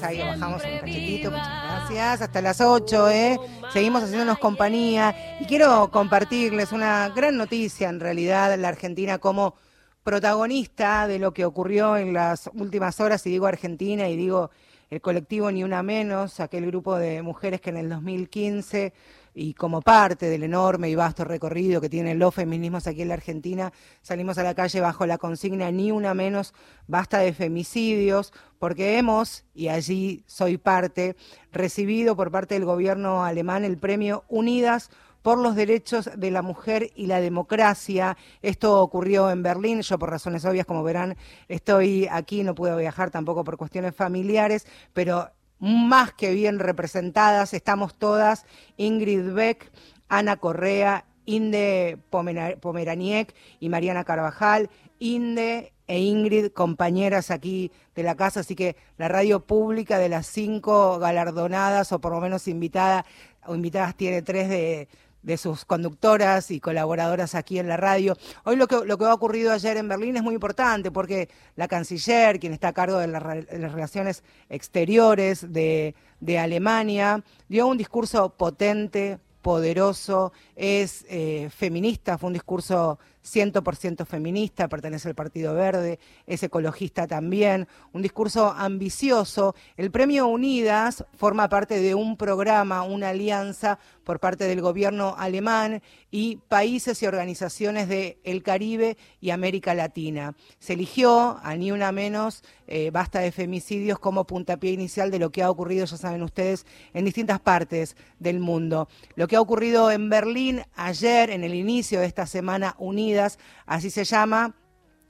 Ahí 0.09 0.19
bajamos 0.21 0.65
un 0.65 0.79
cachetito, 0.79 1.31
muchas 1.31 1.65
gracias. 1.65 2.23
Hasta 2.23 2.41
las 2.41 2.61
8, 2.61 3.11
¿eh? 3.11 3.39
Seguimos 3.73 4.03
haciéndonos 4.03 4.39
compañía. 4.39 5.15
Y 5.39 5.45
quiero 5.45 5.91
compartirles 5.91 6.73
una 6.73 7.11
gran 7.11 7.37
noticia, 7.37 7.91
en 7.91 8.01
realidad, 8.01 8.59
la 8.59 8.69
Argentina 8.69 9.19
como 9.19 9.55
protagonista 10.03 11.07
de 11.07 11.19
lo 11.19 11.35
que 11.35 11.45
ocurrió 11.45 11.99
en 11.99 12.15
las 12.15 12.49
últimas 12.55 12.99
horas, 13.01 13.27
y 13.27 13.31
digo 13.31 13.47
Argentina 13.47 14.09
y 14.09 14.17
digo 14.17 14.51
el 14.89 15.03
colectivo 15.03 15.51
Ni 15.53 15.63
Una 15.63 15.83
Menos, 15.83 16.41
aquel 16.41 16.65
grupo 16.65 16.97
de 16.97 17.21
mujeres 17.21 17.61
que 17.61 17.69
en 17.69 17.77
el 17.77 17.91
2015 17.91 18.95
y 19.39 19.55
como 19.55 19.83
parte 19.83 20.29
del 20.29 20.43
enorme 20.43 20.91
y 20.91 20.97
vasto 20.97 21.25
recorrido 21.25 21.81
que 21.81 21.89
tienen 21.89 22.19
los 22.19 22.35
feminismos 22.35 22.89
aquí 22.89 23.03
en 23.03 23.09
la 23.09 23.15
Argentina, 23.15 23.73
salimos 24.03 24.37
a 24.39 24.43
la 24.43 24.55
calle 24.55 24.81
bajo 24.81 25.07
la 25.07 25.17
consigna 25.17 25.71
Ni 25.71 25.93
Una 25.93 26.13
Menos, 26.13 26.55
basta 26.89 27.19
de 27.19 27.33
femicidios, 27.33 28.33
porque 28.59 28.99
hemos, 28.99 29.45
y 29.55 29.69
allí 29.69 30.25
soy 30.27 30.59
parte, 30.59 31.15
recibido 31.53 32.17
por 32.17 32.33
parte 32.33 32.55
del 32.55 32.65
gobierno 32.65 33.25
alemán 33.25 33.65
el 33.65 33.79
premio 33.79 34.25
Unidas 34.29 34.91
por 35.23 35.39
los 35.39 35.55
derechos 35.55 36.11
de 36.17 36.31
la 36.33 36.43
mujer 36.43 36.91
y 36.97 37.07
la 37.07 37.21
democracia. 37.21 38.17
Esto 38.43 38.81
ocurrió 38.81 39.31
en 39.31 39.43
Berlín. 39.43 39.83
Yo, 39.83 39.99
por 39.99 40.11
razones 40.11 40.45
obvias, 40.45 40.67
como 40.67 40.83
verán, 40.83 41.17
estoy 41.49 42.09
aquí, 42.11 42.43
no 42.43 42.55
puedo 42.55 42.77
viajar 42.77 43.11
tampoco 43.11 43.45
por 43.45 43.57
cuestiones 43.57 43.95
familiares, 43.95 44.67
pero 44.93 45.31
más 45.59 46.13
que 46.13 46.33
bien 46.33 46.59
representadas 46.59 47.55
estamos 47.55 47.95
todas. 47.95 48.47
Ingrid 48.77 49.33
Beck, 49.33 49.71
Ana 50.09 50.37
Correa, 50.37 51.05
Inde 51.25 51.99
Pomeraniec 52.11 53.35
y 53.61 53.69
Mariana 53.69 54.05
Carvajal. 54.05 54.71
Inde 54.99 55.73
e 55.87 56.01
Ingrid, 56.01 56.53
compañeras 56.53 57.31
aquí 57.31 57.73
de 57.95 58.03
la 58.03 58.15
casa, 58.15 58.41
así 58.41 58.55
que 58.55 58.77
la 58.99 59.09
radio 59.09 59.41
pública 59.41 59.99
de 59.99 60.09
las 60.09 60.27
cinco 60.27 60.99
galardonadas 60.99 61.93
o 61.93 62.01
por 62.01 62.13
lo 62.13 62.21
menos 62.21 62.47
invitada 62.47 63.07
o 63.47 63.55
invitadas 63.55 63.95
tiene 63.97 64.21
tres 64.21 64.49
de, 64.51 64.89
de 65.23 65.37
sus 65.37 65.65
conductoras 65.65 66.51
y 66.51 66.61
colaboradoras 66.61 67.35
aquí 67.35 67.59
en 67.59 67.69
la 67.69 67.77
radio. 67.77 68.17
Hoy 68.45 68.57
lo 68.57 68.67
que, 68.67 68.85
lo 68.85 68.99
que 68.99 69.05
ha 69.05 69.15
ocurrido 69.15 69.53
ayer 69.53 69.77
en 69.77 69.89
Berlín 69.89 70.17
es 70.17 70.23
muy 70.23 70.35
importante 70.35 70.91
porque 70.91 71.29
la 71.57 71.69
canciller, 71.69 72.39
quien 72.39 72.53
está 72.53 72.69
a 72.69 72.73
cargo 72.73 72.99
de, 72.99 73.09
las 73.09 73.23
relaciones 73.23 74.23
exteriores 74.49 75.53
de, 75.53 75.95
de 76.21 76.39
Alemania, 76.39 77.23
dio 77.49 77.67
un 77.67 77.79
discurso 77.79 78.31
potente, 78.31 79.19
poderoso, 79.43 80.33
es 80.59 81.07
eh, 81.09 81.49
feminista, 81.57 82.19
fue 82.19 82.27
un 82.27 82.33
discurso 82.33 82.99
100% 83.25 84.07
feminista, 84.07 84.69
pertenece 84.69 85.09
al 85.09 85.15
Partido 85.15 85.55
Verde, 85.55 85.99
es 86.27 86.43
ecologista 86.43 87.07
también, 87.07 87.69
un 87.93 88.03
discurso 88.03 88.51
ambicioso. 88.51 89.55
El 89.77 89.91
Premio 89.91 90.27
Unidas 90.27 91.05
forma 91.15 91.49
parte 91.49 91.81
de 91.81 91.95
un 91.95 92.17
programa, 92.17 92.83
una 92.83 93.11
alianza 93.11 93.79
por 94.03 94.19
parte 94.19 94.45
del 94.45 94.61
gobierno 94.61 95.15
alemán 95.19 95.83
y 96.11 96.37
países 96.49 97.03
y 97.03 97.07
organizaciones 97.07 97.89
del 97.89 98.17
el 98.25 98.43
Caribe 98.43 98.97
y 99.21 99.31
América 99.31 99.75
Latina. 99.75 100.35
Se 100.59 100.73
eligió, 100.73 101.39
a 101.43 101.55
ni 101.57 101.71
una 101.71 101.93
menos, 101.93 102.43
eh, 102.67 102.91
basta 102.91 103.21
de 103.21 103.33
femicidios 103.33 103.99
como 103.99 104.27
puntapié 104.27 104.73
inicial 104.73 105.11
de 105.11 105.19
lo 105.19 105.31
que 105.31 105.43
ha 105.43 105.51
ocurrido, 105.51 105.85
ya 105.85 105.97
saben 105.97 106.23
ustedes, 106.23 106.67
en 106.95 107.05
distintas 107.05 107.41
partes 107.41 107.97
del 108.19 108.41
mundo. 108.41 108.89
Lo 109.15 109.29
que 109.29 109.37
ha 109.37 109.41
ocurrido 109.41 109.91
en 109.91 110.09
Berlín 110.09 110.48
ayer, 110.75 111.31
en 111.31 111.45
el 111.45 111.55
inicio 111.55 112.01
de 112.01 112.07
esta 112.07 112.27
semana 112.27 112.75
Unidas, 112.79 113.39
así 113.67 113.91
se 113.91 114.05
llama, 114.05 114.55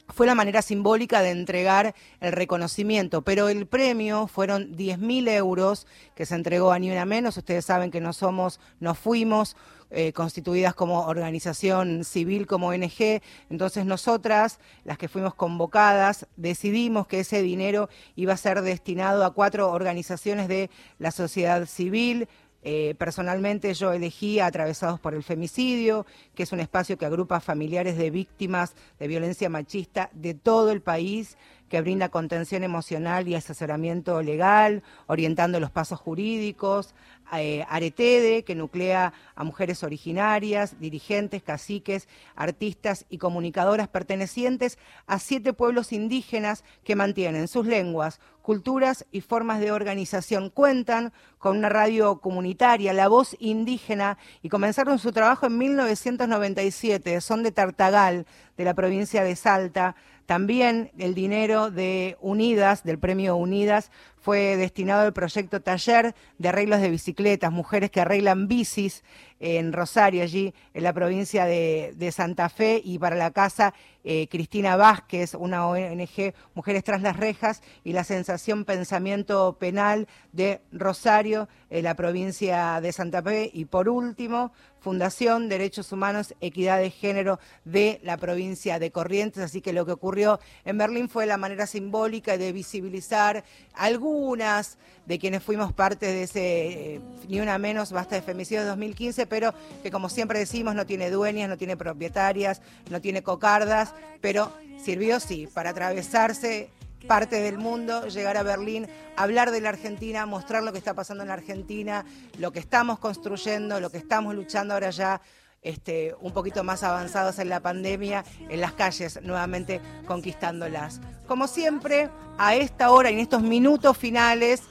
fue 0.09 0.27
la 0.27 0.35
manera 0.35 0.63
simbólica 0.63 1.23
de 1.23 1.31
entregar 1.31 1.95
el 2.21 2.33
reconocimiento, 2.33 3.23
pero 3.23 3.49
el 3.49 3.67
premio 3.67 4.27
fueron 4.27 4.75
10.000 4.75 5.29
euros 5.29 5.87
que 6.15 6.27
se 6.27 6.35
entregó 6.35 6.73
a 6.73 6.79
ni 6.79 6.91
una 6.91 7.05
menos. 7.05 7.37
Ustedes 7.37 7.65
saben 7.65 7.91
que 7.91 8.01
no 8.01 8.13
somos, 8.13 8.59
no 8.81 8.95
fuimos 8.95 9.57
eh, 9.91 10.13
constituidas 10.13 10.75
como 10.75 11.07
organización 11.07 12.05
civil, 12.05 12.47
como 12.47 12.69
ONG. 12.69 13.23
Entonces 13.49 13.87
nosotras, 13.87 14.61
las 14.85 14.99
que 14.99 15.09
fuimos 15.09 15.35
convocadas, 15.35 16.27
decidimos 16.37 17.07
que 17.07 17.21
ese 17.21 17.43
dinero 17.43 17.89
iba 18.17 18.35
a 18.35 18.39
ser 18.39 18.63
destinado 18.63 19.25
a 19.25 19.33
cuatro 19.33 19.71
organizaciones 19.71 20.49
de 20.49 20.71
la 20.99 21.11
sociedad 21.11 21.65
civil, 21.67 22.29
eh, 22.63 22.95
personalmente 22.99 23.73
yo 23.75 23.93
elegí 23.93 24.41
Atravesados 24.41 24.99
por 24.99 25.15
el 25.15 25.23
Femicidio, 25.23 26.07
que 26.35 26.43
es 26.43 26.53
un 26.53 26.61
espacio 26.61 26.99
que 26.99 27.07
agrupa 27.07 27.41
familiares 27.41 27.97
de 27.97 28.11
víctimas 28.11 28.75
de 28.99 29.09
violencia 29.09 29.49
machista 29.49 30.11
de 30.13 30.35
todo 30.35 30.71
el 30.71 30.81
país, 30.81 31.37
que 31.69 31.81
brinda 31.81 32.09
contención 32.09 32.65
emocional 32.65 33.29
y 33.29 33.35
asesoramiento 33.35 34.23
legal, 34.23 34.83
orientando 35.07 35.61
los 35.61 35.71
pasos 35.71 36.01
jurídicos. 36.01 36.95
Eh, 37.37 37.65
Aretede, 37.69 38.43
que 38.43 38.55
nuclea 38.55 39.13
a 39.35 39.45
mujeres 39.45 39.83
originarias, 39.85 40.81
dirigentes, 40.81 41.43
caciques, 41.43 42.09
artistas 42.35 43.05
y 43.11 43.19
comunicadoras 43.19 43.89
pertenecientes 43.89 44.79
a 45.07 45.19
siete 45.19 45.53
pueblos 45.53 45.93
indígenas 45.93 46.65
que 46.85 46.97
mantienen 46.97 47.47
sus 47.47 47.67
lenguas, 47.67 48.19
culturas 48.41 49.05
y 49.13 49.21
formas 49.21 49.61
de 49.61 49.73
organización. 49.73 50.49
Cuentan 50.49 51.13
con 51.39 51.59
una 51.59 51.69
radio 51.69 52.19
comunitaria, 52.19 52.95
La 52.95 53.09
Voz 53.09 53.37
Indígena, 53.39 54.17
y 54.43 54.49
comenzaron 54.49 54.99
su 54.99 55.13
trabajo 55.13 55.45
en 55.45 55.59
1997. 55.59 57.21
Son 57.21 57.43
de 57.43 57.53
Tartagal, 57.53 58.25
de 58.57 58.65
la 58.65 58.73
provincia 58.73 59.23
de 59.23 59.37
Salta. 59.37 59.97
También 60.29 60.91
el 60.99 61.15
dinero 61.15 61.71
de 61.71 62.19
Unidas, 62.21 62.85
del 62.85 62.99
premio 62.99 63.37
Unidas, 63.37 63.91
fue 64.19 64.59
destinado 64.59 65.07
al 65.07 65.15
proyecto 65.15 65.63
Taller 65.63 66.15
de 66.37 66.49
Arreglos 66.51 66.83
de 66.83 66.91
Bicicletas, 66.91 67.51
mujeres 67.51 67.91
que 67.91 68.03
arreglan 68.03 68.47
bicis 68.47 69.05
en 69.41 69.73
Rosario, 69.73 70.23
allí 70.23 70.53
en 70.75 70.83
la 70.83 70.93
provincia 70.93 71.47
de, 71.47 72.13
Santa 72.13 72.51
Fe, 72.51 72.79
y 72.85 72.99
para 72.99 73.17
la 73.17 73.31
casa 73.31 73.73
eh, 74.05 74.29
Cristina 74.29 74.77
Vázquez, 74.77 75.33
una 75.33 75.67
ONG 75.67 76.35
Mujeres 76.53 76.85
tras 76.85 77.01
las 77.01 77.17
Rejas, 77.17 77.63
y 77.83 77.95
la 77.95 78.05
Sensación 78.05 78.67
Pensamiento 78.67 79.57
Penal 79.59 80.09
de 80.33 80.61
Rosario, 80.73 81.49
en 81.71 81.85
la 81.85 81.95
provincia 81.95 82.83
de 82.83 82.93
Santa 82.93 83.23
Fe, 83.23 83.51
y 83.51 83.65
por 83.65 83.89
último, 83.89 84.53
Fundación 84.89 85.51
Derechos 85.51 85.93
Humanos, 85.93 86.35
Equidad 86.41 86.79
de 86.79 86.91
Género 86.91 87.39
de 87.67 88.01
la 88.03 88.17
provincia 88.17 88.79
de 88.79 88.91
Corrientes. 88.91 89.43
Así 89.43 89.61
que 89.61 89.75
lo 89.75 89.85
que 89.85 89.93
ocurrió 89.93 90.41
en 90.65 90.79
Berlín 90.79 91.11
fue 91.11 91.27
la 91.27 91.37
manera 91.37 91.67
simbólica 91.67 92.39
de 92.39 92.53
visibilizar 92.53 93.45
algunas 93.75 94.79
de 95.05 95.19
quienes 95.19 95.43
fuimos 95.43 95.75
parte 95.75 96.07
de 96.07 96.23
ese 96.23 96.95
eh, 96.95 97.01
Ni 97.29 97.39
Una 97.39 97.59
Menos 97.59 97.93
Basta 97.93 98.15
de 98.15 98.23
Femicidio 98.23 98.63
de 98.63 98.69
2015, 98.69 99.27
pero 99.27 99.53
que 99.83 99.91
como 99.91 100.09
siempre 100.09 100.39
decimos 100.39 100.75
no 100.75 100.87
tiene 100.87 101.11
dueñas, 101.11 101.51
no 101.51 101.59
tiene 101.59 101.77
propietarias, 101.77 102.63
no 102.89 103.03
tiene 103.03 103.23
cocardas, 103.23 103.93
pero 104.23 104.51
sirvió 104.83 105.21
sí 105.21 105.51
para 105.53 105.69
atravesarse 105.69 106.71
parte 107.07 107.41
del 107.41 107.59
mundo, 107.59 108.07
llegar 108.09 108.37
a 108.37 108.43
Berlín, 108.43 108.89
hablar 109.17 109.51
de 109.51 109.61
la 109.61 109.71
Argentina, 109.71 110.27
mostrar 110.27 110.63
lo 110.63 110.73
que 110.73 110.79
está 110.79 110.95
pasando 110.95 111.23
en 111.23 111.29
la 111.29 111.35
Argentina, 111.35 112.05
lo 112.39 112.53
que 112.53 112.59
estamos 112.59 112.99
construyendo, 112.99 113.81
lo 113.81 113.91
que 113.91 113.99
estamos 113.99 114.35
luchando 114.35 114.75
ahora 114.75 114.91
ya. 114.91 115.21
Este, 115.61 116.15
un 116.21 116.33
poquito 116.33 116.63
más 116.63 116.85
avanzados 116.85 117.41
en 117.41 117.49
la 117.49 117.59
pandemia, 117.59 118.25
en 118.49 118.61
las 118.61 118.75
calles, 118.75 119.21
nuevamente 119.23 119.81
conquistándolas. 120.07 121.01
Como 121.27 121.49
siempre, 121.49 122.11
a 122.39 122.55
esta 122.55 122.93
hora 122.93 123.11
en 123.11 123.19
estos 123.19 123.43
minutos 123.43 123.99
finales, 123.99 124.63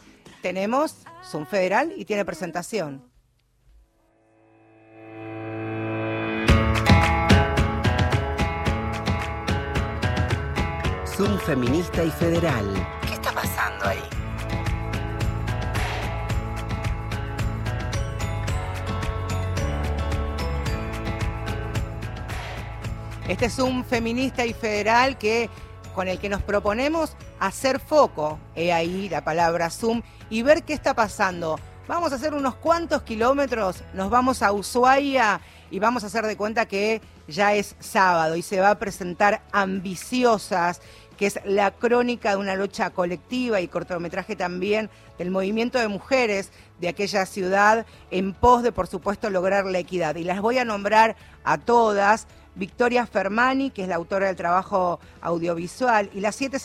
tenemos 0.42 1.04
Zoom 1.30 1.46
Federal 1.46 1.94
y 1.98 2.06
tiene 2.06 2.24
presentación. 2.24 3.04
Feminista 11.48 12.04
y 12.04 12.12
federal. 12.12 12.66
¿Qué 13.08 13.14
está 13.14 13.32
pasando 13.32 13.86
ahí? 13.86 14.04
Este 23.30 23.46
es 23.46 23.60
un 23.60 23.86
feminista 23.86 24.46
y 24.46 24.52
federal 24.52 25.18
que 25.18 25.50
con 25.96 26.10
el 26.10 26.20
que 26.20 26.28
nos 26.28 26.44
proponemos 26.44 27.16
hacer 27.40 27.80
foco, 27.80 28.40
he 28.54 28.74
ahí 28.74 29.08
la 29.08 29.24
palabra 29.24 29.70
Zoom, 29.70 30.02
y 30.30 30.42
ver 30.42 30.64
qué 30.64 30.74
está 30.74 30.96
pasando. 30.96 31.58
Vamos 31.88 32.12
a 32.12 32.16
hacer 32.16 32.34
unos 32.34 32.56
cuantos 32.56 33.04
kilómetros, 33.04 33.86
nos 33.94 34.10
vamos 34.10 34.44
a 34.44 34.52
Ushuaia 34.52 35.40
y 35.72 35.80
vamos 35.80 36.04
a 36.04 36.08
hacer 36.08 36.26
de 36.26 36.36
cuenta 36.36 36.66
que 36.66 37.02
ya 37.30 37.54
es 37.54 37.78
sábado 37.80 38.36
y 38.36 38.42
se 38.42 38.60
va 38.60 38.72
a 38.72 38.80
presentar 38.80 39.42
ambiciosas 39.54 40.82
que 41.18 41.26
es 41.26 41.40
la 41.44 41.72
crónica 41.72 42.32
de 42.32 42.38
una 42.38 42.56
lucha 42.56 42.92
colectiva 42.92 43.60
y 43.60 43.68
cortometraje 43.68 44.36
también 44.36 44.90
del 45.18 45.32
movimiento 45.32 45.80
de 45.80 45.88
mujeres 45.88 46.52
de 46.80 46.88
aquella 46.88 47.26
ciudad 47.26 47.86
en 48.12 48.34
pos 48.34 48.64
de, 48.64 48.72
por 48.72 48.88
supuesto, 48.88 49.30
lograr 49.30 49.66
la 49.66 49.80
equidad. 49.80 50.16
Y 50.16 50.24
las 50.24 50.42
voy 50.42 50.60
a 50.60 50.66
nombrar 50.66 51.16
a 51.44 51.58
todas. 51.58 52.28
Victoria 52.56 53.06
Fermani, 53.06 53.70
que 53.70 53.84
es 53.84 53.88
la 53.88 53.96
autora 53.96 54.28
del 54.28 54.36
trabajo 54.36 55.00
audiovisual, 55.22 56.10
y 56.14 56.22
las 56.22 56.36
siete, 56.36 56.58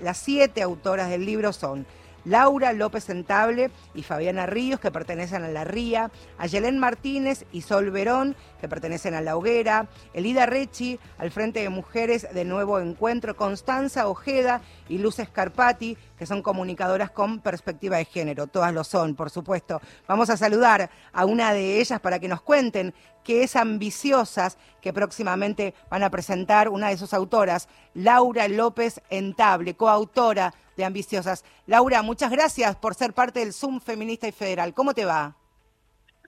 las 0.00 0.18
siete 0.18 0.62
autoras 0.62 1.10
del 1.10 1.26
libro 1.26 1.52
son 1.52 1.86
Laura 2.24 2.72
López 2.72 3.04
Sentable 3.04 3.70
y 3.94 4.02
Fabiana 4.02 4.46
Ríos, 4.46 4.80
que 4.80 4.90
pertenecen 4.90 5.44
a 5.44 5.48
La 5.48 5.64
Ría, 5.64 6.10
Ayelén 6.38 6.78
Martínez 6.78 7.44
y 7.52 7.62
Sol 7.62 7.90
Verón, 7.90 8.36
que 8.60 8.68
pertenecen 8.68 9.14
a 9.14 9.20
La 9.20 9.36
Hoguera, 9.36 9.88
Elida 10.12 10.46
Rechi, 10.46 10.98
al 11.18 11.30
Frente 11.30 11.60
de 11.60 11.68
Mujeres 11.68 12.26
de 12.32 12.44
Nuevo 12.44 12.78
Encuentro, 12.78 13.36
Constanza 13.36 14.08
Ojeda 14.08 14.60
y 14.88 14.98
Luz 14.98 15.18
Escarpati, 15.18 15.96
que 16.18 16.26
son 16.26 16.42
comunicadoras 16.42 17.10
con 17.10 17.40
perspectiva 17.40 17.96
de 17.96 18.04
género. 18.04 18.46
Todas 18.46 18.74
lo 18.74 18.84
son, 18.84 19.14
por 19.14 19.30
supuesto. 19.30 19.80
Vamos 20.06 20.28
a 20.30 20.36
saludar 20.36 20.90
a 21.12 21.24
una 21.24 21.52
de 21.52 21.80
ellas 21.80 22.00
para 22.00 22.18
que 22.18 22.28
nos 22.28 22.42
cuenten 22.42 22.94
qué 23.24 23.42
es 23.42 23.56
Ambiciosas, 23.56 24.58
que 24.80 24.92
próximamente 24.92 25.74
van 25.90 26.02
a 26.02 26.10
presentar 26.10 26.68
una 26.68 26.88
de 26.88 26.96
sus 26.96 27.14
autoras, 27.14 27.68
Laura 27.94 28.48
López 28.48 29.00
Entable, 29.10 29.74
coautora 29.74 30.54
de 30.80 30.86
Ambiciosas. 30.86 31.44
Laura, 31.66 32.02
muchas 32.02 32.30
gracias 32.30 32.74
por 32.76 32.94
ser 32.94 33.12
parte 33.12 33.40
del 33.40 33.52
Zoom 33.52 33.80
Feminista 33.80 34.26
y 34.26 34.32
Federal. 34.32 34.74
¿Cómo 34.74 34.94
te 34.94 35.04
va? 35.04 35.36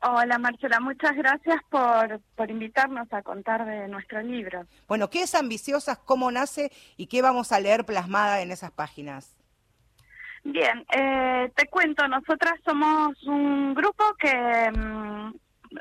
Hola 0.02 0.36
Marcela, 0.38 0.80
muchas 0.80 1.14
gracias 1.16 1.60
por, 1.70 2.20
por 2.34 2.50
invitarnos 2.50 3.12
a 3.12 3.22
contar 3.22 3.64
de 3.64 3.86
nuestro 3.88 4.20
libro. 4.20 4.66
Bueno, 4.88 5.08
¿qué 5.08 5.22
es 5.22 5.34
Ambiciosas? 5.34 5.98
¿Cómo 5.98 6.30
nace? 6.30 6.72
¿Y 6.96 7.06
qué 7.06 7.22
vamos 7.22 7.52
a 7.52 7.60
leer 7.60 7.84
plasmada 7.84 8.42
en 8.42 8.50
esas 8.50 8.72
páginas? 8.72 9.36
Bien, 10.44 10.84
eh, 10.92 11.52
te 11.54 11.68
cuento, 11.68 12.06
nosotras 12.08 12.54
somos 12.64 13.22
un 13.24 13.74
grupo 13.74 14.04
que 14.18 14.72
mm, 14.76 15.34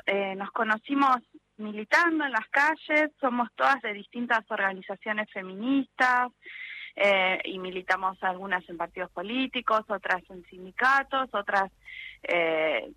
eh, 0.06 0.34
nos 0.36 0.52
conocimos 0.52 1.16
militando 1.56 2.24
en 2.24 2.30
las 2.30 2.48
calles, 2.48 3.10
somos 3.20 3.48
todas 3.56 3.82
de 3.82 3.92
distintas 3.92 4.48
organizaciones 4.48 5.28
feministas 5.32 6.30
eh, 6.96 7.38
y 7.44 7.58
militamos 7.58 8.22
algunas 8.22 8.68
en 8.68 8.76
partidos 8.76 9.10
políticos, 9.10 9.84
otras 9.88 10.22
en 10.30 10.44
sindicatos, 10.44 11.28
otras 11.32 11.70
eh, 12.22 12.90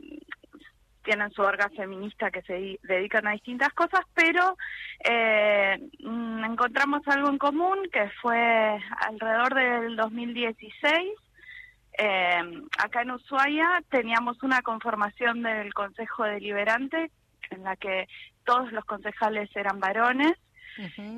tienen 1.05 1.31
su 1.31 1.41
orga 1.43 1.69
feminista 1.69 2.31
que 2.31 2.41
se 2.41 2.79
dedican 2.83 3.27
a 3.27 3.31
distintas 3.31 3.71
cosas, 3.73 4.01
pero 4.13 4.57
eh, 5.07 5.77
mm, 5.99 6.43
encontramos 6.43 7.07
algo 7.07 7.29
en 7.29 7.37
común 7.37 7.87
que 7.93 8.09
fue 8.21 8.79
alrededor 9.07 9.53
del 9.53 9.95
2016. 9.95 11.13
Eh, 11.97 12.63
acá 12.79 13.03
en 13.03 13.11
Ushuaia 13.11 13.81
teníamos 13.89 14.41
una 14.43 14.61
conformación 14.61 15.43
del 15.43 15.73
Consejo 15.73 16.23
Deliberante 16.23 17.11
en 17.51 17.63
la 17.63 17.75
que 17.77 18.07
todos 18.43 18.71
los 18.73 18.83
concejales 18.83 19.49
eran 19.55 19.79
varones 19.79 20.33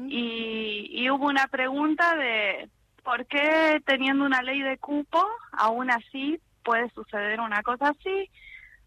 y, 0.10 0.88
y 0.91 1.10
hubo 1.10 1.26
una 1.28 1.47
pregunta 1.47 2.16
de 2.16 2.70
por 3.03 3.26
qué 3.26 3.82
teniendo 3.86 4.26
una 4.26 4.41
ley 4.41 4.62
de 4.62 4.78
cupo 4.78 5.26
aún 5.51 5.89
así 5.89 6.39
puede 6.64 6.89
suceder 6.89 7.39
una 7.39 7.64
cosa 7.64 7.89
así. 7.89 8.30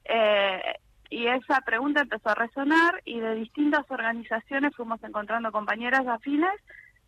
Eh, 0.04 0.62
y 1.08 1.26
esa 1.26 1.60
pregunta 1.62 2.02
empezó 2.02 2.28
a 2.28 2.34
resonar 2.34 3.02
y 3.04 3.18
de 3.18 3.34
distintas 3.34 3.90
organizaciones 3.90 4.76
fuimos 4.76 5.02
encontrando 5.02 5.50
compañeras 5.50 6.06
afines, 6.06 6.54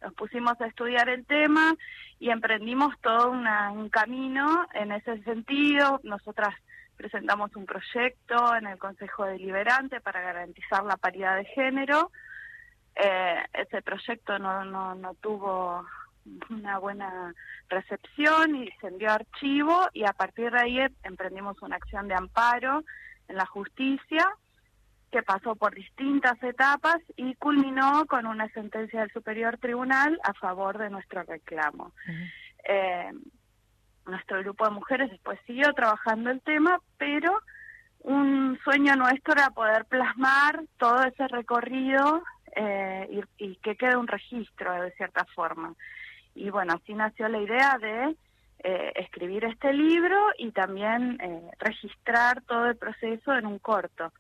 nos 0.01 0.15
pusimos 0.15 0.61
a 0.61 0.67
estudiar 0.67 1.09
el 1.09 1.25
tema 1.25 1.75
y 2.19 2.31
emprendimos 2.31 2.99
todo 3.01 3.31
un 3.31 3.89
camino 3.91 4.67
en 4.75 4.93
ese 4.93 5.23
sentido. 5.23 6.01
Nosotras 6.03 6.55
presentamos 6.97 7.55
un 7.55 7.67
proyecto 7.67 8.57
en 8.57 8.67
el 8.67 8.79
Consejo 8.79 9.27
Deliberante 9.27 10.01
para 10.01 10.21
garantizar 10.21 10.83
la 10.85 10.97
paridad 10.97 11.37
de 11.37 11.45
género. 11.45 12.11
Eh, 12.95 13.45
ese 13.55 13.83
proyecto 13.83 14.39
no, 14.39 14.65
no, 14.65 14.95
no 14.95 15.15
tuvo 15.15 15.87
una 16.51 16.79
buena 16.79 17.35
recepción 17.69 18.57
y 18.57 18.71
se 18.81 18.89
envió 18.89 19.13
archivo 19.13 19.89
y 19.93 20.05
a 20.05 20.13
partir 20.13 20.51
de 20.53 20.61
ahí 20.61 20.79
emprendimos 21.03 21.61
una 21.63 21.77
acción 21.77 22.07
de 22.09 22.15
amparo 22.15 22.85
en 23.29 23.37
la 23.37 23.47
justicia 23.47 24.29
que 25.11 25.23
pasó 25.23 25.55
por 25.57 25.75
distintas 25.75 26.43
etapas 26.43 26.99
y 27.17 27.35
culminó 27.35 28.07
con 28.07 28.27
una 28.27 28.49
sentencia 28.49 29.01
del 29.01 29.13
Superior 29.13 29.59
Tribunal 29.59 30.19
a 30.25 30.33
favor 30.35 30.79
de 30.79 30.91
nuestro 30.91 31.23
reclamo. 31.23 31.93
Eh, 32.67 33.13
nuestro 34.07 34.39
grupo 34.41 34.65
de 34.65 34.71
mujeres 34.71 35.11
después 35.11 35.39
siguió 35.47 35.73
trabajando 35.75 36.31
el 36.31 36.41
tema, 36.41 36.79
pero 36.97 37.41
un 38.01 38.59
sueño 38.65 38.97
nuestro 38.97 39.35
era 39.35 39.51
poder 39.51 39.85
plasmar 39.85 40.65
todo 40.79 41.05
ese 41.05 41.29
recorrido 41.29 42.23
eh, 42.55 43.23
y, 43.39 43.57
que 43.57 43.77
quede 43.77 43.97
un 43.97 44.07
registro 44.07 44.73
de 44.83 44.93
cierta 44.93 45.25
forma. 45.35 45.75
Y 46.35 46.51
bueno, 46.51 46.75
así 46.75 46.95
nació 46.95 47.29
la 47.29 47.41
idea 47.41 47.79
de 47.79 48.17
eh, 48.65 48.93
escribir 48.97 49.45
este 49.45 49.73
libro 49.73 50.17
y 50.39 50.51
también 50.53 51.19
eh, 51.21 51.51
registrar 51.59 52.43
todo 52.43 52.67
el 52.67 52.77
proceso 52.77 53.35
en 53.35 53.47
un 53.47 53.59
corto. 53.59 54.13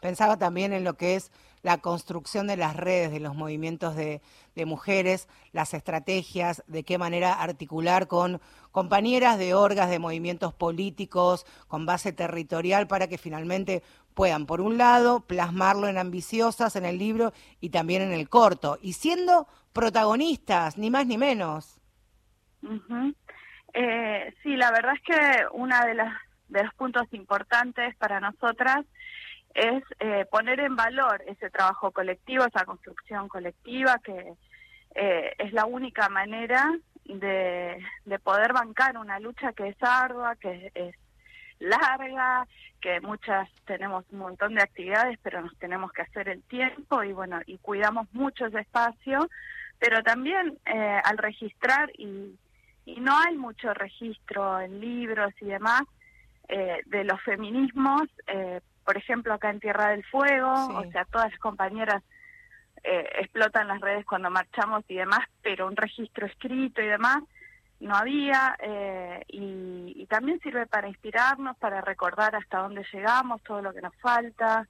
Pensaba 0.00 0.36
también 0.36 0.72
en 0.72 0.84
lo 0.84 0.94
que 0.94 1.16
es 1.16 1.30
la 1.62 1.78
construcción 1.78 2.46
de 2.46 2.56
las 2.56 2.76
redes, 2.76 3.10
de 3.10 3.20
los 3.20 3.34
movimientos 3.34 3.96
de, 3.96 4.20
mujeres, 4.64 5.28
las 5.52 5.72
estrategias, 5.72 6.64
de 6.66 6.82
qué 6.82 6.98
manera 6.98 7.34
articular 7.34 8.08
con 8.08 8.40
compañeras 8.72 9.38
de 9.38 9.54
orgas, 9.54 9.88
de 9.88 9.98
movimientos 9.98 10.52
políticos, 10.52 11.46
con 11.68 11.86
base 11.86 12.12
territorial, 12.12 12.88
para 12.88 13.06
que 13.06 13.18
finalmente 13.18 13.82
puedan, 14.14 14.46
por 14.46 14.60
un 14.60 14.76
lado, 14.76 15.20
plasmarlo 15.20 15.86
en 15.86 15.96
ambiciosas 15.96 16.74
en 16.74 16.84
el 16.84 16.98
libro 16.98 17.32
y 17.60 17.70
también 17.70 18.02
en 18.02 18.12
el 18.12 18.28
corto, 18.28 18.78
y 18.82 18.94
siendo 18.94 19.46
protagonistas, 19.72 20.76
ni 20.76 20.90
más 20.90 21.06
ni 21.06 21.18
menos. 21.18 21.80
Eh, 23.74 24.34
sí, 24.42 24.56
la 24.56 24.72
verdad 24.72 24.94
es 24.94 25.02
que 25.02 25.94
las 25.94 26.12
de 26.48 26.64
los 26.64 26.74
puntos 26.74 27.06
importantes 27.12 27.94
para 27.96 28.18
nosotras 28.20 28.84
es 29.54 29.82
eh, 30.00 30.26
poner 30.30 30.60
en 30.60 30.76
valor 30.76 31.22
ese 31.26 31.50
trabajo 31.50 31.90
colectivo, 31.90 32.44
esa 32.44 32.64
construcción 32.64 33.28
colectiva, 33.28 33.98
que 34.04 34.34
eh, 34.94 35.34
es 35.38 35.52
la 35.52 35.66
única 35.66 36.08
manera 36.08 36.72
de, 37.04 37.82
de 38.04 38.18
poder 38.18 38.52
bancar 38.52 38.96
una 38.98 39.18
lucha 39.18 39.52
que 39.52 39.68
es 39.68 39.76
ardua, 39.80 40.36
que 40.36 40.70
es 40.74 40.94
larga, 41.58 42.46
que 42.80 43.00
muchas 43.00 43.48
tenemos 43.66 44.04
un 44.12 44.20
montón 44.20 44.54
de 44.54 44.62
actividades, 44.62 45.18
pero 45.22 45.40
nos 45.40 45.58
tenemos 45.58 45.90
que 45.92 46.02
hacer 46.02 46.28
el 46.28 46.42
tiempo 46.44 47.02
y 47.02 47.12
bueno, 47.12 47.40
y 47.46 47.58
cuidamos 47.58 48.06
mucho 48.12 48.46
ese 48.46 48.60
espacio, 48.60 49.28
pero 49.78 50.02
también 50.02 50.58
eh, 50.66 51.00
al 51.04 51.18
registrar 51.18 51.90
y 51.98 52.38
y 52.88 53.00
no 53.00 53.12
hay 53.18 53.36
mucho 53.36 53.74
registro 53.74 54.60
en 54.60 54.80
libros 54.80 55.34
y 55.42 55.46
demás 55.46 55.82
eh, 56.48 56.80
de 56.86 57.04
los 57.04 57.20
feminismos, 57.20 58.04
eh, 58.26 58.60
por 58.88 58.96
ejemplo 58.96 59.34
acá 59.34 59.50
en 59.50 59.60
Tierra 59.60 59.90
del 59.90 60.02
Fuego, 60.06 60.50
o 60.50 60.90
sea, 60.90 61.04
todas 61.04 61.30
las 61.30 61.38
compañeras 61.40 62.02
eh, 62.82 63.06
explotan 63.20 63.68
las 63.68 63.82
redes 63.82 64.06
cuando 64.06 64.30
marchamos 64.30 64.82
y 64.88 64.94
demás, 64.94 65.20
pero 65.42 65.66
un 65.66 65.76
registro 65.76 66.24
escrito 66.24 66.80
y 66.80 66.86
demás 66.86 67.18
no 67.80 67.94
había, 67.94 68.56
y, 69.28 69.92
y, 69.94 70.06
también 70.06 70.40
sirve 70.40 70.66
para 70.66 70.88
inspirarnos, 70.88 71.54
para 71.58 71.82
recordar 71.82 72.34
hasta 72.34 72.60
dónde 72.60 72.82
llegamos, 72.90 73.42
todo 73.42 73.60
lo 73.60 73.74
que 73.74 73.82
nos 73.82 73.94
falta. 73.96 74.66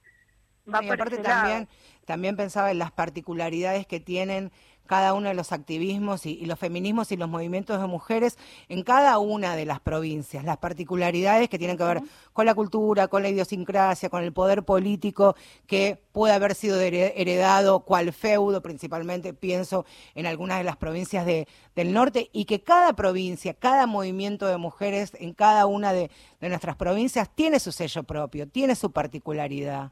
Va 0.67 0.83
y 0.83 0.89
aparte 0.89 1.19
también, 1.19 1.69
también 2.03 2.35
pensaba 2.35 2.71
en 2.71 2.79
las 2.79 2.91
particularidades 2.91 3.87
que 3.87 4.01
tienen 4.01 4.51
cada 4.89 5.13
uno 5.13 5.29
de 5.29 5.35
los 5.35 5.51
activismos 5.51 6.25
y, 6.25 6.43
los 6.47 6.57
feminismos 6.57 7.11
y 7.11 7.15
los 7.15 7.29
movimientos 7.29 7.79
de 7.79 7.85
mujeres 7.85 8.39
en 8.69 8.81
cada 8.81 9.19
una 9.19 9.55
de 9.55 9.63
las 9.63 9.79
provincias, 9.79 10.43
las 10.43 10.57
particularidades 10.57 11.47
que 11.47 11.59
tienen 11.59 11.77
que 11.77 11.83
ver 11.83 12.01
con 12.33 12.47
la 12.47 12.55
cultura, 12.55 13.07
con 13.07 13.21
la 13.21 13.29
idiosincrasia, 13.29 14.09
con 14.09 14.23
el 14.23 14.33
poder 14.33 14.63
político 14.63 15.35
que 15.67 16.01
puede 16.11 16.33
haber 16.33 16.55
sido 16.55 16.81
heredado 16.81 17.81
cual 17.81 18.11
feudo, 18.13 18.63
principalmente 18.63 19.35
pienso 19.35 19.85
en 20.15 20.25
algunas 20.25 20.57
de 20.57 20.63
las 20.63 20.75
provincias 20.75 21.23
de, 21.23 21.47
del 21.75 21.93
norte, 21.93 22.31
y 22.33 22.45
que 22.45 22.63
cada 22.63 22.93
provincia, 22.93 23.53
cada 23.53 23.85
movimiento 23.85 24.47
de 24.47 24.57
mujeres 24.57 25.11
en 25.19 25.35
cada 25.35 25.67
una 25.67 25.93
de, 25.93 26.09
de 26.41 26.49
nuestras 26.49 26.75
provincias 26.77 27.29
tiene 27.35 27.59
su 27.59 27.71
sello 27.71 28.01
propio, 28.01 28.47
tiene 28.47 28.73
su 28.73 28.91
particularidad. 28.91 29.91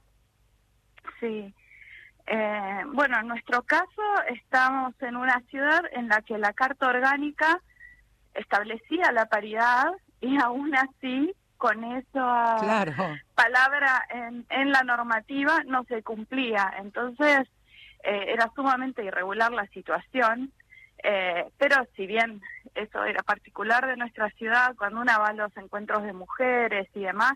Sí. 1.19 1.53
Eh, 2.29 2.83
bueno, 2.87 3.19
en 3.19 3.27
nuestro 3.27 3.61
caso 3.63 4.01
estamos 4.27 4.93
en 5.01 5.15
una 5.15 5.39
ciudad 5.49 5.81
en 5.93 6.09
la 6.09 6.21
que 6.21 6.37
la 6.37 6.51
Carta 6.51 6.87
Orgánica 6.89 7.61
establecía 8.33 9.13
la 9.13 9.27
paridad 9.27 9.93
y 10.19 10.37
aún 10.43 10.75
así 10.75 11.33
con 11.55 11.83
esa 11.85 12.57
palabra 13.33 14.05
en, 14.09 14.45
en, 14.49 14.71
la 14.71 14.83
normativa 14.83 15.63
no 15.65 15.85
se 15.85 16.03
cumplía. 16.03 16.71
Entonces 16.79 17.47
eh, 18.03 18.25
era 18.27 18.51
sumamente 18.55 19.03
irregular 19.03 19.51
la 19.51 19.65
situación, 19.67 20.51
eh, 21.03 21.45
pero 21.57 21.87
si 21.95 22.05
bien 22.05 22.41
eso 22.75 23.03
era 23.05 23.23
particular 23.23 23.87
de 23.87 23.97
nuestra 23.97 24.29
ciudad, 24.31 24.75
cuando 24.75 25.01
uno 25.01 25.13
va 25.19 25.29
a 25.29 25.33
los 25.33 25.55
encuentros 25.57 26.03
de 26.03 26.13
mujeres 26.13 26.87
y 26.93 27.01
demás, 27.01 27.33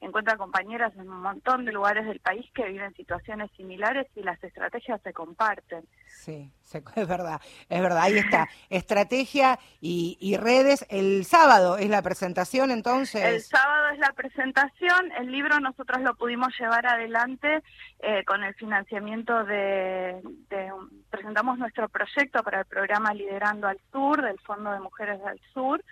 encuentra 0.00 0.36
compañeras 0.36 0.92
en 0.96 1.08
un 1.08 1.20
montón 1.20 1.64
de 1.64 1.72
lugares 1.72 2.06
del 2.06 2.20
país 2.20 2.46
que 2.54 2.64
viven 2.64 2.94
situaciones 2.94 3.50
similares 3.56 4.06
y 4.14 4.22
las 4.22 4.42
estrategias 4.42 5.00
se 5.02 5.12
comparten. 5.12 5.84
Sí, 6.06 6.50
es 6.96 7.08
verdad, 7.08 7.40
es 7.68 7.80
verdad, 7.80 8.02
ahí 8.02 8.18
está, 8.18 8.48
estrategia 8.70 9.58
y, 9.80 10.36
redes. 10.38 10.86
El 10.88 11.24
sábado 11.24 11.78
es 11.78 11.88
la 11.88 12.02
presentación 12.02 12.70
entonces. 12.70 13.24
El 13.24 13.40
sábado 13.40 13.88
es 13.90 13.98
la 13.98 14.12
presentación, 14.12 15.10
el 15.18 15.32
libro 15.32 15.58
nosotros 15.60 16.00
lo 16.02 16.14
pudimos 16.14 16.48
llevar 16.58 16.86
adelante 16.86 17.62
eh, 18.00 18.24
con 18.24 18.44
el 18.44 18.54
financiamiento 18.54 19.44
de, 19.44 20.20
presentamos 21.10 21.58
nuestro 21.58 21.88
proyecto 21.88 22.42
para 22.42 22.60
el 22.60 22.66
programa 22.66 23.12
Liderando 23.14 23.66
al 23.66 23.80
Sur, 23.90 24.22
del 24.22 24.38
Fondo 24.40 24.70
de 24.70 24.80
Mujeres 24.80 25.20
del 25.24 25.40
Sur. 25.52 25.82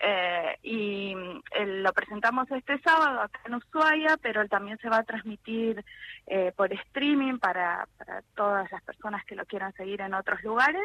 Eh, 0.00 0.58
y 0.62 1.14
lo 1.14 1.92
presentamos 1.92 2.50
este 2.50 2.78
sábado 2.80 3.20
acá 3.22 3.40
en 3.46 3.54
Ushuaia, 3.54 4.18
pero 4.20 4.46
también 4.48 4.76
se 4.78 4.90
va 4.90 4.98
a 4.98 5.04
transmitir 5.04 5.82
eh, 6.26 6.52
por 6.54 6.70
streaming 6.72 7.38
para, 7.38 7.88
para 7.96 8.22
todas 8.34 8.70
las 8.70 8.82
personas 8.82 9.24
que 9.24 9.36
lo 9.36 9.46
quieran 9.46 9.72
seguir 9.74 10.02
en 10.02 10.14
otros 10.14 10.42
lugares. 10.42 10.82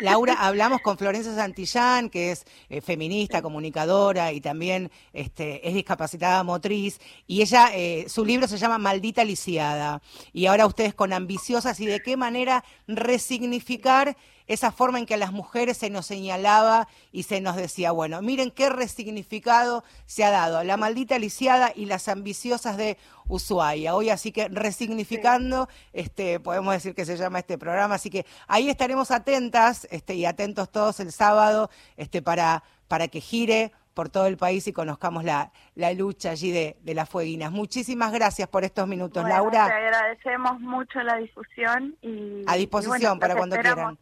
Laura, 0.00 0.34
hablamos 0.38 0.80
con 0.80 0.98
Florencia 0.98 1.34
Santillán, 1.34 2.10
que 2.10 2.32
es 2.32 2.44
eh, 2.68 2.80
feminista, 2.80 3.42
comunicadora 3.42 4.32
y 4.32 4.40
también 4.40 4.90
este, 5.12 5.66
es 5.66 5.74
discapacitada 5.74 6.42
motriz, 6.42 7.00
y 7.26 7.42
ella, 7.42 7.68
eh, 7.72 8.06
su 8.08 8.24
libro 8.24 8.46
se 8.46 8.58
llama 8.58 8.78
Maldita 8.78 9.24
Lisiada, 9.24 10.02
y 10.32 10.46
ahora 10.46 10.66
ustedes 10.66 10.94
con 10.94 11.12
ambiciosas 11.12 11.80
y 11.80 11.86
de 11.86 12.00
qué 12.00 12.16
manera 12.16 12.64
resignificar 12.86 14.16
esa 14.46 14.72
forma 14.72 14.98
en 14.98 15.06
que 15.06 15.14
a 15.14 15.18
las 15.18 15.32
mujeres 15.32 15.78
se 15.78 15.90
nos 15.90 16.06
señalaba 16.06 16.88
y 17.12 17.24
se 17.24 17.40
nos 17.40 17.56
decía, 17.56 17.92
bueno, 17.92 18.20
miren 18.22 18.50
qué 18.50 18.68
resignificado 18.68 19.84
se 20.06 20.24
ha 20.24 20.30
dado 20.30 20.62
la 20.64 20.76
maldita 20.76 21.18
lisiada 21.18 21.72
y 21.74 21.86
las 21.86 22.08
ambiciosas 22.08 22.76
de 22.76 22.98
Ushuaia. 23.26 23.94
Hoy 23.94 24.10
así 24.10 24.32
que 24.32 24.48
resignificando, 24.48 25.68
este, 25.92 26.40
podemos 26.40 26.74
decir 26.74 26.94
que 26.94 27.06
se 27.06 27.16
llama 27.16 27.38
este 27.38 27.58
programa, 27.58 27.94
así 27.94 28.10
que 28.10 28.26
ahí 28.46 28.68
estaremos 28.68 29.10
atentas 29.10 29.88
este, 29.90 30.14
y 30.14 30.26
atentos 30.26 30.70
todos 30.70 31.00
el 31.00 31.12
sábado 31.12 31.70
este, 31.96 32.20
para, 32.20 32.62
para 32.88 33.08
que 33.08 33.20
gire 33.20 33.72
por 33.94 34.08
todo 34.08 34.26
el 34.26 34.36
país 34.36 34.66
y 34.66 34.72
conozcamos 34.72 35.24
la, 35.24 35.52
la 35.76 35.92
lucha 35.92 36.30
allí 36.30 36.50
de, 36.50 36.76
de, 36.82 36.94
las 36.94 37.08
fueguinas. 37.08 37.52
Muchísimas 37.52 38.12
gracias 38.12 38.48
por 38.48 38.64
estos 38.64 38.86
minutos, 38.88 39.26
Laura. 39.26 39.68
Te 39.68 39.72
agradecemos 39.72 40.60
mucho 40.60 41.00
la 41.00 41.16
difusión 41.16 41.96
y... 42.02 42.42
A 42.46 42.56
disposición 42.56 43.20
para 43.20 43.36
cuando 43.36 43.56
quieran. 43.56 43.96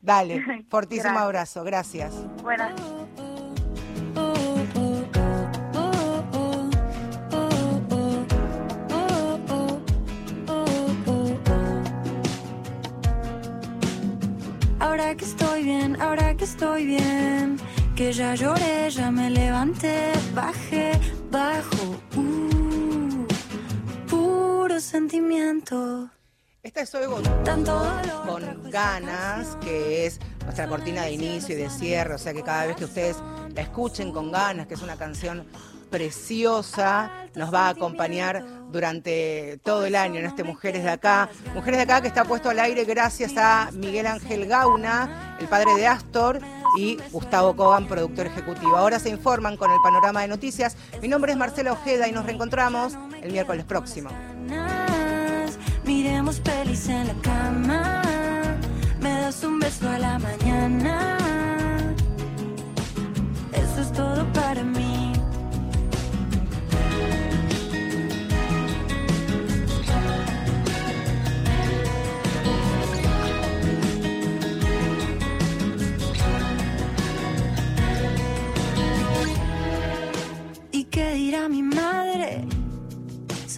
Dale, 0.00 0.64
fortísimo 0.68 1.18
abrazo, 1.18 1.62
gracias. 1.64 2.12
Buenas. 2.42 2.72
Ahora 14.78 15.14
que 15.14 15.24
estoy 15.24 15.64
bien, 15.64 16.00
ahora 16.00 16.34
que 16.36 16.44
estoy 16.44 16.86
bien, 16.86 17.56
que 17.94 18.12
ya 18.12 18.34
lloré, 18.34 18.90
ya 18.90 19.10
me 19.10 19.28
levanté, 19.28 20.12
bajé, 20.34 20.92
bajo, 21.30 22.00
uh, 22.16 23.26
puro 24.08 24.80
sentimiento. 24.80 26.10
Esta 26.62 26.82
es 26.82 26.90
Soy 26.90 27.06
con 27.06 28.70
ganas, 28.70 29.56
que 29.62 30.04
es 30.04 30.20
nuestra 30.44 30.68
cortina 30.68 31.04
de 31.04 31.12
inicio 31.12 31.54
y 31.54 31.58
de 31.58 31.70
cierre, 31.70 32.14
o 32.14 32.18
sea 32.18 32.34
que 32.34 32.42
cada 32.42 32.66
vez 32.66 32.76
que 32.76 32.84
ustedes 32.84 33.16
la 33.54 33.62
escuchen 33.62 34.12
con 34.12 34.30
ganas, 34.30 34.66
que 34.66 34.74
es 34.74 34.82
una 34.82 34.96
canción 34.96 35.46
preciosa, 35.90 37.10
nos 37.34 37.52
va 37.52 37.66
a 37.66 37.68
acompañar 37.70 38.44
durante 38.70 39.58
todo 39.64 39.86
el 39.86 39.96
año 39.96 40.20
en 40.20 40.26
este 40.26 40.44
Mujeres 40.44 40.84
de 40.84 40.90
Acá. 40.90 41.30
Mujeres 41.54 41.78
de 41.78 41.82
Acá 41.84 42.02
que 42.02 42.08
está 42.08 42.24
puesto 42.24 42.50
al 42.50 42.58
aire 42.58 42.84
gracias 42.84 43.38
a 43.38 43.70
Miguel 43.72 44.06
Ángel 44.06 44.46
Gauna, 44.46 45.38
el 45.40 45.48
padre 45.48 45.74
de 45.76 45.86
Astor, 45.86 46.40
y 46.76 46.98
Gustavo 47.10 47.56
Coban, 47.56 47.88
productor 47.88 48.26
ejecutivo. 48.26 48.76
Ahora 48.76 48.98
se 48.98 49.08
informan 49.08 49.56
con 49.56 49.70
el 49.70 49.78
panorama 49.82 50.20
de 50.20 50.28
noticias. 50.28 50.76
Mi 51.00 51.08
nombre 51.08 51.32
es 51.32 51.38
Marcela 51.38 51.72
Ojeda 51.72 52.06
y 52.06 52.12
nos 52.12 52.26
reencontramos 52.26 52.98
el 53.22 53.32
miércoles 53.32 53.64
próximo. 53.64 54.10
Miremos 56.30 56.40
pelis 56.40 56.88
en 56.88 57.08
la 57.08 57.14
cama. 57.22 58.02
Me 59.00 59.10
das 59.20 59.42
un 59.42 59.58
beso 59.58 59.88
a 59.88 59.98
la 59.98 60.16
mañana. 60.18 61.18
Eso 63.52 63.80
es 63.80 63.92
todo 63.92 64.24
para 64.32 64.62
mí. 64.62 65.12
¿Y 80.70 80.84
qué 80.84 81.14
dirá 81.14 81.48
mi? 81.48 81.69